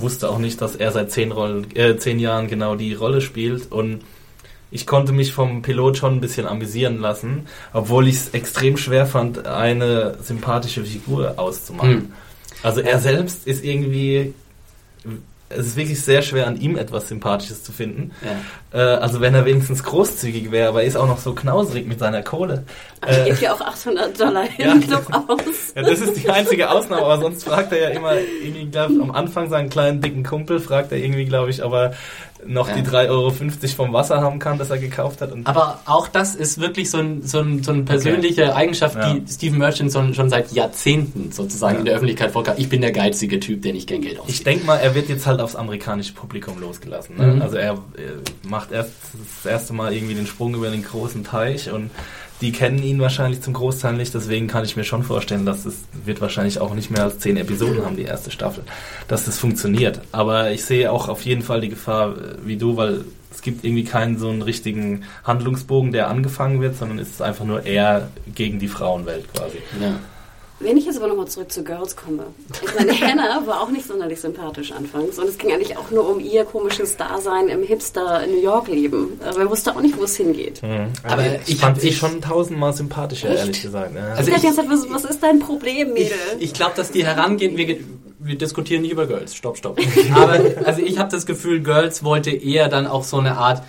wusste 0.00 0.28
auch 0.28 0.38
nicht, 0.38 0.60
dass 0.60 0.76
er 0.76 0.92
seit 0.92 1.10
zehn, 1.10 1.32
Rollen, 1.32 1.66
äh, 1.76 1.96
zehn 1.96 2.18
Jahren 2.18 2.48
genau 2.48 2.76
die 2.76 2.94
Rolle 2.94 3.20
spielt 3.20 3.70
und 3.70 4.02
ich 4.70 4.86
konnte 4.86 5.12
mich 5.12 5.32
vom 5.32 5.62
Pilot 5.62 5.98
schon 5.98 6.14
ein 6.14 6.20
bisschen 6.20 6.46
amüsieren 6.46 7.00
lassen, 7.00 7.46
obwohl 7.72 8.08
ich 8.08 8.16
es 8.16 8.28
extrem 8.30 8.76
schwer 8.76 9.06
fand, 9.06 9.46
eine 9.46 10.18
sympathische 10.20 10.84
Figur 10.84 11.34
auszumachen. 11.38 11.90
Hm. 11.90 12.12
Also 12.62 12.80
er 12.80 12.98
selbst 12.98 13.46
ist 13.46 13.64
irgendwie, 13.64 14.34
es 15.50 15.66
ist 15.66 15.76
wirklich 15.76 16.00
sehr 16.02 16.22
schwer 16.22 16.46
an 16.46 16.60
ihm 16.60 16.76
etwas 16.76 17.08
Sympathisches 17.08 17.62
zu 17.62 17.70
finden. 17.72 18.10
ja. 18.22 18.78
Äh, 18.78 18.96
also 18.96 19.20
wenn 19.20 19.34
er 19.34 19.44
wenigstens 19.44 19.82
großzügig 19.84 20.50
wäre, 20.50 20.68
aber 20.68 20.82
er 20.82 20.88
ist 20.88 20.96
auch 20.96 21.06
noch 21.06 21.18
so 21.18 21.32
knauserig 21.34 21.86
mit 21.86 21.98
seiner 22.00 22.22
Kohle. 22.22 22.64
Ich 23.08 23.16
Äh, 23.18 23.24
gebe 23.26 23.40
ja 23.42 23.54
auch 23.54 23.60
800 23.60 24.18
Dollar 24.18 24.44
Ja. 24.58 24.72
im 24.72 24.80
Club 24.80 25.06
aus. 25.28 25.72
ja, 25.76 25.82
das 25.82 26.00
ist 26.00 26.16
die 26.22 26.28
einzige 26.28 26.70
Ausnahme, 26.70 27.02
aber 27.02 27.18
sonst 27.20 27.44
fragt 27.44 27.72
er 27.72 27.78
ja 27.78 27.88
immer, 27.90 28.14
irgendwie, 28.42 28.66
glaub, 28.66 28.90
am 28.90 29.10
Anfang 29.12 29.48
seinen 29.48 29.68
kleinen 29.70 30.00
dicken 30.00 30.24
Kumpel, 30.24 30.58
fragt 30.60 30.90
er 30.92 30.98
irgendwie, 30.98 31.24
glaube 31.26 31.50
ich, 31.50 31.62
ob 31.62 31.72
er 31.74 31.94
noch 32.46 32.68
Ja. 32.68 32.76
die 32.76 32.82
3,50 32.82 33.08
Euro 33.10 33.30
vom 33.76 33.92
Wasser 33.92 34.20
haben 34.20 34.38
kann, 34.38 34.58
das 34.58 34.70
er 34.70 34.78
gekauft 34.78 35.20
hat. 35.20 35.32
Aber 35.44 35.80
auch 35.86 36.08
das 36.08 36.34
ist 36.34 36.60
wirklich 36.60 36.90
so 36.90 36.98
ein, 36.98 37.22
so 37.22 37.40
ein, 37.40 37.62
so 37.62 37.72
eine 37.72 37.82
persönliche 37.82 38.54
Eigenschaft, 38.54 38.96
Ja. 38.96 39.14
die 39.14 39.30
Steven 39.32 39.58
Merchant 39.58 39.92
schon, 39.92 40.14
schon 40.14 40.28
seit 40.30 40.52
Jahrzehnten 40.52 41.32
sozusagen 41.32 41.74
Ja. 41.74 41.78
in 41.80 41.84
der 41.86 41.94
Öffentlichkeit 41.94 42.30
vorkam. 42.32 42.54
Ich 42.58 42.68
bin 42.68 42.80
der 42.80 42.92
geizige 42.92 43.40
Typ, 43.40 43.62
der 43.62 43.72
nicht 43.72 43.88
gern 43.88 44.00
Geld 44.02 44.14
ich 44.14 44.20
ausgibt. 44.20 44.46
denke 44.46 44.66
mal, 44.66 44.76
er 44.76 44.94
wird 44.94 45.08
jetzt 45.08 45.26
halt 45.26 45.40
aufs 45.40 45.56
amerikanische 45.56 46.12
Publikum 46.14 46.60
losgelassen. 46.60 47.16
Ne? 47.16 47.26
Mhm. 47.26 47.42
Also 47.42 47.56
er, 47.56 47.72
äh, 47.72 47.76
macht 48.48 48.72
erst 48.72 48.92
das 49.42 49.50
erste 49.50 49.72
Mal 49.72 49.92
irgendwie 49.92 50.14
den 50.14 50.26
Sprung 50.26 50.54
über 50.54 50.70
den 50.70 50.82
großen 50.82 51.24
Teich 51.24 51.70
und 51.70 51.90
die 52.40 52.52
kennen 52.52 52.82
ihn 52.82 53.00
wahrscheinlich 53.00 53.40
zum 53.40 53.54
Großteil 53.54 53.94
nicht, 53.94 54.12
deswegen 54.14 54.48
kann 54.48 54.64
ich 54.64 54.76
mir 54.76 54.84
schon 54.84 55.02
vorstellen, 55.02 55.46
dass 55.46 55.64
es 55.64 55.84
wird 56.04 56.20
wahrscheinlich 56.20 56.60
auch 56.60 56.74
nicht 56.74 56.90
mehr 56.90 57.04
als 57.04 57.18
zehn 57.18 57.36
Episoden 57.36 57.84
haben, 57.84 57.96
die 57.96 58.02
erste 58.02 58.30
Staffel, 58.30 58.64
dass 59.08 59.24
das 59.24 59.38
funktioniert. 59.38 60.00
Aber 60.12 60.50
ich 60.50 60.64
sehe 60.64 60.90
auch 60.90 61.08
auf 61.08 61.22
jeden 61.22 61.42
Fall 61.42 61.60
die 61.60 61.68
Gefahr, 61.68 62.10
äh, 62.10 62.36
wie 62.44 62.56
du, 62.56 62.76
weil 62.76 63.04
es 63.30 63.42
gibt 63.42 63.64
irgendwie 63.64 63.84
keinen 63.84 64.18
so 64.18 64.28
einen 64.28 64.42
richtigen 64.42 65.04
Handlungsbogen, 65.24 65.92
der 65.92 66.08
angefangen 66.08 66.60
wird, 66.60 66.76
sondern 66.76 66.98
es 66.98 67.10
ist 67.10 67.22
einfach 67.22 67.44
nur 67.44 67.66
er 67.66 68.08
gegen 68.34 68.58
die 68.58 68.68
Frauenwelt 68.68 69.32
quasi. 69.32 69.58
Ja. 69.80 69.94
Wenn 70.64 70.76
ich 70.76 70.86
jetzt 70.86 70.96
aber 70.96 71.06
nochmal 71.08 71.28
zurück 71.28 71.52
zu 71.52 71.62
Girls 71.62 71.94
komme. 71.94 72.24
Ich 72.64 72.74
meine, 72.74 72.92
Hannah 73.00 73.46
war 73.46 73.60
auch 73.60 73.68
nicht 73.70 73.86
sonderlich 73.86 74.20
sympathisch 74.20 74.72
anfangs. 74.72 75.18
Und 75.18 75.28
es 75.28 75.38
ging 75.38 75.52
eigentlich 75.52 75.76
auch 75.76 75.90
nur 75.90 76.08
um 76.10 76.18
ihr 76.20 76.44
komisches 76.44 76.96
Dasein 76.96 77.48
im 77.48 77.62
Hipster 77.62 78.26
New 78.26 78.40
York 78.40 78.68
Leben. 78.68 79.20
Aber 79.24 79.40
er 79.40 79.50
wusste 79.50 79.76
auch 79.76 79.80
nicht, 79.80 79.96
wo 79.98 80.04
es 80.04 80.16
hingeht. 80.16 80.60
Aber 81.02 81.22
ich, 81.26 81.54
ich 81.54 81.56
fand 81.60 81.80
sie 81.80 81.88
ich- 81.90 81.98
schon 81.98 82.20
tausendmal 82.20 82.72
sympathischer, 82.72 83.28
Echt? 83.30 83.38
ehrlich 83.40 83.62
gesagt. 83.62 83.94
Ja. 83.94 84.02
Also 84.14 84.22
Ich 84.30 84.34
dachte 84.34 84.46
ich- 84.48 84.56
jetzt, 84.56 84.70
was, 84.70 84.90
was 84.90 85.04
ist 85.10 85.22
dein 85.22 85.38
Problem, 85.38 85.88
Ich, 85.96 86.04
Mädel? 86.04 86.16
ich 86.40 86.52
glaube, 86.54 86.72
dass 86.76 86.90
die 86.90 87.04
herangehen, 87.04 87.56
wir, 87.56 87.76
wir 88.18 88.38
diskutieren 88.38 88.82
nicht 88.82 88.92
über 88.92 89.06
Girls, 89.06 89.34
stopp, 89.34 89.58
stopp. 89.58 89.78
Aber 90.14 90.40
also 90.64 90.80
ich 90.80 90.98
habe 90.98 91.10
das 91.10 91.26
Gefühl, 91.26 91.60
Girls 91.60 92.02
wollte 92.04 92.30
eher 92.30 92.68
dann 92.68 92.86
auch 92.86 93.04
so 93.04 93.18
eine 93.18 93.36
Art 93.36 93.62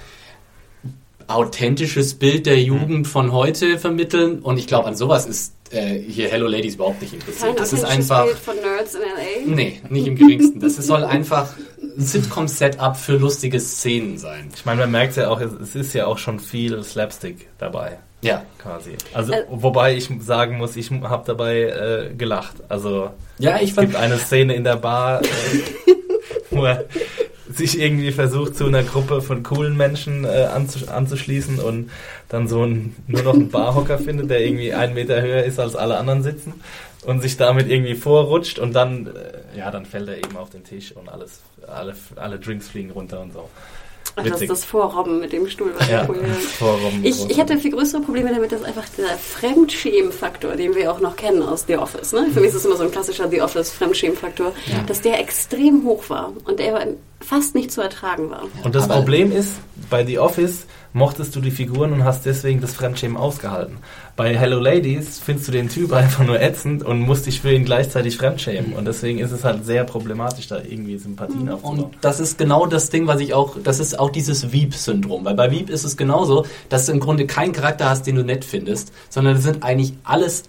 authentisches 1.27 2.15
Bild 2.15 2.45
der 2.45 2.61
Jugend 2.61 3.07
von 3.07 3.31
heute 3.31 3.79
vermitteln 3.79 4.39
und 4.39 4.57
ich 4.57 4.67
glaube, 4.67 4.88
an 4.88 4.95
sowas 4.95 5.25
ist 5.25 5.55
äh, 5.71 5.99
hier 5.99 6.29
Hello 6.29 6.47
Ladies 6.47 6.75
überhaupt 6.75 7.01
nicht 7.01 7.13
interessiert. 7.13 7.47
Kein 7.47 7.55
Das 7.55 7.73
ist 7.73 7.83
einfach, 7.83 8.25
Bild 8.25 8.38
von 8.38 8.55
Nerds 8.55 8.95
in 8.95 9.01
L.A.? 9.01 9.55
nee, 9.55 9.81
nicht 9.89 10.07
im 10.07 10.15
geringsten. 10.15 10.59
Das 10.59 10.75
soll 10.77 11.03
einfach 11.03 11.53
ein 11.81 12.01
Sitcom-Setup 12.01 12.95
für 12.95 13.17
lustige 13.17 13.59
Szenen 13.59 14.17
sein. 14.17 14.49
Ich 14.55 14.65
meine, 14.65 14.81
man 14.81 14.91
merkt 14.91 15.15
ja 15.15 15.29
auch, 15.29 15.41
es, 15.41 15.75
ist 15.75 15.93
ja 15.93 16.05
auch 16.05 16.17
schon 16.17 16.39
viel 16.39 16.83
Slapstick 16.83 17.47
dabei. 17.57 17.97
Ja, 18.21 18.43
quasi. 18.59 18.91
Also, 19.13 19.33
Äh, 19.33 19.43
wobei 19.49 19.95
ich 19.95 20.09
sagen 20.19 20.57
muss, 20.57 20.75
ich 20.75 20.89
habe 20.91 21.23
dabei 21.25 21.61
äh, 21.61 22.13
gelacht. 22.15 22.55
Also, 22.69 23.11
ja, 23.38 23.59
ich 23.59 23.71
es 23.71 23.75
gibt 23.77 23.95
eine 23.95 24.17
Szene 24.17 24.55
in 24.55 24.63
der 24.63 24.77
Bar, 24.77 25.21
äh, 25.21 25.27
wo 26.51 26.65
er 26.65 26.85
sich 27.49 27.79
irgendwie 27.79 28.12
versucht, 28.12 28.55
zu 28.55 28.65
einer 28.65 28.84
Gruppe 28.84 29.21
von 29.21 29.43
coolen 29.43 29.77
Menschen 29.77 30.25
äh, 30.25 30.47
anzusch 30.51 30.88
anzuschließen 30.88 31.60
und 31.60 31.91
dann 32.29 32.47
so 32.47 32.63
ein, 32.63 32.95
nur 33.08 33.23
noch 33.23 33.34
einen 33.34 33.49
Barhocker 33.49 33.99
findet, 33.99 34.29
der 34.29 34.43
irgendwie 34.43 34.73
einen 34.73 34.93
Meter 34.93 35.21
höher 35.21 35.43
ist 35.43 35.60
als 35.60 35.75
alle 35.75 35.97
anderen 35.97 36.23
sitzen 36.23 36.53
und 37.05 37.21
sich 37.21 37.38
damit 37.38 37.69
irgendwie 37.69 37.95
vorrutscht 37.95 38.60
und 38.60 38.73
dann, 38.73 39.08
äh, 39.08 39.58
ja, 39.60 39.71
dann 39.71 39.86
fällt 39.86 40.08
er 40.08 40.17
eben 40.17 40.38
auf 40.38 40.49
den 40.49 40.63
Tisch 40.63 40.91
und 40.91 41.08
alles, 41.10 41.41
alle, 41.67 41.95
alle 42.15 42.39
Drinks 42.39 42.67
fliegen 42.69 42.91
runter 42.91 43.21
und 43.21 43.34
so. 43.34 43.49
Ach, 44.17 44.23
das 44.23 44.41
ist 44.41 44.49
das 44.49 44.63
Vorrobben 44.65 45.19
mit 45.19 45.34
dem 45.34 45.47
Stuhl. 45.49 45.73
war 45.78 45.89
Ja, 45.89 46.06
cool. 46.08 46.23
Vorrobben, 46.58 47.04
Ich, 47.04 47.30
ich 47.30 47.39
hatte 47.39 47.58
viel 47.58 47.71
größere 47.71 48.01
Probleme 48.01 48.34
damit, 48.34 48.51
dass 48.51 48.63
einfach 48.63 48.86
der 48.97 49.08
Fremdschämen-Faktor, 49.17 50.56
den 50.56 50.75
wir 50.75 50.91
auch 50.91 50.99
noch 50.99 51.15
kennen 51.15 51.41
aus 51.43 51.65
The 51.67 51.78
Office, 51.78 52.13
ne? 52.13 52.28
für 52.34 52.39
mich 52.39 52.47
ist 52.49 52.56
das 52.56 52.65
immer 52.65 52.78
so 52.78 52.84
ein 52.84 52.91
klassischer 52.91 53.30
The 53.30 53.41
Office 53.41 53.71
Fremdschämen-Faktor, 53.71 54.54
dass 54.88 55.01
der 55.01 55.19
extrem 55.19 55.84
hoch 55.84 56.10
war 56.10 56.34
und 56.45 56.60
der 56.60 56.88
fast 57.21 57.56
nicht 57.56 57.71
zu 57.71 57.82
ertragen 57.82 58.30
war. 58.30 58.43
Und 58.63 58.75
das 58.75 58.86
Aber- 58.86 58.95
Problem 58.95 59.32
ist, 59.32 59.51
bei 59.89 60.06
The 60.06 60.19
Office 60.19 60.65
mochtest 60.95 61.36
du 61.36 61.41
die 61.41 61.51
Figuren 61.51 61.91
und 61.91 62.05
hast 62.05 62.25
deswegen 62.25 62.62
das 62.62 62.73
Fremdschämen 62.73 63.17
ausgehalten. 63.17 63.79
Bei 64.15 64.34
Hello 64.34 64.60
Ladies 64.60 65.19
findest 65.19 65.49
du 65.49 65.51
den 65.51 65.67
Typ 65.67 65.91
einfach 65.91 66.23
nur 66.23 66.41
ätzend 66.41 66.84
und 66.84 67.01
musst 67.01 67.25
dich 67.25 67.41
für 67.41 67.51
ihn 67.51 67.65
gleichzeitig 67.65 68.15
fremdschämen. 68.15 68.71
Und 68.71 68.86
deswegen 68.86 69.19
ist 69.19 69.31
es 69.31 69.43
halt 69.43 69.65
sehr 69.65 69.84
problematisch, 69.84 70.47
da 70.47 70.58
irgendwie 70.58 70.97
Sympathien 70.97 71.49
aufzubauen. 71.49 71.84
Und 71.84 71.97
das 71.99 72.21
ist 72.21 72.38
genau 72.38 72.65
das 72.65 72.89
Ding, 72.91 73.08
was 73.08 73.19
ich 73.19 73.34
auch, 73.34 73.58
das 73.62 73.81
ist 73.81 73.99
auch 73.99 74.10
dieses 74.10 74.53
Veep-Syndrom. 74.53 75.25
Weil 75.25 75.36
bei 75.36 75.51
Veep 75.51 75.69
ist 75.69 75.84
es 75.84 75.97
genauso, 75.97 76.45
dass 76.69 76.86
du 76.86 76.93
im 76.93 77.01
Grunde 77.01 77.27
keinen 77.27 77.51
Charakter 77.51 77.89
hast, 77.89 78.08
den 78.08 78.15
du 78.15 78.23
nett 78.23 78.45
findest, 78.45 78.93
sondern 79.10 79.34
das 79.36 79.43
sind 79.43 79.63
eigentlich 79.63 79.95
alles 80.05 80.43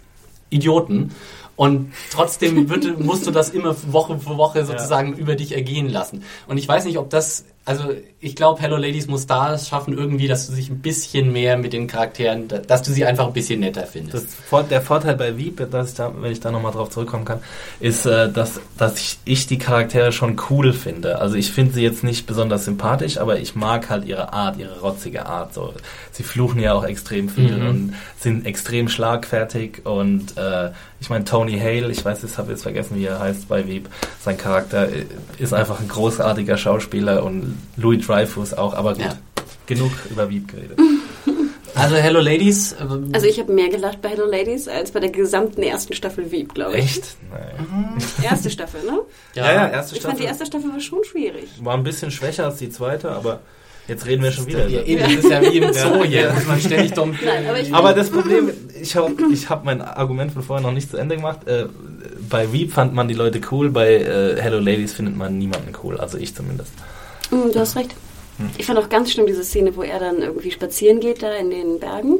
Idioten. 0.51 1.11
Und 1.57 1.93
trotzdem 2.13 2.69
wird, 2.69 3.01
musst 3.05 3.27
du 3.27 3.33
das 3.33 3.51
immer 3.51 3.75
Woche 3.93 4.21
für 4.21 4.37
Woche 4.37 4.65
sozusagen 4.65 5.15
über 5.15 5.35
dich 5.35 5.57
ergehen 5.57 5.89
lassen. 5.89 6.23
Und 6.47 6.59
ich 6.59 6.69
weiß 6.69 6.85
nicht, 6.85 6.99
ob 6.99 7.11
das, 7.11 7.45
also 7.67 7.93
ich 8.21 8.35
glaube, 8.37 8.63
Hello 8.63 8.77
Ladies 8.77 9.09
muss 9.09 9.27
da 9.27 9.59
schaffen 9.59 9.93
irgendwie, 9.97 10.29
dass 10.29 10.47
du 10.47 10.53
sich 10.55 10.71
ein 10.71 10.79
bisschen 10.79 11.33
mehr 11.33 11.59
mit 11.59 11.73
den 11.73 11.87
Charakteren, 11.89 12.49
dass 12.49 12.83
du 12.83 12.93
sie 12.93 13.05
einfach 13.05 13.27
ein 13.27 13.33
bisschen 13.33 13.61
netter 13.61 13.85
findest. 13.87 14.29
Das, 14.51 14.69
der 14.69 14.81
Vorteil 14.81 15.17
bei 15.17 15.37
Veep, 15.37 15.69
dass 15.71 15.91
ich 15.91 15.95
da, 15.97 16.13
wenn 16.19 16.33
ich 16.33 16.41
da 16.41 16.51
nochmal 16.51 16.73
drauf 16.73 16.91
zurückkommen 16.91 17.25
kann, 17.25 17.41
ist, 17.81 18.07
äh, 18.07 18.31
dass, 18.33 18.61
dass 18.79 18.97
ich, 18.99 19.19
ich 19.25 19.47
die 19.49 19.59
Charaktere 19.59 20.13
schon 20.13 20.41
cool 20.49 20.73
finde. 20.73 21.19
Also 21.19 21.35
ich 21.35 21.53
finde 21.53 21.75
sie 21.75 21.83
jetzt 21.83 22.05
nicht 22.05 22.27
besonders 22.27 22.65
sympathisch, 22.65 23.19
aber 23.19 23.39
ich 23.41 23.55
mag 23.55 23.91
halt 23.91 24.07
ihre 24.07 24.33
Art, 24.33 24.57
ihre 24.59 24.81
rotzige 24.81 25.27
Art. 25.27 25.53
So. 25.53 25.75
Sie 26.13 26.23
fluchen 26.23 26.61
ja 26.61 26.73
auch 26.73 26.85
extrem 26.85 27.29
viel 27.29 27.59
Mhm. 27.59 27.69
und 27.69 27.95
sind 28.19 28.47
extrem 28.47 28.89
schlagfertig 28.89 29.85
und 29.85 30.39
äh, 30.39 30.71
ich 31.01 31.11
meine 31.11 31.25
Tony 31.25 31.59
Hale, 31.59 31.91
ich 31.91 32.05
weiß, 32.05 32.25
ich 32.25 32.39
habe 32.39 32.51
jetzt 32.53 32.63
vergessen, 32.63 32.97
wie 32.97 33.05
er 33.05 33.19
heißt 33.21 33.49
bei 33.49 33.67
Veep, 33.67 33.89
sein 34.21 34.37
Charakter 34.39 34.89
äh, 34.89 35.05
ist 35.39 35.53
einfach 35.53 35.81
ein 35.81 35.89
großartiger 35.89 36.57
Schauspieler 36.57 37.23
und 37.25 37.57
Louis 37.77 38.05
Dreyfus 38.07 38.55
auch, 38.55 38.75
aber 38.75 38.95
gut, 38.95 39.03
Ja. 39.03 39.13
genug 39.67 39.93
über 40.11 40.29
Veep 40.31 40.49
geredet. 40.49 40.79
Also 41.75 41.97
Hello 41.97 42.21
Ladies, 42.21 42.75
ähm, 42.81 43.11
Also 43.13 43.27
ich 43.27 43.39
habe 43.39 43.53
mehr 43.53 43.69
gelacht 43.69 44.01
bei 44.01 44.09
Hello 44.09 44.25
Ladies 44.25 44.67
als 44.67 44.93
bei 44.93 45.01
der 45.01 45.11
gesamten 45.11 45.63
ersten 45.63 45.93
Staffel 45.93 46.33
Veep, 46.33 46.55
glaube 46.55 46.79
ich. 46.79 46.85
Echt? 46.85 47.17
Nein. 47.31 47.99
Erste 48.23 48.49
Staffel, 48.49 48.83
ne? 48.83 49.01
erste 49.35 49.95
Ich 49.95 50.01
fand 50.01 50.19
die 50.19 50.25
erste 50.25 50.47
Staffel 50.47 50.73
war 50.73 50.81
schon 50.81 51.05
schwierig. 51.05 51.51
War 51.61 51.75
ein 51.75 51.85
bisschen 51.85 52.11
schwächer 52.11 52.47
als 52.47 52.57
die 52.57 52.71
zweite, 52.71 53.11
aber 53.11 53.41
jetzt 53.89 54.07
reden 54.07 54.23
wir 54.23 54.33
schon 54.33 54.47
wieder. 54.47 54.69
ja, 54.69 54.83
eben, 54.83 55.03
das 55.03 55.13
ist 55.13 55.31
ja 55.31 55.41
wie 55.43 55.59
im 55.59 55.73
Zoo 55.73 56.05
hier, 56.05 56.33
muss 56.35 56.47
man 56.47 56.61
ständig 56.61 56.93
dumm. 56.93 57.15
Nein, 57.25 57.47
aber 57.47 57.79
Aber 57.79 57.93
das 57.95 58.11
Problem, 58.11 58.51
ich 58.81 58.95
habe 58.97 59.13
ich 59.33 59.49
hab 59.49 59.65
mein 59.65 59.81
Argument 59.81 60.33
von 60.33 60.43
vorher 60.43 60.67
noch 60.67 60.73
nicht 60.73 60.91
zu 60.91 60.97
Ende 60.97 61.17
gemacht. 61.17 61.47
Äh, 61.47 61.67
bei 62.29 62.53
Veep 62.53 62.73
fand 62.73 62.95
man 62.95 63.09
die 63.09 63.15
Leute 63.15 63.41
cool, 63.51 63.71
bei 63.71 63.95
äh, 63.95 64.41
Hello 64.41 64.59
Ladies 64.59 64.93
findet 64.95 65.17
man 65.17 65.39
niemanden 65.39 65.73
cool, 65.83 65.99
also 65.99 66.19
ich 66.19 66.35
zumindest. 66.35 66.73
Mm, 67.31 67.53
Du 67.53 67.59
hast 67.59 67.77
recht. 67.77 67.95
Ich 68.59 68.67
fand 68.67 68.79
auch 68.79 68.89
ganz 68.89 69.13
schlimm 69.13 69.27
diese 69.27 69.45
Szene, 69.45 69.77
wo 69.77 69.83
er 69.83 69.99
dann 69.99 70.21
irgendwie 70.21 70.51
spazieren 70.51 71.01
geht 71.01 71.23
da 71.23 71.33
in 71.35 71.51
den 71.51 71.79
Bergen 71.81 72.19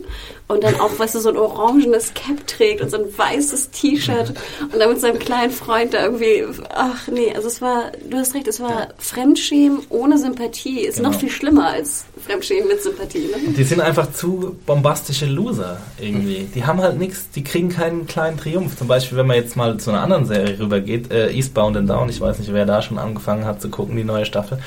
und 0.49 0.65
dann 0.65 0.81
auch, 0.81 0.99
weißt 0.99 1.15
du, 1.15 1.19
so 1.21 1.29
ein 1.29 1.37
orangenes 1.37 2.15
Cap 2.15 2.47
trägt 2.47 2.81
und 2.81 2.91
so 2.91 2.97
ein 2.99 3.19
weißes 3.19 3.71
T-Shirt 3.71 4.33
und 4.73 4.79
dann 4.79 4.89
mit 4.91 5.01
seinem 5.01 5.19
kleinen 5.19 5.51
Freund 5.53 5.93
da 5.95 6.03
irgendwie, 6.05 6.45
ach 6.75 7.09
nee, 7.09 7.33
also 7.35 7.49
es 7.49 7.61
war, 7.61 7.93
du 8.09 8.17
hast 8.17 8.35
recht, 8.35 8.47
es 8.49 8.61
war 8.61 8.89
Fremdschämen 8.99 9.81
ohne 9.91 10.19
Sympathie. 10.19 10.81
Ist 10.81 10.97
Genau. 10.97 11.11
noch 11.11 11.21
viel 11.21 11.31
schlimmer 11.31 11.69
als 11.69 12.05
Fremdschämen 12.27 12.69
mit 12.69 12.83
Sympathie. 12.83 13.29
Ne? 13.29 13.53
Die 13.57 13.65
sind 13.65 13.81
einfach 13.81 14.13
zu 14.13 14.57
bombastische 14.67 15.27
Loser 15.27 15.79
irgendwie. 15.99 16.49
Die 16.55 16.65
haben 16.65 16.81
halt 16.81 16.99
nichts, 16.99 17.31
die 17.31 17.45
kriegen 17.45 17.69
keinen 17.69 18.07
kleinen 18.07 18.37
Triumph. 18.37 18.77
Zum 18.77 18.89
Beispiel, 18.89 19.17
wenn 19.19 19.27
man 19.27 19.37
jetzt 19.37 19.57
mal 19.57 19.79
zu 19.79 19.91
einer 19.91 20.03
anderen 20.03 20.27
Serie 20.27 20.59
rübergeht, 20.59 21.13
äh, 21.13 21.31
Eastbound 21.31 21.77
and 21.77 21.89
Down, 21.89 22.09
ich 22.09 22.21
weiß 22.21 22.39
nicht, 22.41 22.53
wer 22.53 22.67
da 22.67 22.83
schon 22.83 22.99
angefangen 22.99 23.45
hat 23.45 23.63
zu 23.63 23.69
gucken, 23.69 23.97
die 23.97 24.05
neue 24.05 24.27
Staffel. 24.27 24.59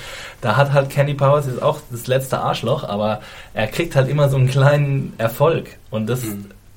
Da 0.42 0.56
hat 0.56 0.72
halt 0.72 0.90
Kenny 0.90 1.14
Powers 1.14 1.48
ist 1.48 1.62
auch 1.62 1.82
das 1.92 2.08
letzte 2.08 2.40
Arschloch, 2.40 2.84
aber 2.84 3.22
er 3.54 3.68
kriegt 3.68 3.96
halt 3.96 4.10
immer 4.10 4.30
so 4.30 4.38
einen 4.38 4.50
kleinen 4.50 5.14
Erfolg 5.18 5.78
und 5.92 6.08
das 6.08 6.22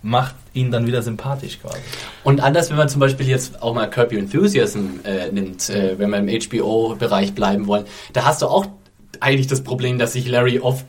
macht 0.02 0.34
ihn 0.52 0.70
dann 0.70 0.86
wieder 0.86 1.02
sympathisch 1.02 1.60
quasi. 1.60 1.78
Und 2.24 2.40
anders, 2.40 2.70
wenn 2.70 2.76
man 2.76 2.88
zum 2.88 3.00
Beispiel 3.00 3.28
jetzt 3.28 3.62
auch 3.62 3.72
mal 3.72 3.88
Curb 3.88 4.12
Your 4.12 4.18
Enthusiasm 4.18 5.00
äh, 5.04 5.30
nimmt, 5.30 5.70
äh, 5.70 5.98
wenn 5.98 6.10
wir 6.10 6.18
im 6.18 6.28
HBO-Bereich 6.28 7.34
bleiben 7.34 7.68
wollen, 7.68 7.84
da 8.12 8.24
hast 8.24 8.42
du 8.42 8.46
auch 8.46 8.66
eigentlich 9.22 9.46
das 9.46 9.62
Problem, 9.62 9.98
dass 9.98 10.12
sich 10.12 10.28
Larry 10.28 10.58
oft 10.60 10.84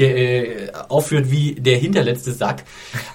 äh, 0.00 0.68
aufführt 0.88 1.28
wie 1.32 1.54
der 1.54 1.76
hinterletzte 1.76 2.30
Sack. 2.32 2.62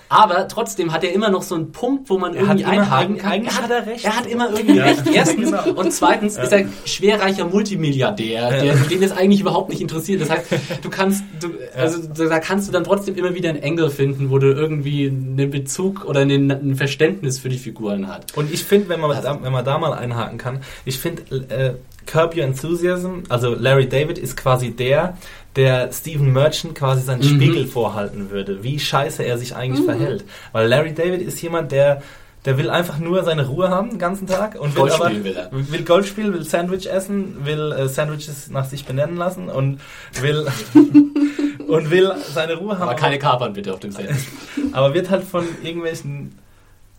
Aber 0.10 0.50
trotzdem 0.50 0.92
hat 0.92 1.06
er 1.06 1.14
immer 1.14 1.30
noch 1.30 1.42
so 1.42 1.56
einen 1.56 1.72
Punkt, 1.72 2.10
wo 2.10 2.18
man 2.18 2.34
Er 2.36 2.42
irgendwie 2.42 2.66
einhaken 2.66 3.18
kann. 3.18 3.32
eigentlich 3.32 3.62
hat 3.62 3.72
er 3.72 3.88
recht. 3.88 4.04
Er 4.04 4.18
hat 4.18 4.26
immer 4.28 4.50
irgendwie 4.50 4.76
Ja. 4.80 4.84
recht. 4.84 5.04
Erstens. 5.14 5.50
Genau. 5.52 5.80
Und 5.80 5.94
zweitens 5.94 6.38
ist 6.38 6.52
er 6.52 6.66
schwerreicher 6.84 7.46
Multimilliardär, 7.46 8.50
der, 8.50 8.76
den 8.76 9.02
es 9.02 9.14
eigentlich 9.14 9.40
überhaupt 9.40 9.70
nicht 9.70 9.82
interessiert. 9.82 10.22
Das 10.24 10.30
heißt, 10.30 10.46
du 10.82 10.90
kannst, 10.90 11.24
du, 11.40 11.52
also 11.74 12.00
da 12.28 12.40
kannst 12.40 12.68
du 12.68 12.74
dann 12.74 12.84
trotzdem 12.84 13.16
immer 13.16 13.34
wieder 13.34 13.48
einen 13.50 13.64
Engel 13.64 13.90
finden, 13.90 14.30
wo 14.30 14.38
du 14.38 14.48
irgendwie 14.52 15.08
einen 15.08 15.50
Bezug 15.50 16.04
oder 16.04 16.20
einen, 16.20 16.52
ein 16.52 16.76
Verständnis 16.76 17.40
für 17.40 17.48
die 17.48 17.58
Figuren 17.60 18.10
hat. 18.10 18.36
Und 18.36 18.54
ich 18.54 18.62
finde, 18.66 18.90
wenn 18.90 19.00
man, 19.00 19.10
da, 19.22 19.42
wenn 19.42 19.54
man 19.54 19.64
da 19.64 19.78
mal 19.78 19.94
einhaken 19.94 20.38
kann, 20.38 20.60
ich 20.84 21.00
finde, 21.00 21.22
äh, 21.50 21.76
Curb 22.06 22.36
Your 22.36 22.44
Enthusiasm, 22.44 23.24
also 23.30 23.54
Larry 23.54 23.88
David 23.88 24.18
ist 24.18 24.38
quasi 24.38 24.72
der, 24.72 25.18
der 25.56 25.92
Stephen 25.92 26.32
Merchant 26.34 26.76
quasi 26.76 27.02
seinen 27.02 27.24
Spiegel 27.24 27.68
vorhalten 27.68 28.30
würde, 28.30 28.64
wie 28.64 28.80
scheiße 28.80 29.24
er 29.24 29.38
sich 29.38 29.56
eigentlich 29.56 29.86
verhält. 29.86 30.26
Weil 30.52 30.68
Larry 30.68 30.94
David 30.94 31.22
ist 31.22 31.42
jemand, 31.42 31.72
der 31.72 32.02
der 32.46 32.58
will 32.58 32.70
einfach 32.70 32.98
nur 32.98 33.24
seine 33.24 33.48
Ruhe 33.48 33.70
haben 33.70 33.92
den 33.92 34.00
ganzen 34.00 34.28
Tag 34.28 34.60
und 34.60 34.76
will, 34.76 34.82
Golf 34.82 34.96
aber, 34.96 35.06
spielen 35.06 35.24
will 35.24 35.36
er. 35.36 35.50
will 35.52 35.84
Golf 35.84 36.08
spielen, 36.08 36.34
will 36.34 36.44
Sandwich 36.44 36.88
essen, 36.88 37.46
will 37.46 37.72
äh, 37.72 37.88
Sandwiches 37.88 38.50
nach 38.50 38.66
sich 38.66 38.86
benennen 38.86 39.16
lassen 39.16 39.48
und 39.48 39.80
will 40.20 40.46
und 41.68 41.90
will 41.90 42.14
seine 42.34 42.56
Ruhe 42.56 42.74
haben. 42.74 42.90
Aber 42.90 42.96
keine 42.96 43.18
Kapern 43.18 43.54
bitte 43.54 43.74
auf 43.74 43.80
dem 43.80 43.92
Set. 43.92 44.10
aber 44.74 44.94
wird 44.94 45.10
halt 45.10 45.24
von 45.24 45.46
irgendwelchen 45.64 46.38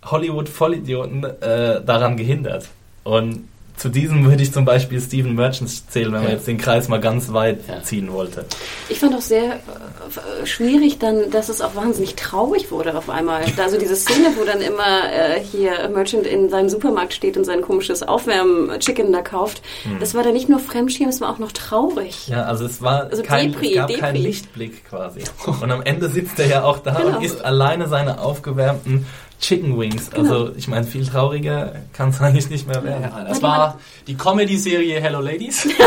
Hollywood-Vollidioten 0.05 1.25
äh, 1.25 1.83
daran 1.85 2.17
gehindert. 2.17 2.69
Und 3.05 3.49
zu 3.76 3.88
diesem 3.88 4.24
würde 4.24 4.42
ich 4.42 4.52
zum 4.52 4.64
Beispiel 4.64 5.00
Stephen 5.00 5.34
Merchant 5.34 5.90
zählen, 5.90 6.06
wenn 6.12 6.20
man 6.20 6.28
Ja. 6.30 6.37
jetzt 6.37 6.46
den 6.46 6.58
Kreis 6.58 6.88
mal 6.88 7.00
ganz 7.00 7.32
weit 7.32 7.60
Ja. 7.68 7.82
ziehen 7.82 8.12
wollte. 8.12 8.44
Ich 8.88 9.00
fand 9.00 9.14
auch 9.14 9.20
sehr 9.20 9.54
äh, 9.54 10.46
schwierig 10.46 10.98
dann, 10.98 11.30
dass 11.30 11.48
es 11.48 11.60
auch 11.60 11.74
wahnsinnig 11.74 12.14
traurig 12.14 12.70
wurde 12.70 12.96
auf 12.96 13.10
einmal. 13.10 13.42
Also 13.56 13.78
diese 13.78 13.96
Szene, 13.96 14.28
wo 14.38 14.44
dann 14.44 14.60
immer 14.60 15.10
äh, 15.12 15.40
hier 15.40 15.88
Merchant 15.92 16.26
in 16.26 16.48
seinem 16.50 16.68
Supermarkt 16.68 17.12
steht 17.14 17.37
und 17.37 17.44
sein 17.44 17.62
komisches 17.62 18.02
Aufwärm-Chicken 18.02 19.12
da 19.12 19.22
kauft, 19.22 19.62
das 20.00 20.14
war 20.14 20.22
dann 20.22 20.34
nicht 20.34 20.48
nur 20.48 20.60
Fremdschirm, 20.60 21.08
es 21.08 21.20
war 21.20 21.30
auch 21.30 21.38
noch 21.38 21.52
traurig. 21.52 22.28
Ja, 22.28 22.44
also 22.44 22.64
es 22.66 22.80
war 22.80 23.04
Also 23.10 23.22
kein, 23.22 23.52
Depri, 23.52 23.70
es 23.70 23.74
gab 23.76 23.87
Depri. 23.88 24.00
keinen 24.00 24.22
Lichtblick 24.22 24.84
quasi. 24.88 25.20
Und 25.60 25.70
am 25.70 25.82
Ende 25.82 26.08
sitzt 26.08 26.38
er 26.38 26.46
ja 26.46 26.62
auch 26.64 26.78
da 26.78 26.94
Genau. 26.94 27.16
und 27.18 27.24
isst 27.24 27.44
alleine 27.44 27.88
seine 27.88 28.20
aufgewärmten 28.20 29.06
Chicken 29.44 29.78
Wings. 29.78 30.11
Also 30.12 30.52
ich 30.57 30.68
meine, 30.68 30.87
viel 30.87 31.07
trauriger 31.07 31.74
kann 31.92 32.09
es 32.09 32.20
eigentlich 32.22 32.48
nicht 32.48 32.66
mehr 32.66 32.83
werden. 32.83 33.02
Ja, 33.02 33.24
das 33.24 33.42
war 33.42 33.78
die 34.07 34.14
Comedy-Serie 34.16 35.00
Hello 35.00 35.20
Ladies. 35.20 35.66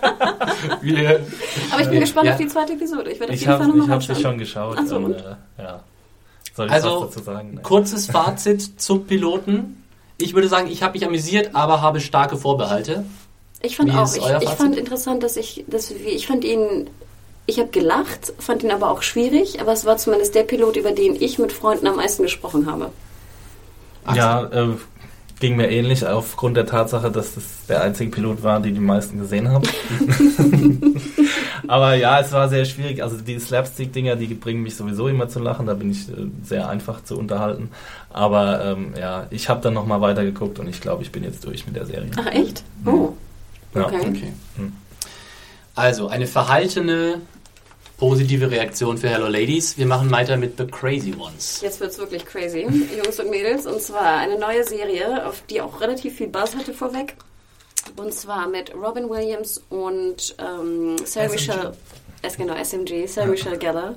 Wir, 0.82 1.20
Aber 1.70 1.82
ich 1.82 1.88
bin 1.88 2.00
gespannt 2.00 2.26
Ja. 2.26 2.32
auf 2.32 2.38
die 2.38 2.48
zweite 2.48 2.72
Episode. 2.74 3.10
Ich 3.10 3.20
werde 3.20 3.32
auf 3.32 3.38
jeden 3.38 3.50
Fall 3.52 3.60
habe 3.60 3.68
nochmal 3.78 3.98
ich 4.00 4.08
hab 4.08 4.16
sie 4.16 4.22
schon 4.22 4.38
geschaut. 4.38 4.76
Ach 4.78 4.86
so, 4.86 4.96
und, 4.96 5.12
äh, 5.14 5.22
ja. 5.58 5.80
Soll 6.54 6.66
ich 6.66 6.72
Also, 6.72 7.02
was 7.02 7.10
dazu 7.14 7.24
sagen? 7.24 7.52
Nee. 7.54 7.62
kurzes 7.62 8.06
Fazit 8.06 8.80
zum 8.80 9.06
Piloten. 9.06 9.82
Ich 10.18 10.34
würde 10.34 10.48
sagen, 10.48 10.68
ich 10.70 10.82
habe 10.82 10.92
mich 10.94 11.04
amüsiert, 11.06 11.54
aber 11.54 11.80
habe 11.80 12.00
starke 12.00 12.36
Vorbehalte. 12.36 13.04
Ich 13.62 13.76
fand 13.76 13.90
Wie 13.92 13.96
auch, 13.96 14.14
ich, 14.14 14.22
ich 14.42 14.48
fand 14.50 14.76
interessant, 14.76 15.22
dass 15.22 15.36
ich, 15.36 15.64
dass, 15.66 15.90
wie- 15.90 16.08
ich 16.10 16.26
fand 16.26 16.44
ihn, 16.44 16.90
ich 17.50 17.58
habe 17.58 17.70
gelacht, 17.70 18.32
fand 18.38 18.62
ihn 18.62 18.70
aber 18.70 18.90
auch 18.90 19.02
schwierig, 19.02 19.60
aber 19.60 19.72
es 19.72 19.84
war 19.84 19.96
zumindest 19.96 20.34
der 20.34 20.44
Pilot, 20.44 20.76
über 20.76 20.92
den 20.92 21.16
ich 21.20 21.38
mit 21.38 21.52
Freunden 21.52 21.86
am 21.88 21.96
meisten 21.96 22.22
gesprochen 22.22 22.66
habe. 22.70 22.90
Ja, 24.14 24.44
äh, 24.44 24.68
ging 25.40 25.56
mir 25.56 25.70
ähnlich 25.70 26.06
aufgrund 26.06 26.56
der 26.56 26.66
Tatsache, 26.66 27.10
dass 27.10 27.34
das 27.34 27.44
der 27.68 27.82
einzige 27.82 28.10
Pilot 28.10 28.42
war, 28.42 28.60
den 28.60 28.74
die 28.74 28.80
meisten 28.80 29.18
gesehen 29.18 29.48
haben. 29.48 29.64
Aber 31.68 31.94
ja, 31.94 32.20
es 32.20 32.32
war 32.32 32.48
sehr 32.48 32.64
schwierig. 32.64 33.02
Also 33.02 33.16
die 33.16 33.38
Slapstick-Dinger, 33.38 34.16
die 34.16 34.26
bringen 34.34 34.62
mich 34.62 34.76
sowieso 34.76 35.08
immer 35.08 35.28
zu 35.28 35.38
lachen. 35.40 35.66
Da 35.66 35.74
bin 35.74 35.90
ich 35.90 36.08
äh, 36.08 36.26
sehr 36.44 36.68
einfach 36.68 37.02
zu 37.04 37.18
unterhalten. 37.18 37.70
Aber 38.10 38.64
ähm, 38.64 38.94
ja, 38.98 39.26
ich 39.30 39.48
habe 39.48 39.60
dann 39.60 39.74
nochmal 39.74 40.00
weitergeguckt 40.00 40.58
und 40.58 40.68
ich 40.68 40.80
glaube, 40.80 41.02
ich 41.02 41.12
bin 41.12 41.24
jetzt 41.24 41.44
durch 41.44 41.66
mit 41.66 41.76
der 41.76 41.86
Serie. 41.86 42.10
Ach 42.16 42.26
echt? 42.26 42.62
Oh, 42.86 43.10
Ja. 43.74 43.86
okay. 43.86 43.96
Okay. 44.08 44.32
Hm. 44.56 44.72
Also, 45.74 46.08
eine 46.08 46.26
verhaltene, 46.26 47.20
positive 48.00 48.50
Reaktion 48.50 48.96
für 48.96 49.10
Hello 49.10 49.28
Ladies. 49.28 49.76
Wir 49.76 49.84
machen 49.84 50.10
weiter 50.10 50.38
mit 50.38 50.56
The 50.56 50.64
Crazy 50.66 51.12
Ones. 51.18 51.60
Jetzt 51.62 51.80
wird's 51.80 51.98
wirklich 51.98 52.24
crazy, 52.24 52.60
Jungs 53.04 53.20
und 53.20 53.28
Mädels. 53.30 53.66
Und 53.66 53.82
zwar 53.82 54.16
eine 54.16 54.38
neue 54.38 54.64
Serie, 54.64 55.26
auf 55.26 55.42
die 55.50 55.60
auch 55.60 55.82
relativ 55.82 56.16
viel 56.16 56.28
Buzz 56.28 56.56
hatte 56.56 56.72
vorweg. 56.72 57.14
Und 57.96 58.14
zwar 58.14 58.48
mit 58.48 58.74
Robin 58.74 59.08
Williams 59.10 59.62
und 59.68 60.34
ähm, 60.38 60.96
Sarah 61.04 61.26
SMG. 61.26 61.32
Michelle. 61.32 61.72
Es 62.22 62.36
genau, 62.36 62.54
SMG, 62.54 63.06
Sarah 63.06 63.26
Michelle 63.28 63.58
Gellar 63.58 63.94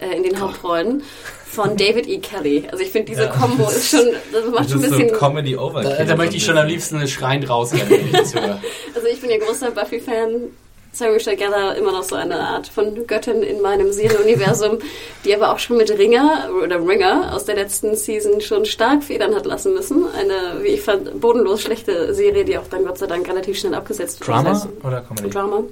äh, 0.00 0.14
in 0.16 0.22
den 0.22 0.38
Hauptrollen 0.40 1.02
von 1.46 1.76
David 1.78 2.06
E. 2.08 2.18
Kelly. 2.18 2.64
Also 2.70 2.82
ich 2.84 2.90
finde 2.90 3.12
diese 3.12 3.24
Ja. 3.24 3.28
Combo 3.30 3.68
ist 3.70 3.88
schon, 3.90 4.06
das 4.32 4.44
macht 4.50 4.64
Das 4.64 4.70
schon 4.72 4.80
ein 4.80 4.84
ist 4.84 4.90
so 4.90 4.98
bisschen. 4.98 5.18
Comedy 5.18 5.54
Da, 5.54 5.60
Overkill. 5.62 6.06
da 6.06 6.16
möchte 6.16 6.36
ich 6.36 6.44
schon 6.44 6.58
am 6.58 6.66
liebsten 6.66 7.06
schreiend 7.08 7.48
rausrennen. 7.48 8.14
Also 8.14 9.06
ich 9.10 9.20
bin 9.20 9.30
ja 9.30 9.38
großer 9.38 9.70
Buffy-Fan. 9.70 10.50
Sarah 10.96 11.12
Michelle 11.12 11.36
Gellar 11.36 11.76
immer 11.76 11.92
noch 11.92 12.04
so 12.04 12.14
eine 12.16 12.40
Art 12.40 12.68
von 12.68 13.06
Göttin 13.06 13.42
in 13.42 13.60
meinem 13.60 13.92
Serienuniversum, 13.92 14.78
die 15.24 15.34
aber 15.34 15.52
auch 15.52 15.58
schon 15.58 15.76
mit 15.76 15.90
Ringer 15.90 16.48
oder 16.64 16.76
Ringer 16.86 17.34
aus 17.34 17.44
der 17.44 17.54
letzten 17.54 17.94
Season 17.96 18.40
schon 18.40 18.64
stark 18.64 19.04
federn 19.04 19.34
hat 19.34 19.44
lassen 19.44 19.74
müssen. 19.74 20.06
Eine, 20.14 20.62
wie 20.62 20.68
ich 20.68 20.80
fand, 20.80 21.20
bodenlos 21.20 21.60
schlechte 21.60 22.14
Serie, 22.14 22.46
die 22.46 22.56
auch 22.56 22.66
dann 22.70 22.84
Gott 22.84 22.96
sei 22.96 23.06
Dank 23.06 23.28
relativ 23.28 23.58
schnell 23.58 23.74
abgesetzt 23.74 24.20
wurde. 24.20 24.32
Drama 24.32 24.48
Das 24.50 24.64
heißt, 24.64 24.84
oder 24.84 25.00
Comedy? 25.02 25.30
Drama. 25.30 25.64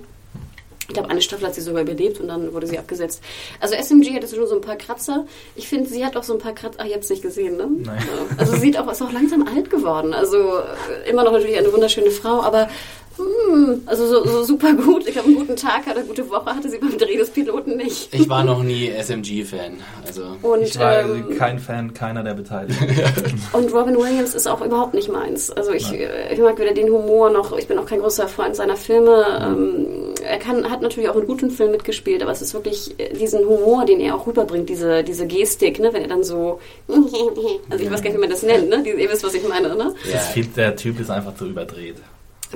Ich 0.86 0.92
glaube, 0.92 1.08
eine 1.08 1.22
Staffel 1.22 1.46
hat 1.46 1.54
sie 1.54 1.62
sogar 1.62 1.80
überlebt 1.80 2.20
und 2.20 2.28
dann 2.28 2.52
wurde 2.52 2.66
sie 2.66 2.78
abgesetzt. 2.78 3.22
Also 3.58 3.74
SMG 3.74 4.14
hatte 4.14 4.28
schon 4.28 4.46
so 4.46 4.54
ein 4.54 4.60
paar 4.60 4.76
Kratzer. 4.76 5.24
Ich 5.56 5.66
finde, 5.66 5.88
sie 5.88 6.04
hat 6.04 6.14
auch 6.14 6.22
so 6.22 6.34
ein 6.34 6.38
paar 6.38 6.52
Kratzer. 6.52 6.78
Ah, 6.78 6.84
ihr 6.84 6.92
habt 6.92 7.04
es 7.04 7.10
nicht 7.10 7.22
gesehen, 7.22 7.56
ne? 7.56 7.66
Nein. 7.70 8.02
Also 8.36 8.52
sie 8.52 8.58
sieht 8.60 8.78
auch, 8.78 8.92
ist 8.92 9.00
auch 9.00 9.10
langsam 9.10 9.48
alt 9.48 9.70
geworden. 9.70 10.12
Also 10.12 10.36
äh, 10.36 11.08
immer 11.08 11.24
noch 11.24 11.32
natürlich 11.32 11.56
eine 11.56 11.72
wunderschöne 11.72 12.10
Frau, 12.10 12.42
aber 12.42 12.68
hm, 13.16 13.82
also 13.86 14.06
so, 14.06 14.24
so 14.24 14.42
super 14.42 14.72
gut. 14.74 15.06
Ich 15.06 15.12
glaube, 15.12 15.28
einen 15.28 15.38
guten 15.38 15.56
Tag 15.56 15.86
oder 15.86 15.96
eine 15.96 16.04
gute 16.04 16.28
Woche 16.30 16.46
hatte 16.46 16.68
sie 16.68 16.78
beim 16.78 16.98
Dreh 16.98 17.16
des 17.16 17.30
Piloten 17.30 17.76
nicht. 17.76 18.12
Ich 18.12 18.28
war 18.28 18.42
noch 18.42 18.62
nie 18.62 18.90
SMG-Fan. 18.90 19.74
Also, 20.04 20.36
Und, 20.42 20.62
Ich 20.62 20.78
war 20.78 21.00
ähm, 21.00 21.36
kein 21.38 21.58
Fan 21.58 21.94
keiner 21.94 22.22
der 22.24 22.34
Beteiligten. 22.34 23.40
Und 23.52 23.72
Robin 23.72 23.96
Williams 23.96 24.34
ist 24.34 24.48
auch 24.48 24.64
überhaupt 24.64 24.94
nicht 24.94 25.10
meins. 25.10 25.50
Also 25.50 25.72
ich, 25.72 25.92
äh, 25.92 26.32
ich 26.32 26.40
mag 26.40 26.58
weder 26.58 26.74
den 26.74 26.88
Humor 26.88 27.30
noch, 27.30 27.56
ich 27.56 27.68
bin 27.68 27.78
auch 27.78 27.86
kein 27.86 28.00
großer 28.00 28.26
Freund 28.26 28.56
seiner 28.56 28.76
Filme. 28.76 29.24
Ähm, 29.40 30.14
er 30.22 30.38
kann, 30.38 30.68
hat 30.68 30.82
natürlich 30.82 31.08
auch 31.08 31.16
in 31.16 31.26
guten 31.26 31.50
Filmen 31.50 31.72
mitgespielt, 31.72 32.22
aber 32.22 32.32
es 32.32 32.42
ist 32.42 32.54
wirklich 32.54 32.98
äh, 32.98 33.14
diesen 33.14 33.40
Humor, 33.46 33.84
den 33.84 34.00
er 34.00 34.16
auch 34.16 34.26
rüberbringt, 34.26 34.68
diese, 34.68 35.04
diese 35.04 35.26
Gestik, 35.26 35.78
ne, 35.78 35.92
wenn 35.92 36.02
er 36.02 36.08
dann 36.08 36.24
so, 36.24 36.60
also 36.88 37.84
ich 37.84 37.90
weiß 37.90 38.02
gar 38.02 38.10
nicht, 38.10 38.14
wie 38.14 38.20
man 38.20 38.30
das 38.30 38.42
nennt, 38.42 38.68
ne? 38.68 38.82
Ihr 38.84 39.10
wisst, 39.10 39.22
was 39.22 39.34
ich 39.34 39.46
meine, 39.46 39.74
ne? 39.76 39.94
ja. 40.04 40.12
Das 40.12 40.28
viel, 40.30 40.46
der 40.46 40.74
Typ 40.74 40.98
ist 40.98 41.10
einfach 41.10 41.34
zu 41.36 41.46
überdreht. 41.46 41.96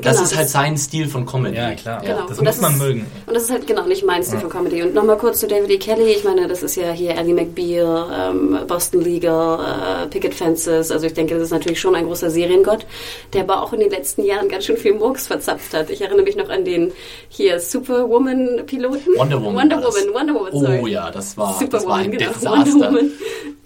Das 0.02 0.16
Genau, 0.16 0.24
ist 0.28 0.36
halt 0.36 0.48
sein 0.48 0.76
Stil 0.76 1.08
von 1.08 1.26
Comedy. 1.26 1.56
Ja, 1.56 1.74
klar. 1.74 2.00
Genau. 2.02 2.26
Das 2.28 2.38
Und 2.38 2.44
muss 2.44 2.60
man 2.60 2.72
ist, 2.72 2.78
mögen. 2.78 3.06
Und 3.26 3.34
das 3.34 3.44
ist 3.44 3.50
halt 3.50 3.66
genau 3.66 3.86
nicht 3.86 4.04
mein 4.04 4.22
Stil 4.22 4.38
für 4.38 4.48
Comedy. 4.48 4.82
Und 4.82 4.94
nochmal 4.94 5.18
kurz 5.18 5.40
zu 5.40 5.46
David 5.46 5.70
E. 5.70 5.78
Kelly. 5.78 6.12
Ich 6.12 6.24
meine, 6.24 6.48
das 6.48 6.62
ist 6.62 6.76
ja 6.76 6.90
hier 6.92 7.16
Ally 7.16 7.32
McBeal, 7.32 8.06
ähm, 8.30 8.58
Boston 8.66 9.00
Legal, 9.02 10.04
äh, 10.04 10.06
Picket 10.08 10.34
Fences. 10.34 10.90
Also 10.90 11.06
ich 11.06 11.14
denke, 11.14 11.34
das 11.34 11.44
ist 11.44 11.50
natürlich 11.50 11.80
schon 11.80 11.94
ein 11.94 12.06
großer 12.06 12.30
Seriengott, 12.30 12.86
der 13.32 13.42
aber 13.42 13.62
auch 13.62 13.72
in 13.72 13.80
den 13.80 13.90
letzten 13.90 14.24
Jahren 14.24 14.48
ganz 14.48 14.64
schön 14.64 14.76
viel 14.76 14.94
Murks 14.94 15.26
verzapft 15.26 15.74
hat. 15.74 15.90
Ich 15.90 16.00
erinnere 16.00 16.24
mich 16.24 16.36
noch 16.36 16.48
an 16.48 16.64
den 16.64 16.92
hier 17.28 17.60
Superwoman-Piloten. 17.60 19.16
Wonder 19.16 19.42
Woman. 19.42 19.62
Wonder 19.62 19.76
das. 19.80 19.84
Woman, 19.86 20.14
Wonder 20.14 20.34
Woman, 20.34 20.52
sorry. 20.52 20.80
Oh 20.82 20.86
ja, 20.86 21.10
das 21.10 21.36
war, 21.36 21.48
das 21.48 21.58
Superwoman, 21.58 21.88
war 21.90 21.98
ein 21.98 22.10
genau. 22.10 22.32
Desaster. 22.32 22.50
Wonder 22.50 22.88
Woman. 22.88 23.10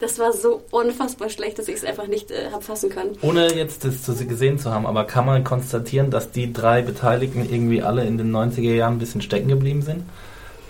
Das 0.00 0.18
war 0.18 0.32
so 0.32 0.62
unfassbar 0.70 1.28
schlecht, 1.28 1.58
dass 1.58 1.68
ich 1.68 1.76
es 1.76 1.84
einfach 1.84 2.08
nicht 2.08 2.30
äh, 2.30 2.50
hab 2.52 2.64
fassen 2.64 2.90
können. 2.90 3.16
Ohne 3.22 3.54
jetzt 3.54 3.84
das 3.84 4.02
zu 4.02 4.12
gesehen 4.26 4.58
zu 4.58 4.70
haben, 4.72 4.84
aber 4.84 5.04
kann 5.04 5.26
man 5.26 5.44
konstatieren, 5.44 6.10
dass 6.10 6.21
die 6.30 6.52
drei 6.52 6.82
Beteiligten 6.82 7.40
irgendwie 7.50 7.82
alle 7.82 8.04
in 8.04 8.16
den 8.18 8.30
90er 8.34 8.74
Jahren 8.74 8.94
ein 8.94 8.98
bisschen 8.98 9.22
stecken 9.22 9.48
geblieben 9.48 9.82
sind 9.82 10.04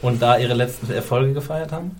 und 0.00 0.22
da 0.22 0.38
ihre 0.38 0.54
letzten 0.54 0.90
Erfolge 0.92 1.32
gefeiert 1.34 1.72
haben? 1.72 1.96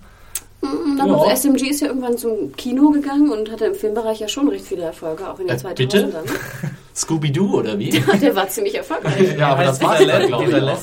Mhm, 0.62 1.00
Aber 1.00 1.26
Ja. 1.26 1.32
SMG 1.34 1.68
ist 1.70 1.80
ja 1.80 1.88
irgendwann 1.88 2.16
zum 2.16 2.52
Kino 2.56 2.90
gegangen 2.90 3.30
und 3.30 3.50
hatte 3.50 3.64
im 3.66 3.74
Filmbereich 3.74 4.20
ja 4.20 4.28
schon 4.28 4.48
recht 4.48 4.64
viele 4.64 4.82
Erfolge, 4.84 5.28
auch 5.28 5.38
in 5.40 5.48
den 5.48 5.56
Äh, 5.56 5.60
2000ern. 5.60 5.74
bitte? 5.76 6.12
Scooby-Doo 6.94 7.58
oder 7.58 7.78
wie? 7.78 7.90
Der 8.20 8.34
war 8.36 8.48
ziemlich 8.48 8.74
erfolgreich. 8.76 9.36
ja, 9.38 9.48
aber 9.48 9.64
das 9.64 9.80
war 9.82 9.96
dieser, 9.98 10.14
es 10.14 10.20
Le- 10.20 10.26
glaube 10.28 10.44
dieser 10.46 10.72
ich. 10.72 10.78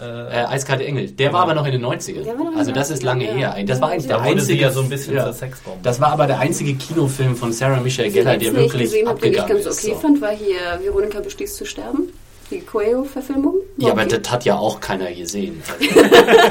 Äh, 0.00 0.04
Äh, 0.04 0.44
Eiskalte 0.46 0.84
Engel. 0.84 1.10
Der 1.10 1.32
war 1.32 1.42
aber 1.42 1.54
noch 1.54 1.66
in 1.66 1.72
den 1.72 1.84
90ern. 1.84 2.24
Der 2.24 2.38
war 2.38 2.44
noch 2.44 2.46
in 2.46 2.50
den 2.52 2.58
Also 2.58 2.72
das 2.72 2.90
ist 2.90 3.02
90ern, 3.02 3.06
lange 3.06 3.24
ja. 3.26 3.32
her. 3.54 3.64
Das 3.66 3.80
war 3.80 3.90
eigentlich 3.90 4.06
der 4.06 4.20
einzige. 4.20 4.70
so 4.70 4.80
ein 4.80 4.88
bisschen 4.88 5.14
ja. 5.14 5.32
Das 5.82 6.00
war 6.00 6.12
aber 6.12 6.26
der 6.26 6.38
einzige 6.40 6.74
Kinofilm 6.74 7.36
von 7.36 7.52
Sarah 7.52 7.80
Michelle 7.80 8.10
Gellar, 8.10 8.36
der 8.36 8.54
wirklich 8.54 8.82
gesehen 8.82 9.08
habe, 9.08 9.20
den 9.20 9.32
ich 9.32 9.46
ganz 9.46 9.66
ist. 9.66 9.78
okay 9.78 9.94
so. 9.94 10.00
fand, 10.00 10.20
war 10.20 10.30
hier 10.30 10.58
Veronika 10.82 11.20
beschließt 11.20 11.56
zu 11.56 11.64
sterben. 11.64 12.08
Die 12.50 12.60
Coelho-Verfilmung. 12.60 13.54
Ja, 13.78 13.92
aber 13.92 14.04
das 14.04 14.30
hat 14.30 14.44
ja 14.44 14.58
auch 14.58 14.78
keiner 14.80 15.10
gesehen. 15.12 15.62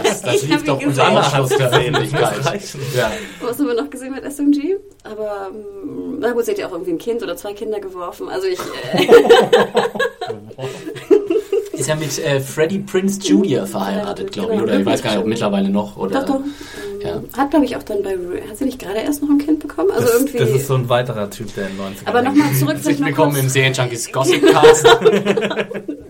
Das, 0.04 0.22
das 0.24 0.42
lief 0.44 0.64
doch 0.64 0.82
unter. 0.82 1.12
Ausschluss 1.12 1.50
der. 1.50 1.70
Ja. 2.96 3.12
Was 3.42 3.60
haben 3.60 3.68
wir 3.68 3.76
noch 3.76 3.90
gesehen 3.90 4.14
mit 4.14 4.24
SMG? 4.24 4.78
Aber, 5.04 5.50
ähm, 5.54 6.18
na 6.20 6.32
gut, 6.32 6.46
sie 6.46 6.52
hat 6.52 6.58
ja 6.58 6.68
auch 6.68 6.72
irgendwie 6.72 6.92
ein 6.94 6.98
Kind 6.98 7.22
oder 7.22 7.36
zwei 7.38 7.54
Kinder 7.54 7.80
geworfen. 7.80 8.30
Also 8.30 8.48
ich, 8.48 8.60
äh, 8.94 9.08
Ist 11.82 11.88
ja 11.88 11.96
mit 11.96 12.20
äh, 12.24 12.40
Freddie 12.40 12.80
Prince 12.80 13.20
Jr. 13.22 13.66
verheiratet, 13.66 14.32
glaube 14.32 14.54
ich. 14.54 14.60
Genau. 14.60 14.64
Oder 14.72 14.80
ich 14.80 14.86
weiß 14.86 15.02
gar 15.02 15.12
nicht, 15.12 15.20
ob 15.20 15.26
mittlerweile 15.28 15.70
noch. 15.70 15.98
Oder, 15.98 16.20
doch, 16.22 16.28
doch. 16.28 16.36
Ähm, 16.36 17.02
Ja. 17.02 17.22
Hat, 17.36 17.50
glaube 17.50 17.66
ich, 17.66 17.76
auch 17.76 17.82
dann 17.84 18.04
bei, 18.04 18.12
hat 18.48 18.58
sie 18.58 18.66
nicht 18.66 18.78
gerade 18.80 19.00
erst 19.00 19.24
noch 19.24 19.30
ein 19.30 19.40
Kind 19.40 19.60
bekommen? 19.60 19.90
Also 19.92 20.04
Das, 20.06 20.14
irgendwie. 20.14 20.38
das 20.38 20.50
ist 20.52 20.68
so 20.68 20.76
ein 20.76 20.88
weiterer 20.90 21.30
Typ, 21.32 21.54
der 21.56 21.68
in 21.70 21.78
den 21.78 21.86
90ern 21.86 22.06
aber 22.08 22.22
nochmal 22.22 22.54
zurück 22.54 22.76
Herzlich 22.76 23.00
willkommen 23.04 23.36
im 23.36 23.50
Serienjunkies 23.50 24.12
Gossip 24.12 24.46
Cast. 24.52 24.86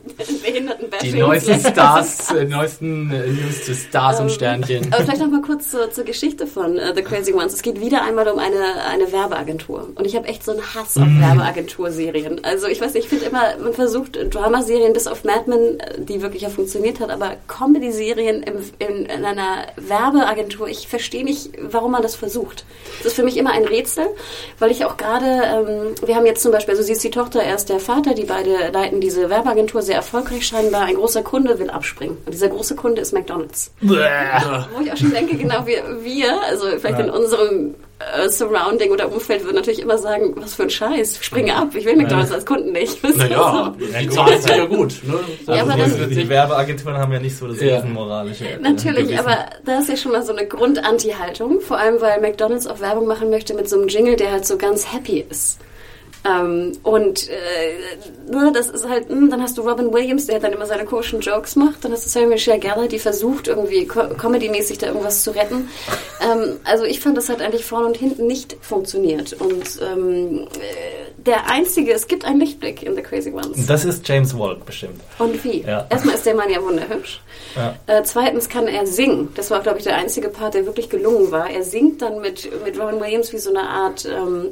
Die 1.02 1.14
neuesten 1.14 1.60
Stars, 1.60 2.32
äh, 2.32 2.45
neuesten 2.45 3.12
äh, 3.12 3.28
News 3.28 3.66
zu 3.66 3.74
Stars 3.74 4.20
und 4.20 4.32
Sternchen. 4.32 4.93
Aber 4.93 5.04
vielleicht 5.04 5.22
noch 5.22 5.30
mal 5.30 5.41
kurz 5.41 5.72
zur, 5.72 5.91
zur 5.91 6.04
Geschichte 6.04 6.47
von 6.47 6.78
äh, 6.78 6.93
The 6.95 7.02
Crazy 7.02 7.34
Ones. 7.34 7.54
Es 7.54 7.62
geht 7.62 7.80
wieder 7.80 8.04
einmal 8.04 8.28
um 8.28 8.39
eine, 8.39 8.84
eine 8.89 9.12
Werbeagentur. 9.12 9.89
Und 9.95 10.06
ich 10.06 10.16
habe 10.16 10.28
echt 10.28 10.43
so 10.43 10.52
einen 10.52 10.62
Hass 10.62 10.97
auf 10.97 11.08
Werbeagenturserien. 11.08 12.43
Also 12.43 12.68
ich 12.68 12.82
weiß 12.82 12.93
nicht, 12.93 13.06
ich 13.06 13.10
finde 13.10 13.26
immer, 13.26 13.58
man 13.58 13.74
versucht 13.74 14.18
Dramaserien 14.34 14.93
bis 14.93 15.08
auf 15.08 15.24
Mad 15.24 15.43
Men, 15.47 15.80
äh, 15.80 16.02
die 16.02 16.22
wirklich 16.22 16.43
ja 16.43 16.49
funktioniert 16.49 16.99
hat, 16.99 17.10
aber 17.10 17.36
Comedy-Serien 17.47 18.43
im, 18.43 18.56
in, 18.80 19.06
in 19.06 19.26
einer 19.26 19.66
Werbeagentur, 19.78 20.68
ich 20.68 20.88
verstehe 20.88 21.24
nicht, 21.24 21.52
warum 21.60 21.91
man 21.91 22.02
das 22.02 22.16
versucht. 22.16 22.66
Das 22.99 23.08
ist 23.08 23.16
für 23.16 23.24
mich 23.24 23.38
immer 23.38 23.52
ein 23.52 23.66
Rätsel, 23.66 24.06
weil 24.60 24.72
ich 24.72 24.86
auch 24.86 24.97
gerade, 24.97 25.26
ähm, 25.26 25.95
wir 26.06 26.16
haben 26.16 26.26
jetzt 26.26 26.43
zum 26.43 26.52
Beispiel, 26.52 26.74
also 26.74 26.84
sie 26.84 26.93
ist 26.93 27.04
die 27.04 27.12
Tochter, 27.12 27.41
er 27.41 27.56
ist 27.56 27.70
der 27.70 27.80
Vater, 27.80 28.14
die 28.14 28.26
beide 28.26 28.70
leiten 28.72 29.02
diese 29.02 29.30
Werbeagentur 29.30 29.82
sehr 29.82 29.95
erfolgreich 29.95 30.45
scheinbar. 30.45 30.91
Ein 30.92 30.98
großer 30.98 31.24
Kunde 31.24 31.58
will 31.60 31.70
abspringen. 31.70 32.18
Und 32.26 32.34
dieser 32.34 32.50
große 32.50 32.76
Kunde 32.76 33.02
ist 33.02 33.14
McDonalds. 33.14 33.72
Wo 33.82 33.94
ich 34.84 34.92
auch 34.92 34.98
schon 34.98 35.12
denke, 35.12 35.36
genau 35.38 35.66
wir, 35.66 35.84
wir 36.04 36.42
also 36.44 36.66
vielleicht 36.80 37.00
in 37.00 37.10
unserem 37.10 37.76
äh, 38.00 38.28
Surrounding 38.30 38.92
oder 38.92 39.12
Umfeld 39.12 39.44
würden 39.44 39.56
natürlich 39.56 39.82
immer 39.82 39.98
sagen, 39.98 40.34
was 40.36 40.56
für 40.56 40.64
ein 40.64 40.70
Scheiß, 40.70 41.20
springe 41.24 41.56
ab, 41.56 41.70
ich 41.76 41.86
will 41.86 41.96
McDonalds 41.96 42.32
als 42.32 42.46
Kunden 42.46 42.72
nicht. 42.72 43.02
Naja, 43.16 43.74
die 44.02 44.10
Zahlen 44.10 44.42
sind 44.42 44.58
ja 44.58 44.66
gut. 44.66 44.96
Ne? 45.04 45.20
Ja, 45.56 45.62
aber 45.64 45.74
Also, 45.74 45.98
das- 45.98 46.10
Die 46.10 46.28
Werbeagenturen 46.28 46.98
haben 46.98 47.14
ja 47.14 47.20
nicht 47.20 47.38
so 47.38 47.48
das 47.48 47.62
Ja. 47.62 47.76
riesenmoralische. 47.78 48.46
äh, 48.50 48.58
Natürlich, 48.60 49.08
Gewissen. 49.08 49.20
aber 49.20 49.38
da 49.66 49.80
ist 49.80 49.89
ja 49.89 49.96
schon 49.98 50.12
mal 50.12 50.24
so 50.26 50.34
eine 50.36 50.46
Grund-Anti-Haltung, 50.48 51.62
vor 51.62 51.78
allem 51.78 52.02
weil 52.02 52.20
McDonalds 52.22 52.68
auch 52.68 52.80
Werbung 52.82 53.08
machen 53.08 53.30
möchte 53.30 53.54
mit 53.54 53.70
so 53.70 53.78
einem 53.78 53.88
Jingle, 53.88 54.16
der 54.16 54.32
halt 54.32 54.46
so 54.46 54.58
ganz 54.58 54.92
happy 54.92 55.26
ist. 55.30 55.60
Ähm, 56.24 56.74
und 56.84 57.30
äh, 57.30 58.32
ne, 58.32 58.52
das 58.54 58.70
ist 58.70 58.88
halt, 58.88 59.10
mh, 59.10 59.30
dann 59.30 59.42
hast 59.42 59.58
du 59.58 59.68
Robin 59.68 59.92
Williams, 59.92 60.28
der 60.28 60.40
dann 60.40 60.54
immer 60.54 60.68
seine 60.68 60.86
komischen 60.86 61.20
Jokes 61.20 61.56
macht, 61.56 61.84
dann 61.84 61.92
hast 61.92 62.06
du 62.06 62.10
Sarah 62.10 62.28
Michelle 62.28 62.60
Gellar, 62.60 62.88
die 62.88 63.00
versucht 63.00 63.48
irgendwie 63.48 63.88
co 63.88 64.02
comedy-mäßig 64.02 64.78
da 64.78 64.88
irgendwas 64.88 65.24
zu 65.24 65.32
retten. 65.32 65.70
Ähm, 66.22 66.58
also 66.64 66.84
ich 66.84 67.00
fand, 67.00 67.18
das 67.18 67.30
hat 67.30 67.42
eigentlich 67.42 67.66
vorne 67.66 67.88
und 67.88 67.98
hinten 67.98 68.28
nicht 68.28 68.56
funktioniert. 68.62 69.34
Und 69.34 69.80
ähm, 69.82 70.48
äh, 70.60 71.12
der 71.26 71.50
einzige, 71.50 71.92
es 71.92 72.08
gibt 72.08 72.26
einen 72.26 72.40
Lichtblick 72.40 72.84
in 72.84 72.96
The 72.96 73.02
Crazy 73.02 73.32
Ones. 73.32 73.66
Das 73.66 73.86
ist 73.86 74.08
James 74.08 74.38
Walt 74.38 74.66
bestimmt. 74.66 75.02
Und 75.18 75.44
wie? 75.44 75.62
Ja. 75.62 75.88
Erstmal 75.90 76.16
ist 76.16 76.26
der 76.26 76.36
Mann 76.36 76.50
ja 76.50 76.62
wunderhübsch. 76.62 77.22
Ja. 77.56 77.76
Äh, 77.88 78.04
zweitens 78.04 78.50
kann 78.50 78.68
er 78.68 78.86
singen. 78.86 79.30
Das 79.36 79.52
war, 79.52 79.62
glaube 79.62 79.80
ich, 79.80 79.84
der 79.84 79.96
einzige 79.96 80.30
Part, 80.30 80.54
der 80.54 80.66
wirklich 80.66 80.90
gelungen 80.90 81.32
war. 81.32 81.50
Er 81.50 81.64
singt 81.64 82.02
dann 82.02 82.22
mit, 82.22 82.50
mit 82.64 82.80
Robin 82.80 83.00
Williams 83.00 83.34
wie 83.34 83.38
so 83.38 83.50
eine 83.50 83.68
Art, 83.68 84.06
ähm, 84.06 84.48
äh, 84.48 84.52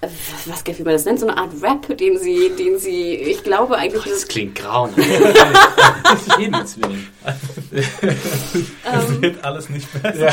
was 0.00 0.64
wie 0.64 0.82
man 0.84 0.92
das 0.92 1.04
nennt, 1.04 1.18
so 1.18 1.26
eine 1.26 1.36
Art 1.36 1.50
Rap, 1.60 1.98
den 1.98 2.18
sie, 2.18 2.52
den 2.56 2.78
sie, 2.78 3.14
ich 3.14 3.42
glaube 3.42 3.76
eigentlich, 3.76 4.04
Das 4.04 4.28
klingt 4.28 4.54
grauenhaft. 4.54 6.38
Himmels 6.38 6.80
Willen. 6.80 7.08
Es 7.72 9.20
wird 9.20 9.44
alles 9.44 9.68
nicht 9.68 9.88
besser. 10.00 10.32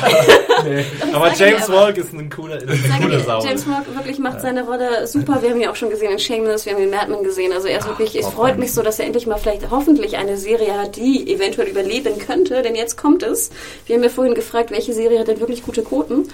Nee. 0.63 0.85
Aber 1.13 1.33
James 1.33 1.67
Walt 1.69 1.97
ist 1.97 2.13
ein 2.13 2.29
cooler, 2.29 2.61
ist 2.61 2.85
eine 2.85 3.03
coole 3.03 3.19
Sau. 3.23 3.43
James 3.43 3.65
Mark 3.65 3.95
wirklich 3.95 4.19
macht 4.19 4.41
seine 4.41 4.65
Rolle 4.65 5.07
super. 5.07 5.41
Wir 5.41 5.49
haben 5.49 5.59
ihn 5.59 5.67
auch 5.67 5.75
schon 5.75 5.89
gesehen 5.89 6.11
in 6.11 6.19
Shameless, 6.19 6.65
wir 6.65 6.73
haben 6.73 6.81
ihn 6.81 6.89
in 6.89 6.95
Mad 6.95 7.09
Men 7.09 7.23
gesehen. 7.23 7.51
Also 7.51 7.67
er 7.67 7.79
ist 7.79 7.87
wirklich, 7.87 8.15
es 8.15 8.27
freut 8.27 8.59
mich 8.59 8.71
so, 8.71 8.83
dass 8.83 8.99
er 8.99 9.05
endlich 9.05 9.25
mal 9.25 9.37
vielleicht 9.37 9.71
hoffentlich 9.71 10.17
eine 10.17 10.37
Serie 10.37 10.77
hat, 10.79 10.95
die 10.95 11.31
eventuell 11.33 11.67
überleben 11.67 12.19
könnte. 12.19 12.61
Denn 12.61 12.75
jetzt 12.75 12.97
kommt 12.97 13.23
es. 13.23 13.49
Wir 13.87 13.95
haben 13.95 14.03
ja 14.03 14.09
vorhin 14.09 14.35
gefragt, 14.35 14.69
welche 14.69 14.93
Serie 14.93 15.19
hat 15.19 15.27
denn 15.27 15.39
wirklich 15.39 15.63
gute 15.63 15.81
Quoten? 15.81 16.29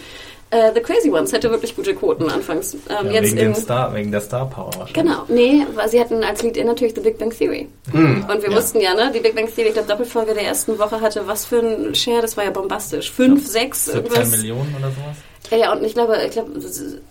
Äh, 0.51 0.73
The 0.73 0.81
Crazy 0.81 1.09
Ones 1.09 1.31
hätte 1.31 1.49
wirklich 1.49 1.75
gute 1.75 1.95
Quoten 1.95 2.29
anfangs. 2.29 2.73
Ähm, 2.73 3.07
ja, 3.07 3.11
jetzt 3.13 3.35
wegen, 3.35 3.47
im, 3.47 3.55
Star, 3.55 3.93
wegen 3.93 4.11
der 4.11 4.19
Star 4.19 4.49
Power 4.49 4.69
wahrscheinlich. 4.77 4.93
Genau, 4.93 5.23
nee, 5.29 5.65
weil 5.75 5.87
sie 5.87 5.99
hatten 5.99 6.21
als 6.23 6.43
Lead-In 6.43 6.67
natürlich 6.67 6.93
The 6.93 6.99
Big 6.99 7.17
Bang 7.17 7.31
Theory. 7.31 7.69
Hm. 7.91 8.25
Und 8.29 8.43
wir 8.43 8.49
ja. 8.49 8.55
wussten 8.57 8.81
ja, 8.81 8.93
ne, 8.93 9.11
die 9.15 9.21
Big 9.21 9.33
Bang 9.33 9.47
Theory, 9.47 9.69
ich 9.69 9.73
glaube, 9.73 9.87
Doppelfolge 9.87 10.33
der 10.33 10.43
ersten 10.43 10.77
Woche 10.77 10.99
hatte 10.99 11.25
was 11.25 11.45
für 11.45 11.59
ein 11.59 11.95
Share, 11.95 12.21
das 12.21 12.35
war 12.35 12.43
ja 12.43 12.51
bombastisch. 12.51 13.09
Fünf, 13.11 13.47
sechs, 13.47 13.85
17 13.85 14.03
irgendwas. 14.03 14.31
Millionen 14.31 14.75
oder 14.77 14.89
sowas. 14.91 15.17
Ja, 15.49 15.57
ja, 15.57 15.73
und 15.73 15.83
ich 15.83 15.93
glaube, 15.93 16.17
ich 16.25 16.31
glaube 16.31 16.51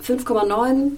5,9, 0.07 0.93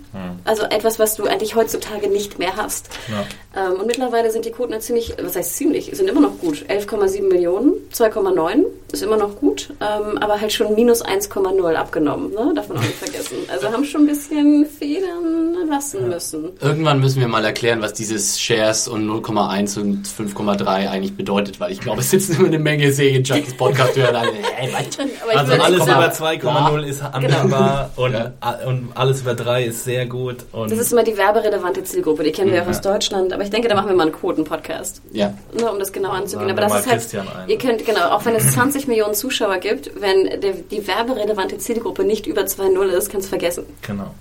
also 0.44 0.62
etwas, 0.64 0.98
was 0.98 1.16
du 1.16 1.24
eigentlich 1.24 1.54
heutzutage 1.56 2.08
nicht 2.08 2.38
mehr 2.38 2.56
hast. 2.56 2.88
Ja. 3.08 3.66
Ähm, 3.66 3.80
und 3.80 3.86
mittlerweile 3.86 4.30
sind 4.30 4.44
die 4.44 4.50
Quoten 4.50 4.72
ja 4.72 4.80
ziemlich, 4.80 5.14
was 5.20 5.34
heißt 5.36 5.56
ziemlich, 5.56 5.90
sind 5.92 6.08
immer 6.08 6.20
noch 6.20 6.38
gut. 6.38 6.64
11,7 6.68 7.28
Millionen, 7.28 7.72
2,9 7.92 8.64
ist 8.92 9.02
immer 9.02 9.16
noch 9.16 9.36
gut, 9.36 9.70
ähm, 9.80 10.18
aber 10.18 10.40
halt 10.40 10.52
schon 10.52 10.74
minus 10.74 11.04
1,0 11.04 11.74
abgenommen, 11.74 12.30
ne? 12.32 12.52
darf 12.54 12.68
man 12.68 12.78
auch 12.78 12.82
nicht 12.82 12.94
vergessen. 12.94 13.36
Also 13.50 13.72
haben 13.72 13.84
schon 13.84 14.02
ein 14.02 14.06
bisschen 14.06 14.66
Federn 14.66 15.68
lassen 15.68 16.08
müssen. 16.08 16.50
Irgendwann 16.60 17.00
müssen 17.00 17.20
wir 17.20 17.28
mal 17.28 17.44
erklären, 17.44 17.82
was 17.82 17.92
dieses 17.92 18.40
Shares 18.40 18.86
und 18.88 19.06
0,1 19.08 19.78
und 19.80 20.06
5,3 20.06 20.66
eigentlich 20.66 21.16
bedeutet, 21.16 21.58
weil 21.60 21.72
ich 21.72 21.80
glaube, 21.80 22.00
es 22.00 22.10
sitzen 22.10 22.36
immer 22.36 22.48
eine 22.48 22.58
Menge 22.58 22.92
Serien-Junkies 22.92 23.56
Podcast 23.56 23.96
hören. 23.96 24.14
alle, 24.16 24.32
Hey, 24.54 24.72
was? 24.72 24.98
Aber 25.22 25.32
ich 25.32 25.38
Also 25.38 25.52
alles 25.62 25.80
Komma- 25.80 25.92
über 25.96 26.12
2,0 26.12 26.82
ist 26.84 27.02
anwendbar 27.26 27.90
und, 27.96 28.12
Ja. 28.12 28.32
und 28.66 28.90
alles 28.94 29.20
über 29.20 29.34
3 29.34 29.64
ist 29.64 29.84
sehr 29.84 30.06
gut. 30.06 30.36
Und 30.52 30.70
Das 30.70 30.78
ist 30.78 30.92
immer 30.92 31.02
die 31.04 31.16
werberelevante 31.16 31.82
Zielgruppe, 31.84 32.22
die 32.24 32.32
kennen 32.32 32.50
wir 32.50 32.58
ja 32.58 32.64
auch 32.64 32.68
aus 32.68 32.80
Deutschland, 32.80 33.32
aber 33.32 33.42
ich 33.42 33.50
denke, 33.50 33.68
da 33.68 33.74
machen 33.74 33.88
wir 33.88 33.96
mal 33.96 34.04
einen 34.04 34.12
Quoten-Podcast. 34.12 35.02
Ja. 35.12 35.34
Ne, 35.58 35.70
um 35.70 35.78
das 35.78 35.92
genau 35.92 36.10
anzugehen. 36.10 36.50
Aber 36.50 36.60
das 36.62 36.72
ist 36.80 36.86
halt, 36.86 36.98
Christian 37.00 37.26
ein. 37.28 37.48
ihr 37.48 37.58
könnt, 37.58 37.84
genau, 37.84 38.10
auch 38.10 38.24
wenn 38.24 38.34
es 38.34 38.52
20 38.52 38.88
Millionen 38.88 39.14
Zuschauer 39.14 39.58
gibt, 39.58 39.90
wenn 40.00 40.40
der, 40.40 40.52
die 40.70 40.86
werberelevante 40.86 41.58
Zielgruppe 41.58 42.04
nicht 42.04 42.26
über 42.26 42.42
2,0 42.42 42.84
ist, 42.88 43.10
kannst 43.10 43.26
du 43.26 43.30
vergessen. 43.30 43.64
genau. 43.82 44.14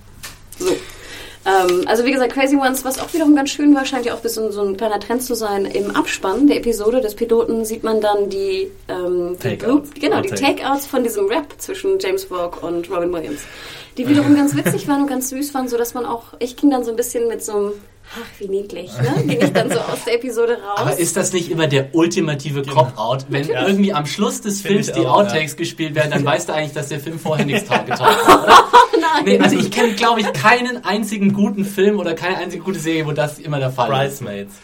So. 0.60 0.72
Ähm, 1.46 1.84
also 1.88 2.06
wie 2.06 2.12
gesagt, 2.12 2.34
Crazy 2.34 2.56
Ones, 2.56 2.86
was 2.86 3.00
auch 3.00 3.12
wiederum 3.14 3.36
ganz 3.36 3.50
schön 3.50 3.74
war, 3.74 3.86
scheint 3.86 4.06
ja 4.06 4.14
auch 4.14 4.18
ein 4.18 4.24
bisschen 4.24 4.52
so 4.52 4.62
ein 4.62 4.78
kleiner 4.78 5.00
Trend 5.00 5.24
zu 5.24 5.34
sein. 5.34 5.66
Im 5.66 5.96
Abspann 5.96 6.46
der 6.48 6.58
Episode 6.58 7.02
des 7.02 7.16
Piloten 7.16 7.66
sieht 7.66 7.84
man 7.84 8.00
dann 8.00 8.30
die, 8.30 8.70
ähm, 8.88 9.38
die 9.42 9.58
Takeouts. 9.58 9.90
Blue- 9.90 10.00
genau, 10.00 10.22
die 10.22 10.32
Outtake. 10.32 10.58
Takeouts 10.58 10.86
von 10.86 11.04
diesem 11.04 11.26
Rap 11.28 11.46
zwischen 11.58 11.98
James 12.00 12.26
Vogue 12.26 12.60
und 12.62 12.90
Robin 12.92 13.12
Williams. 13.12 13.42
Die 13.98 14.08
wiederum 14.08 14.36
ganz 14.38 14.56
witzig 14.56 14.88
waren 14.88 15.02
und 15.02 15.08
ganz 15.08 15.30
süß 15.30 15.54
waren, 15.54 15.68
so 15.68 15.78
dass 15.78 15.94
man 15.96 16.06
auch, 16.06 16.26
ich 16.40 16.56
ging 16.58 16.70
dann 16.70 16.84
so 16.84 16.92
ein 16.92 16.96
bisschen 16.96 17.28
mit 17.28 17.44
so 17.44 17.54
einem, 17.54 17.72
ach 18.16 18.40
wie 18.40 18.48
niedlich, 18.48 18.92
ne? 18.98 19.24
Ging 19.26 19.42
ich 19.42 19.54
dann 19.54 19.70
so 19.70 19.80
aus 19.80 20.04
der 20.06 20.16
Episode 20.16 20.54
raus. 20.54 20.80
Aber 20.80 20.98
ist 20.98 21.16
das 21.18 21.34
nicht 21.34 21.50
immer 21.50 21.68
der 21.68 21.94
ultimative 21.94 22.64
Cop-Out? 22.64 23.26
Wenn 23.30 23.50
irgendwie 23.50 23.94
am 23.94 24.06
Schluss 24.06 24.42
des 24.42 24.62
Films 24.62 24.90
ich 24.90 24.94
die 24.94 25.06
auch, 25.06 25.20
Outtakes 25.20 25.56
gespielt 25.56 25.96
werden, 25.96 26.12
dann 26.12 26.26
weißt 26.26 26.50
du 26.50 26.54
eigentlich, 26.54 26.74
dass 26.74 26.90
der 26.90 27.00
Film 27.00 27.20
vorher 27.20 27.46
nichts 27.46 27.70
getan 27.70 27.88
hat, 27.88 28.00
oder? 28.00 28.48
Nein. 29.02 29.26
Nee, 29.26 29.40
also 29.40 29.58
ich 29.58 29.72
kenne, 29.72 29.94
glaube 29.94 30.22
ich, 30.22 30.34
keinen 30.34 30.84
einzigen 30.84 31.34
guten 31.34 31.66
Film 31.66 32.00
oder 32.00 32.14
keine 32.14 32.38
einzige 32.38 32.64
gute 32.64 32.80
Serie, 32.80 33.06
wo 33.06 33.12
das 33.12 33.40
immer 33.40 33.60
der 33.60 33.72
Fall 33.72 33.90
ist. 33.90 34.20
Bridesmaids. 34.20 34.56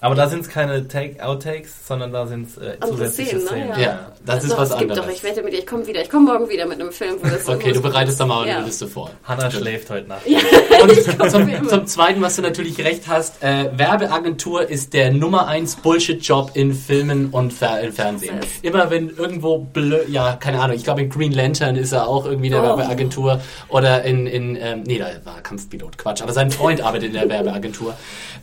Aber 0.00 0.14
da 0.14 0.28
sind 0.28 0.40
es 0.40 0.48
keine 0.50 0.86
Take 0.88 1.24
Outtakes, 1.24 1.86
sondern 1.88 2.12
da 2.12 2.26
sind 2.26 2.48
es 2.48 2.58
äh, 2.58 2.76
zusätzliche 2.86 3.40
Szenen, 3.40 3.68
ne? 3.68 3.74
Szenen. 3.74 3.80
Ja, 3.80 4.12
das 4.26 4.44
ist 4.44 4.52
Doch, 4.52 4.58
was 4.58 4.70
es 4.70 4.78
gibt 4.78 4.90
anderes. 4.90 5.08
Doch, 5.08 5.16
ich 5.16 5.24
wette 5.24 5.42
mit 5.42 5.54
dir, 5.54 5.58
ich 5.60 5.66
komme 5.66 5.86
wieder. 5.86 6.02
Ich 6.02 6.10
komme 6.10 6.30
morgen 6.32 6.48
wieder 6.50 6.66
mit 6.66 6.78
einem 6.80 6.92
Film, 6.92 7.14
wo 7.22 7.26
das 7.28 7.48
Okay, 7.48 7.72
du 7.72 7.80
bereitest 7.80 8.20
da 8.20 8.26
mal 8.26 8.46
Ja. 8.46 8.56
eine 8.58 8.66
Liste 8.66 8.86
vor. 8.88 9.10
Hannah 9.24 9.50
schläft 9.50 9.88
heute 9.88 10.06
Nacht. 10.08 10.20
Und 10.82 11.30
zum, 11.30 11.68
zum 11.68 11.86
Zweiten, 11.86 12.20
was 12.20 12.36
du 12.36 12.42
natürlich 12.42 12.78
recht 12.84 13.08
hast, 13.08 13.42
äh, 13.42 13.70
Werbeagentur 13.74 14.68
ist 14.68 14.92
der 14.92 15.12
Nummer 15.12 15.48
eins 15.48 15.76
Bullshit-Job 15.76 16.50
in 16.54 16.74
Filmen 16.74 17.30
und 17.30 17.52
Fer 17.54 17.80
im 17.80 17.92
Fernsehen. 17.92 18.36
Das 18.40 18.46
heißt- 18.50 18.64
Immer 18.64 18.90
wenn 18.90 19.08
irgendwo, 19.16 19.58
blö 19.60 20.00
ja, 20.08 20.34
keine 20.36 20.60
Ahnung, 20.60 20.76
ich 20.76 20.84
glaube 20.84 21.00
in 21.00 21.08
Green 21.08 21.32
Lantern 21.32 21.74
ist 21.76 21.92
er 21.92 22.06
auch 22.06 22.26
irgendwie 22.26 22.50
der 22.50 22.60
Oh. 22.60 22.64
Werbeagentur 22.76 23.40
oder 23.68 24.02
in, 24.04 24.26
in 24.26 24.56
ähm, 24.56 24.82
nee, 24.86 24.98
da 24.98 25.06
war 25.24 25.40
Kampfpilot, 25.42 25.96
Quatsch, 25.96 26.20
aber 26.22 26.32
sein 26.34 26.50
Freund 26.50 26.82
arbeitet 26.82 27.08
in 27.08 27.14
der 27.14 27.28
Werbeagentur. 27.30 27.94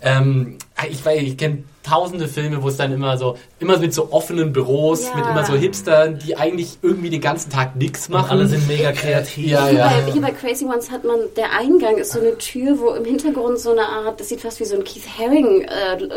Ähm, 0.02 0.58
ich 0.90 1.06
weiß, 1.06 1.22
ich 1.22 1.38
kenne 1.38 1.53
tausende 1.84 2.28
Filme, 2.28 2.64
wo 2.64 2.70
es 2.70 2.78
dann 2.78 2.92
immer 2.94 3.18
so, 3.18 3.38
immer 3.60 3.78
mit 3.78 3.94
so 3.94 4.12
offenen 4.12 4.54
Büros, 4.54 5.04
Ja. 5.04 5.16
mit 5.18 5.26
immer 5.28 5.46
so 5.46 5.54
Hipstern, 5.54 6.18
die 6.20 6.36
eigentlich 6.38 6.78
irgendwie 6.82 7.10
den 7.10 7.22
ganzen 7.22 7.50
Tag 7.52 7.76
nichts 7.76 8.08
Und 8.08 8.14
machen. 8.14 8.32
alle 8.32 8.48
sind 8.48 8.68
mega 8.68 8.92
kreativ. 8.94 9.46
Ja, 9.52 9.66
Hier, 9.68 9.78
ja. 9.80 9.88
bei, 10.06 10.12
hier 10.12 10.22
bei 10.22 10.32
Crazy 10.32 10.66
Ones 10.66 10.90
hat 10.92 11.04
man, 11.04 11.18
der 11.36 11.52
Eingang 11.60 11.98
ist 11.98 12.14
so 12.14 12.20
eine 12.20 12.38
Tür, 12.38 12.80
wo 12.80 12.90
im 12.92 13.06
Hintergrund 13.06 13.60
so 13.60 13.72
eine 13.72 13.86
Art, 13.88 14.20
das 14.20 14.30
sieht 14.30 14.42
fast 14.42 14.60
wie 14.60 14.66
so 14.66 14.76
ein 14.76 14.84
Keith 14.84 15.04
Haring 15.20 15.62
äh, 15.62 16.04
äh, 16.04 16.08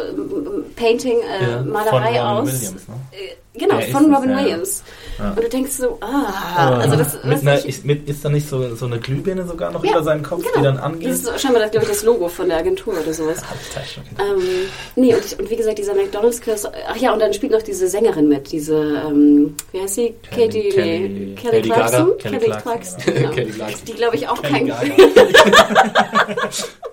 Painting, 0.77 1.19
äh, 1.19 1.43
Ja, 1.51 1.59
Von 1.59 1.71
Malerei 1.71 2.07
Robin 2.09 2.21
aus. 2.21 2.47
Williams, 2.47 2.89
ne? 2.89 2.95
Äh, 3.12 3.59
genau, 3.59 3.77
Der 3.79 3.87
von 3.89 4.14
Robin. 4.14 4.37
Williams. 4.37 4.83
Ja. 4.87 4.93
Und 5.19 5.37
du 5.43 5.49
denkst 5.49 5.73
so, 5.73 5.97
ah, 6.03 6.77
also 6.79 6.97
das 6.97 7.25
mit 7.25 7.41
einer, 7.41 7.59
ich- 7.59 7.64
ist, 7.67 7.85
mit, 7.87 8.09
ist 8.09 8.25
da 8.25 8.29
nicht 8.29 8.49
so, 8.49 8.75
so 8.75 8.85
eine 8.87 8.99
Glühbirne 8.99 9.47
sogar 9.47 9.71
noch 9.73 9.83
Ja, 9.85 9.93
über 9.93 10.03
seinen 10.03 10.23
Kopf, 10.23 10.43
die 10.43 10.49
genau. 10.51 10.64
dann 10.64 10.79
angeht? 10.79 11.09
Das 11.11 11.21
ist 11.21 11.41
scheinbar, 11.41 11.67
glaube 11.69 11.87
ich, 11.87 11.93
das 11.93 12.03
Logo 12.03 12.29
von 12.29 12.49
der 12.49 12.59
Agentur 12.59 12.93
oder 13.01 13.12
sowas. 13.14 13.39
Halbtaschen, 13.49 14.03
okay. 14.14 14.31
Ähm, 14.31 14.69
nee, 14.97 15.14
und, 15.14 15.39
und 15.41 15.51
wie 15.51 15.57
gesagt, 15.57 15.79
dieser 15.79 15.95
McDonalds-Kurs, 15.95 16.67
ach 16.89 16.97
ja, 16.97 17.12
und 17.12 17.21
dann 17.21 17.33
spielt 17.33 17.53
noch 17.53 17.62
diese 17.62 17.89
Sängerin 17.89 18.29
mit, 18.29 18.53
diese, 18.53 18.77
ähm, 19.09 19.55
wie 19.73 19.81
heißt 19.81 19.95
sie? 19.95 20.14
Kelly- 20.31 20.47
Katie, 20.47 20.69
Kelly- 20.71 21.09
nee, 21.09 21.35
Kelly 21.35 21.51
Kelly 21.62 21.69
Clarkson? 21.71 22.19
Kelly 22.19 22.39
Kelly 22.39 22.51
Clarkson, 22.61 22.62
Clarkson, 22.62 23.14
genau. 23.14 23.31
Kelly 23.31 23.51
Clarkson. 23.53 23.85
Die, 23.87 23.93
glaube 23.95 24.17
ich, 24.17 24.29
auch 24.29 24.43
Kelly 24.43 24.69
kein, 24.71 24.93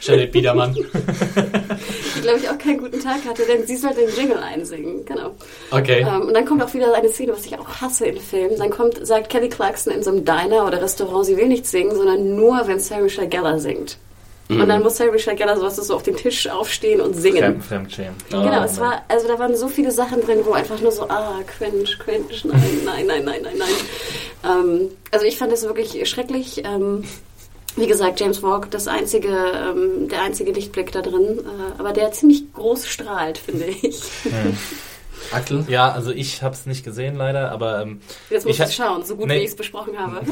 Janet 0.00 0.32
Biedermann. 0.32 0.74
die, 0.74 2.20
glaube 2.22 2.38
ich, 2.38 2.48
auch 2.48 2.58
keinen 2.58 2.78
guten 2.78 3.00
Tag 3.00 3.24
hatte, 3.28 3.42
denn 3.44 3.66
sie 3.66 3.76
soll 3.76 3.92
den 3.94 4.08
Jingle 4.16 4.38
einsingen, 4.38 5.04
genau. 5.04 5.32
Okay. 5.70 6.00
Ähm, 6.00 6.22
und 6.22 6.34
dann 6.34 6.44
kommt 6.44 6.62
auch 6.62 6.72
wieder 6.74 6.94
eine 6.94 7.08
Szene, 7.08 7.32
was 7.32 7.46
ich 7.46 7.58
auch 7.58 7.68
hasse 7.80 8.06
in 8.06 8.18
Filmen. 8.18 8.58
Dann 8.58 8.70
kommt, 8.70 9.06
sagt 9.06 9.28
Kelly 9.28 9.48
Clarkson 9.48 9.92
in 9.92 10.02
so 10.02 10.10
einem 10.10 10.24
Diner 10.24 10.66
oder 10.66 10.82
Restaurant, 10.82 11.26
sie 11.26 11.36
will 11.36 11.48
nicht 11.48 11.66
singen, 11.66 11.94
sondern 11.94 12.34
nur, 12.34 12.66
wenn 12.66 12.80
Sarah 12.80 13.02
Michelle 13.02 13.28
Gellar 13.28 13.58
singt. 13.58 13.98
Und 14.50 14.68
dann 14.68 14.82
muss 14.82 14.96
Sarah 14.96 15.12
Michelle 15.12 15.36
Gellar 15.36 15.56
sowas 15.56 15.76
so 15.76 15.94
auf 15.94 16.02
den 16.02 16.16
Tisch 16.16 16.48
aufstehen 16.48 17.00
und 17.00 17.14
singen. 17.14 17.38
Fremd, 17.38 17.64
Fremdschämen. 17.64 18.14
Genau, 18.30 18.64
es 18.64 18.80
war, 18.80 19.04
also 19.06 19.28
da 19.28 19.38
waren 19.38 19.54
so 19.54 19.68
viele 19.68 19.92
Sachen 19.92 20.20
drin, 20.22 20.40
wo 20.44 20.52
einfach 20.52 20.80
nur 20.80 20.90
so, 20.90 21.08
ah, 21.08 21.38
cringe, 21.46 21.84
cringe, 21.98 22.24
nein, 22.44 22.80
nein, 22.84 23.06
nein, 23.06 23.24
nein, 23.24 23.42
nein, 23.42 23.58
nein. 23.58 23.68
Ähm, 24.44 24.88
also 25.12 25.24
ich 25.24 25.38
fand 25.38 25.52
es 25.52 25.62
wirklich 25.62 26.08
schrecklich. 26.08 26.64
Ähm, 26.64 27.04
wie 27.76 27.86
gesagt, 27.86 28.20
James 28.20 28.38
Vogue, 28.38 28.68
das 28.70 28.88
einzige, 28.88 29.28
ähm, 29.28 30.08
der 30.08 30.22
einzige 30.22 30.52
Lichtblick 30.52 30.92
da 30.92 31.00
drin, 31.02 31.38
äh, 31.38 31.78
aber 31.80 31.92
der 31.92 32.12
ziemlich 32.12 32.52
groß 32.52 32.86
strahlt, 32.86 33.38
finde 33.38 33.64
ich. 33.82 34.00
Axel? 35.32 35.64
Ja, 35.68 35.92
also 35.92 36.10
ich 36.10 36.42
habe 36.42 36.54
es 36.54 36.66
nicht 36.66 36.84
gesehen 36.84 37.14
leider, 37.14 37.52
aber 37.52 37.82
ähm, 37.82 38.00
Jetzt 38.30 38.46
muss 38.46 38.54
Ich 38.56 38.60
ha- 38.60 38.66
schauen, 38.70 39.04
so 39.04 39.16
gut 39.16 39.28
Nee. 39.28 39.36
wie 39.36 39.44
ich 39.44 39.50
es 39.50 39.56
besprochen 39.56 39.98
habe. 39.98 40.20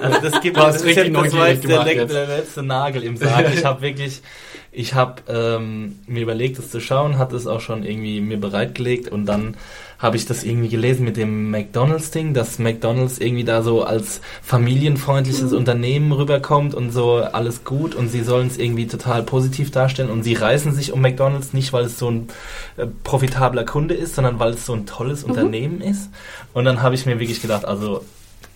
Also 0.00 0.20
das 0.20 0.40
gibt 0.42 0.58
hast 0.58 0.66
das 0.66 0.76
ist 0.78 0.84
richtig 0.84 1.14
jetzt, 1.14 1.24
das 1.24 1.32
war 1.38 1.48
jetzt 1.48 1.64
der, 1.66 1.84
der 1.84 2.26
letzte 2.26 2.62
Nagel 2.62 3.04
im 3.04 3.16
Sarg. 3.16 3.54
Ich 3.54 3.64
habe 3.64 3.80
wirklich, 3.80 4.20
ich 4.74 4.94
habe 4.94 5.22
ähm, 5.28 6.00
mir 6.06 6.22
überlegt, 6.22 6.58
es 6.58 6.70
zu 6.70 6.80
schauen, 6.80 7.16
hatte 7.16 7.36
es 7.36 7.46
auch 7.46 7.60
schon 7.60 7.84
irgendwie 7.84 8.20
mir 8.20 8.38
bereitgelegt 8.38 9.08
und 9.08 9.24
dann 9.26 9.56
habe 10.00 10.16
ich 10.16 10.26
das 10.26 10.42
irgendwie 10.42 10.68
gelesen 10.68 11.04
mit 11.04 11.16
dem 11.16 11.50
McDonalds-Ding, 11.50 12.34
dass 12.34 12.58
McDonalds 12.58 13.18
irgendwie 13.18 13.44
da 13.44 13.62
so 13.62 13.84
als 13.84 14.20
familienfreundliches 14.42 15.52
Unternehmen 15.52 16.10
rüberkommt 16.10 16.74
und 16.74 16.90
so 16.90 17.18
alles 17.18 17.64
gut 17.64 17.94
und 17.94 18.08
sie 18.08 18.22
sollen 18.22 18.48
es 18.48 18.58
irgendwie 18.58 18.88
total 18.88 19.22
positiv 19.22 19.70
darstellen 19.70 20.10
und 20.10 20.24
sie 20.24 20.34
reißen 20.34 20.72
sich 20.72 20.92
um 20.92 21.00
McDonalds 21.00 21.52
nicht, 21.52 21.72
weil 21.72 21.84
es 21.84 21.98
so 21.98 22.10
ein 22.10 22.28
äh, 22.76 22.86
profitabler 23.04 23.64
Kunde 23.64 23.94
ist, 23.94 24.16
sondern 24.16 24.40
weil 24.40 24.54
es 24.54 24.66
so 24.66 24.74
ein 24.74 24.86
tolles 24.86 25.22
Unternehmen 25.22 25.80
ist. 25.80 26.10
Und 26.52 26.64
dann 26.64 26.82
habe 26.82 26.96
ich 26.96 27.06
mir 27.06 27.20
wirklich 27.20 27.40
gedacht, 27.40 27.64
also 27.64 28.04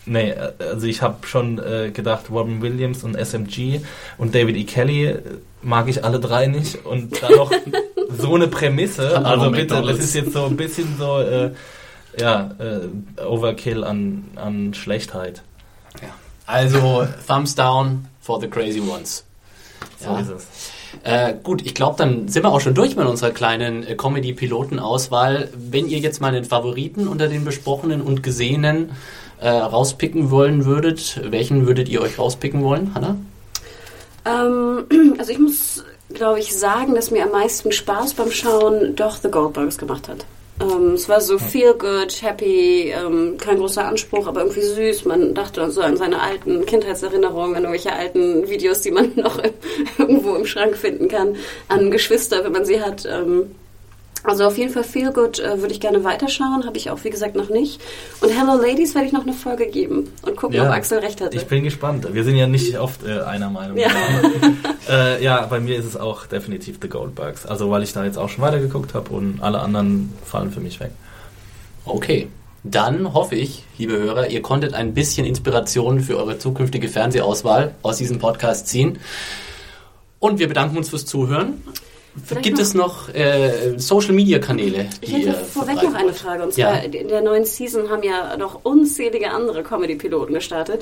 Nee, 0.08 0.34
also 0.58 0.86
ich 0.86 1.02
habe 1.02 1.26
schon 1.26 1.58
äh, 1.58 1.90
gedacht, 1.90 2.30
Robin 2.30 2.62
Williams 2.62 3.04
und 3.04 3.14
SMG 3.14 3.80
und 4.16 4.34
David 4.34 4.56
E. 4.56 4.64
Kelly 4.64 5.16
mag 5.60 5.88
ich 5.88 6.02
alle 6.02 6.18
drei 6.18 6.46
nicht 6.46 6.84
und 6.86 7.22
dann 7.22 7.32
noch 7.36 7.52
so 8.18 8.34
eine 8.34 8.48
Prämisse. 8.48 9.24
Also 9.24 9.50
bitte, 9.50 9.82
das 9.82 9.98
ist 9.98 10.14
jetzt 10.14 10.32
so 10.32 10.46
ein 10.46 10.56
bisschen 10.56 10.96
so, 10.98 11.18
äh, 11.18 11.50
ja, 12.18 12.50
äh, 12.58 13.22
Overkill 13.22 13.84
an, 13.84 14.24
an 14.36 14.72
Schlechtheit. 14.72 15.42
Ja. 16.00 16.08
Also, 16.46 17.06
Thumbs 17.26 17.54
down 17.54 18.06
for 18.20 18.40
the 18.40 18.48
crazy 18.48 18.80
ones. 18.80 19.24
So 20.00 20.10
Ja. 20.10 20.20
ist 20.20 20.30
es. 20.30 20.46
Äh, 21.02 21.34
gut, 21.42 21.60
ich 21.66 21.74
glaube, 21.74 21.96
dann 21.98 22.28
sind 22.28 22.44
wir 22.44 22.50
auch 22.50 22.60
schon 22.60 22.74
durch 22.74 22.96
mit 22.96 23.06
unserer 23.06 23.30
kleinen 23.30 23.86
äh, 23.86 23.94
Comedy-Piloten-Auswahl. 23.94 25.50
Wenn 25.54 25.86
ihr 25.86 25.98
jetzt 25.98 26.20
mal 26.20 26.34
einen 26.34 26.44
Favoriten 26.44 27.06
unter 27.08 27.28
den 27.28 27.44
besprochenen 27.44 28.00
und 28.00 28.22
gesehenen 28.22 28.92
äh, 29.40 29.48
rauspicken 29.48 30.30
wollen 30.30 30.64
würdet, 30.64 31.20
welchen 31.24 31.66
würdet 31.66 31.88
ihr 31.88 32.00
euch 32.00 32.18
rauspicken 32.18 32.62
wollen, 32.62 32.94
Hanna? 32.94 33.16
ähm, 34.28 34.84
also 35.18 35.32
ich 35.32 35.38
muss, 35.38 35.84
glaube 36.12 36.40
ich, 36.40 36.56
sagen, 36.56 36.94
dass 36.94 37.10
mir 37.10 37.24
am 37.24 37.32
meisten 37.32 37.72
Spaß 37.72 38.14
beim 38.14 38.30
Schauen 38.30 38.96
doch 38.96 39.16
The 39.16 39.30
Goldbergs 39.30 39.78
gemacht 39.78 40.08
hat. 40.08 40.24
Ähm, 40.60 40.94
es 40.94 41.08
war 41.08 41.20
so 41.20 41.38
feel 41.38 41.74
good, 41.74 42.20
happy, 42.20 42.90
ähm, 42.90 43.36
kein 43.38 43.58
großer 43.58 43.86
Anspruch, 43.86 44.26
aber 44.26 44.40
irgendwie 44.40 44.62
süß. 44.62 45.04
Man 45.04 45.34
dachte 45.34 45.70
so 45.70 45.82
an 45.82 45.96
seine 45.96 46.20
alten 46.20 46.66
Kindheitserinnerungen, 46.66 47.56
an 47.56 47.62
irgendwelche 47.62 47.92
alten 47.92 48.48
Videos, 48.48 48.80
die 48.80 48.90
man 48.90 49.12
noch 49.16 49.40
irgendwo 49.98 50.34
im 50.34 50.46
Schrank 50.46 50.76
finden 50.76 51.08
kann, 51.08 51.36
an 51.68 51.90
Geschwister, 51.90 52.44
wenn 52.44 52.52
man 52.52 52.64
sie 52.64 52.80
hat. 52.80 53.06
Ähm, 53.06 53.54
also 54.24 54.44
auf 54.46 54.58
jeden 54.58 54.72
Fall 54.72 54.84
Feel 54.84 55.12
Good 55.12 55.38
äh, 55.38 55.60
würde 55.60 55.72
ich 55.72 55.80
gerne 55.80 56.02
weiterschauen, 56.04 56.64
habe 56.66 56.76
ich 56.76 56.90
auch 56.90 57.02
wie 57.04 57.10
gesagt 57.10 57.36
noch 57.36 57.48
nicht. 57.48 57.80
Und 58.20 58.30
Hello 58.30 58.60
Ladies 58.60 58.94
werde 58.94 59.06
ich 59.06 59.12
noch 59.12 59.22
eine 59.22 59.32
Folge 59.32 59.66
geben 59.66 60.10
und 60.22 60.36
gucken, 60.36 60.56
Ja. 60.56 60.64
ob 60.64 60.70
Axel 60.70 60.98
recht 60.98 61.20
hatte. 61.20 61.36
Ich 61.36 61.46
bin 61.46 61.64
gespannt. 61.64 62.06
Wir 62.12 62.24
sind 62.24 62.36
ja 62.36 62.46
nicht 62.46 62.78
oft 62.78 63.04
äh, 63.06 63.20
einer 63.20 63.50
Meinung. 63.50 63.76
Ja. 63.78 63.88
äh, 64.88 65.22
ja, 65.22 65.46
bei 65.46 65.60
mir 65.60 65.76
ist 65.76 65.84
es 65.84 65.96
auch 65.96 66.26
definitiv 66.26 66.78
The 66.82 66.88
Goldbergs. 66.88 67.46
Also 67.46 67.70
weil 67.70 67.82
ich 67.82 67.92
da 67.92 68.04
jetzt 68.04 68.18
auch 68.18 68.28
schon 68.28 68.42
weitergeguckt 68.42 68.94
habe 68.94 69.10
und 69.14 69.40
alle 69.42 69.60
anderen 69.60 70.12
fallen 70.24 70.50
für 70.50 70.60
mich 70.60 70.80
weg. 70.80 70.90
Okay. 71.84 72.28
dann 72.64 73.14
hoffe 73.14 73.34
ich, 73.34 73.64
liebe 73.78 73.96
Hörer, 73.96 74.28
ihr 74.28 74.42
konntet 74.42 74.74
ein 74.74 74.92
bisschen 74.92 75.24
Inspiration 75.24 76.00
für 76.00 76.16
eure 76.18 76.38
zukünftige 76.38 76.88
Fernsehauswahl 76.88 77.74
aus 77.82 77.96
diesem 77.96 78.18
Podcast 78.18 78.66
ziehen. 78.68 78.98
Und 80.18 80.38
wir 80.38 80.48
bedanken 80.48 80.76
uns 80.76 80.88
fürs 80.90 81.06
Zuhören. 81.06 81.62
Vielleicht 82.24 82.42
Gibt 82.42 82.56
noch- 82.56 82.62
es 82.64 82.74
noch 82.74 83.08
äh, 83.14 83.78
Social-Media-Kanäle, 83.78 84.86
Ich 85.00 85.12
hätte 85.12 85.34
vorweg 85.34 85.76
noch 85.82 85.94
eine? 85.94 86.12
Frage. 86.12 86.42
Und 86.42 86.56
Ja. 86.56 86.72
zwar, 86.72 86.84
in 86.84 87.08
der 87.08 87.20
neuen 87.20 87.44
Season 87.44 87.88
haben 87.90 88.02
ja 88.02 88.36
noch 88.36 88.60
unzählige 88.64 89.30
andere 89.30 89.62
Comedy-Piloten 89.62 90.34
gestartet. 90.34 90.80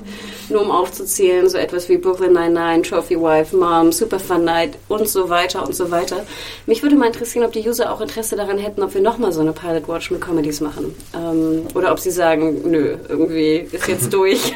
Nur 0.49 0.62
um 0.62 0.70
aufzuzählen, 0.70 1.49
so 1.49 1.59
etwas 1.59 1.89
wie 1.91 1.99
Brooklyn 1.99 2.33
Nine-Nine, 2.33 2.83
Trophy 2.83 3.20
Wife, 3.20 3.55
Mom, 3.55 3.93
Super 3.93 4.18
Fun 4.18 4.45
Night 4.45 4.79
und 4.89 5.09
so 5.09 5.29
weiter 5.29 5.66
und 5.66 5.74
so 5.74 5.91
weiter. 5.91 6.24
Mich 6.66 6.83
würde 6.83 6.97
mal 6.97 7.07
interessieren, 7.09 7.45
ob 7.45 7.53
die 7.53 7.68
User 7.68 7.93
auch 7.93 8.01
Interesse 8.01 8.37
daran 8.37 8.57
hätten, 8.59 8.83
ob 8.83 8.95
wir 8.95 9.03
nochmal 9.03 9.33
so 9.33 9.41
eine 9.41 9.53
Pilot 9.53 9.89
Watch 9.89 10.11
mit 10.11 10.20
Comedies 10.22 10.61
machen. 10.61 10.95
Ähm, 11.14 11.66
oder 11.74 11.93
ob 11.93 11.99
sie 12.01 12.11
sagen, 12.12 12.62
nö, 12.70 12.97
irgendwie 13.09 13.66
ist 13.70 13.89
jetzt 13.89 14.11
durch. 14.12 14.55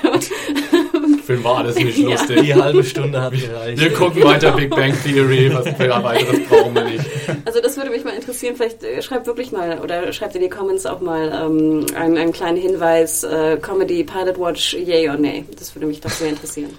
Film 1.30 1.44
war 1.44 1.58
alles 1.58 1.76
nicht 1.76 1.96
Ja. 1.98 2.08
lustig. 2.10 2.40
Die 2.42 2.54
halbe 2.54 2.82
Stunde 2.82 3.22
hat 3.22 3.32
gereicht. 3.32 3.80
Wir 3.80 3.92
gucken 3.92 4.24
weiter 4.24 4.50
Big 4.52 4.70
Bang 4.70 4.92
Theory, 5.04 5.52
was 5.54 5.68
für 5.76 5.88
weiteres 6.02 6.40
brauchen 6.48 6.74
wir 6.74 6.84
nicht. 6.84 7.04
Also 7.44 7.60
das 7.60 7.76
würde 7.76 7.90
mich 7.90 8.02
mal 8.04 8.14
interessieren. 8.14 8.56
Vielleicht 8.56 8.82
äh, 8.82 9.00
schreibt 9.00 9.26
wirklich 9.28 9.52
mal 9.52 9.78
oder 9.78 10.12
schreibt 10.12 10.34
in 10.34 10.42
die 10.42 10.48
Comments 10.48 10.84
auch 10.86 11.00
mal 11.00 11.28
ähm, 11.32 11.86
einen, 11.94 12.16
einen 12.18 12.32
kleinen 12.32 12.56
Hinweis, 12.56 13.22
äh, 13.22 13.58
Comedy, 13.62 14.02
Pilot 14.02 14.38
Watch, 14.40 14.74
yay 14.74 15.08
or 15.08 15.16
nay. 15.16 15.44
Das 15.56 15.72
würde 15.76 15.86
mich 15.86 16.00
doch 16.00 16.10
sehr 16.10 16.30
interessieren. 16.30 16.70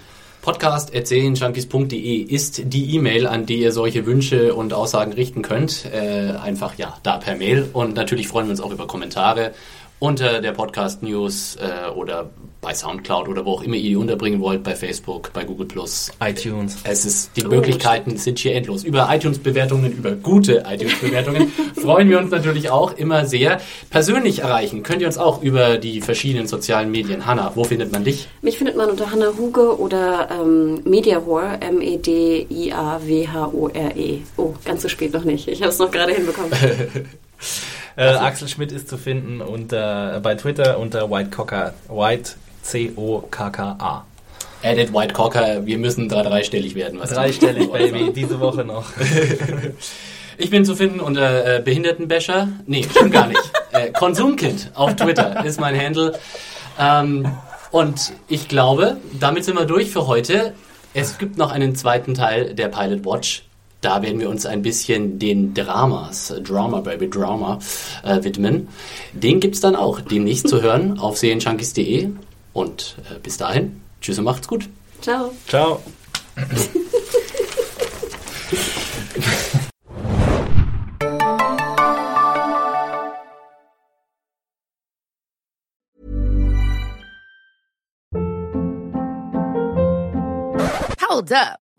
Podcast.junkies.de 0.42 2.16
ist 2.16 2.62
die 2.64 2.96
E-Mail, 2.96 3.26
an 3.28 3.46
die 3.46 3.60
ihr 3.60 3.70
solche 3.72 4.06
Wünsche 4.06 4.54
und 4.54 4.72
Aussagen 4.74 5.12
richten 5.12 5.42
könnt. 5.42 5.84
Äh, 5.86 6.32
einfach 6.42 6.74
ja, 6.76 6.96
da 7.04 7.16
per 7.18 7.36
Mail. 7.36 7.68
Und 7.72 7.94
natürlich 7.94 8.28
freuen 8.28 8.46
wir 8.46 8.50
uns 8.50 8.60
auch 8.60 8.72
über 8.72 8.86
Kommentare 8.88 9.52
unter 10.02 10.40
der 10.40 10.50
Podcast 10.50 11.04
News 11.04 11.56
äh, 11.60 11.88
oder 11.90 12.28
bei 12.60 12.74
Soundcloud 12.74 13.28
oder 13.28 13.44
wo 13.44 13.52
auch 13.52 13.62
immer 13.62 13.76
ihr 13.76 13.90
die 13.90 13.96
unterbringen 13.96 14.40
wollt, 14.40 14.64
bei 14.64 14.74
Facebook, 14.74 15.32
bei 15.32 15.44
Google 15.44 15.66
Plus. 15.66 16.10
iTunes. 16.20 16.76
Es 16.82 17.04
ist, 17.04 17.30
die 17.36 17.44
Möglichkeiten 17.44 18.16
sind 18.16 18.40
hier 18.40 18.56
endlos. 18.56 18.82
Über 18.82 19.08
iTunes-Bewertungen, 19.12 19.92
über 19.92 20.10
gute 20.16 20.64
iTunes-Bewertungen 20.68 21.52
freuen 21.80 22.10
wir 22.10 22.18
uns 22.18 22.32
natürlich 22.32 22.68
auch 22.68 22.96
immer 22.96 23.26
sehr. 23.26 23.60
Persönlich 23.90 24.40
erreichen 24.40 24.82
könnt 24.82 25.02
ihr 25.02 25.06
uns 25.06 25.18
auch 25.18 25.40
über 25.40 25.78
die 25.78 26.00
verschiedenen 26.00 26.48
sozialen 26.48 26.90
Medien. 26.90 27.24
Hanna, 27.24 27.52
wo 27.54 27.62
findet 27.62 27.92
man 27.92 28.02
dich? 28.02 28.26
Mich 28.40 28.58
findet 28.58 28.76
man 28.76 28.90
unter 28.90 29.12
Hannah 29.12 29.34
Huge 29.38 29.78
oder 29.78 30.30
ähm, 30.32 30.80
Mediahore, 30.82 31.60
E 31.62 31.66
M-E-D-I-A-W-H-O-R-E. 31.68 32.72
Oh, 34.36 34.54
ganz 34.64 34.82
so 34.82 34.88
spät 34.88 35.12
noch 35.12 35.22
nicht. 35.22 35.46
Ich 35.46 35.62
habe 35.62 35.70
es 35.70 35.78
noch 35.78 35.92
gerade 35.92 36.12
hinbekommen. 36.12 36.50
Äh, 37.96 38.04
Axel 38.04 38.48
Schmidt 38.48 38.72
ist 38.72 38.88
zu 38.88 38.96
finden 38.96 39.40
unter, 39.40 40.20
bei 40.20 40.34
Twitter 40.34 40.78
unter 40.78 41.10
Whitecocker. 41.10 41.74
White 41.88 42.32
C-O-K-K-A. 42.62 44.04
Edit 44.62 44.94
White 44.94 45.12
Cocker, 45.12 45.66
wir 45.66 45.76
müssen 45.76 46.08
drei 46.08 46.22
dreistellig 46.22 46.76
werden. 46.76 47.00
Was 47.00 47.10
Dreistellig, 47.10 47.70
Baby, 47.70 48.12
diese 48.12 48.38
Woche 48.40 48.64
noch. 48.64 48.86
Ich 50.38 50.50
bin 50.50 50.64
zu 50.64 50.74
finden 50.74 50.98
unter 50.98 51.58
äh, 51.58 51.60
Behindertenbäscher. 51.60 52.48
Nee, 52.66 52.84
stimmt 52.90 53.12
gar 53.12 53.26
nicht. 53.26 53.40
äh, 53.72 53.92
Konsumkind 53.92 54.70
auf 54.74 54.96
Twitter 54.96 55.44
ist 55.44 55.60
mein 55.60 55.78
Handle. 55.78 56.18
Ähm, 56.80 57.28
und 57.70 58.12
ich 58.28 58.48
glaube, 58.48 58.96
damit 59.20 59.44
sind 59.44 59.58
wir 59.58 59.66
durch 59.66 59.90
für 59.90 60.06
heute. 60.06 60.54
Es 60.94 61.18
gibt 61.18 61.38
noch 61.38 61.52
einen 61.52 61.76
zweiten 61.76 62.14
Teil 62.14 62.54
der 62.54 62.68
Pilot 62.68 63.04
Watch. 63.04 63.44
Da 63.82 64.00
werden 64.00 64.20
wir 64.20 64.30
uns 64.30 64.46
ein 64.46 64.62
bisschen 64.62 65.18
den 65.18 65.54
Dramas, 65.54 66.32
Drama 66.44 66.80
Baby 66.80 67.10
Drama, 67.10 67.58
äh, 68.04 68.22
widmen. 68.22 68.68
Den 69.12 69.40
gibt's 69.40 69.60
dann 69.60 69.74
auch 69.74 70.00
demnächst 70.00 70.48
zu 70.48 70.62
hören 70.62 70.98
auf 71.00 71.18
serienjunkies.de. 71.18 72.10
Und 72.52 72.96
äh, 73.10 73.18
bis 73.18 73.38
dahin, 73.38 73.82
tschüss 74.00 74.18
und 74.18 74.24
macht's 74.24 74.46
gut. 74.46 74.68
Ciao. 75.00 75.32
Ciao. 75.48 75.82
Hold 91.00 91.32
up. 91.32 91.58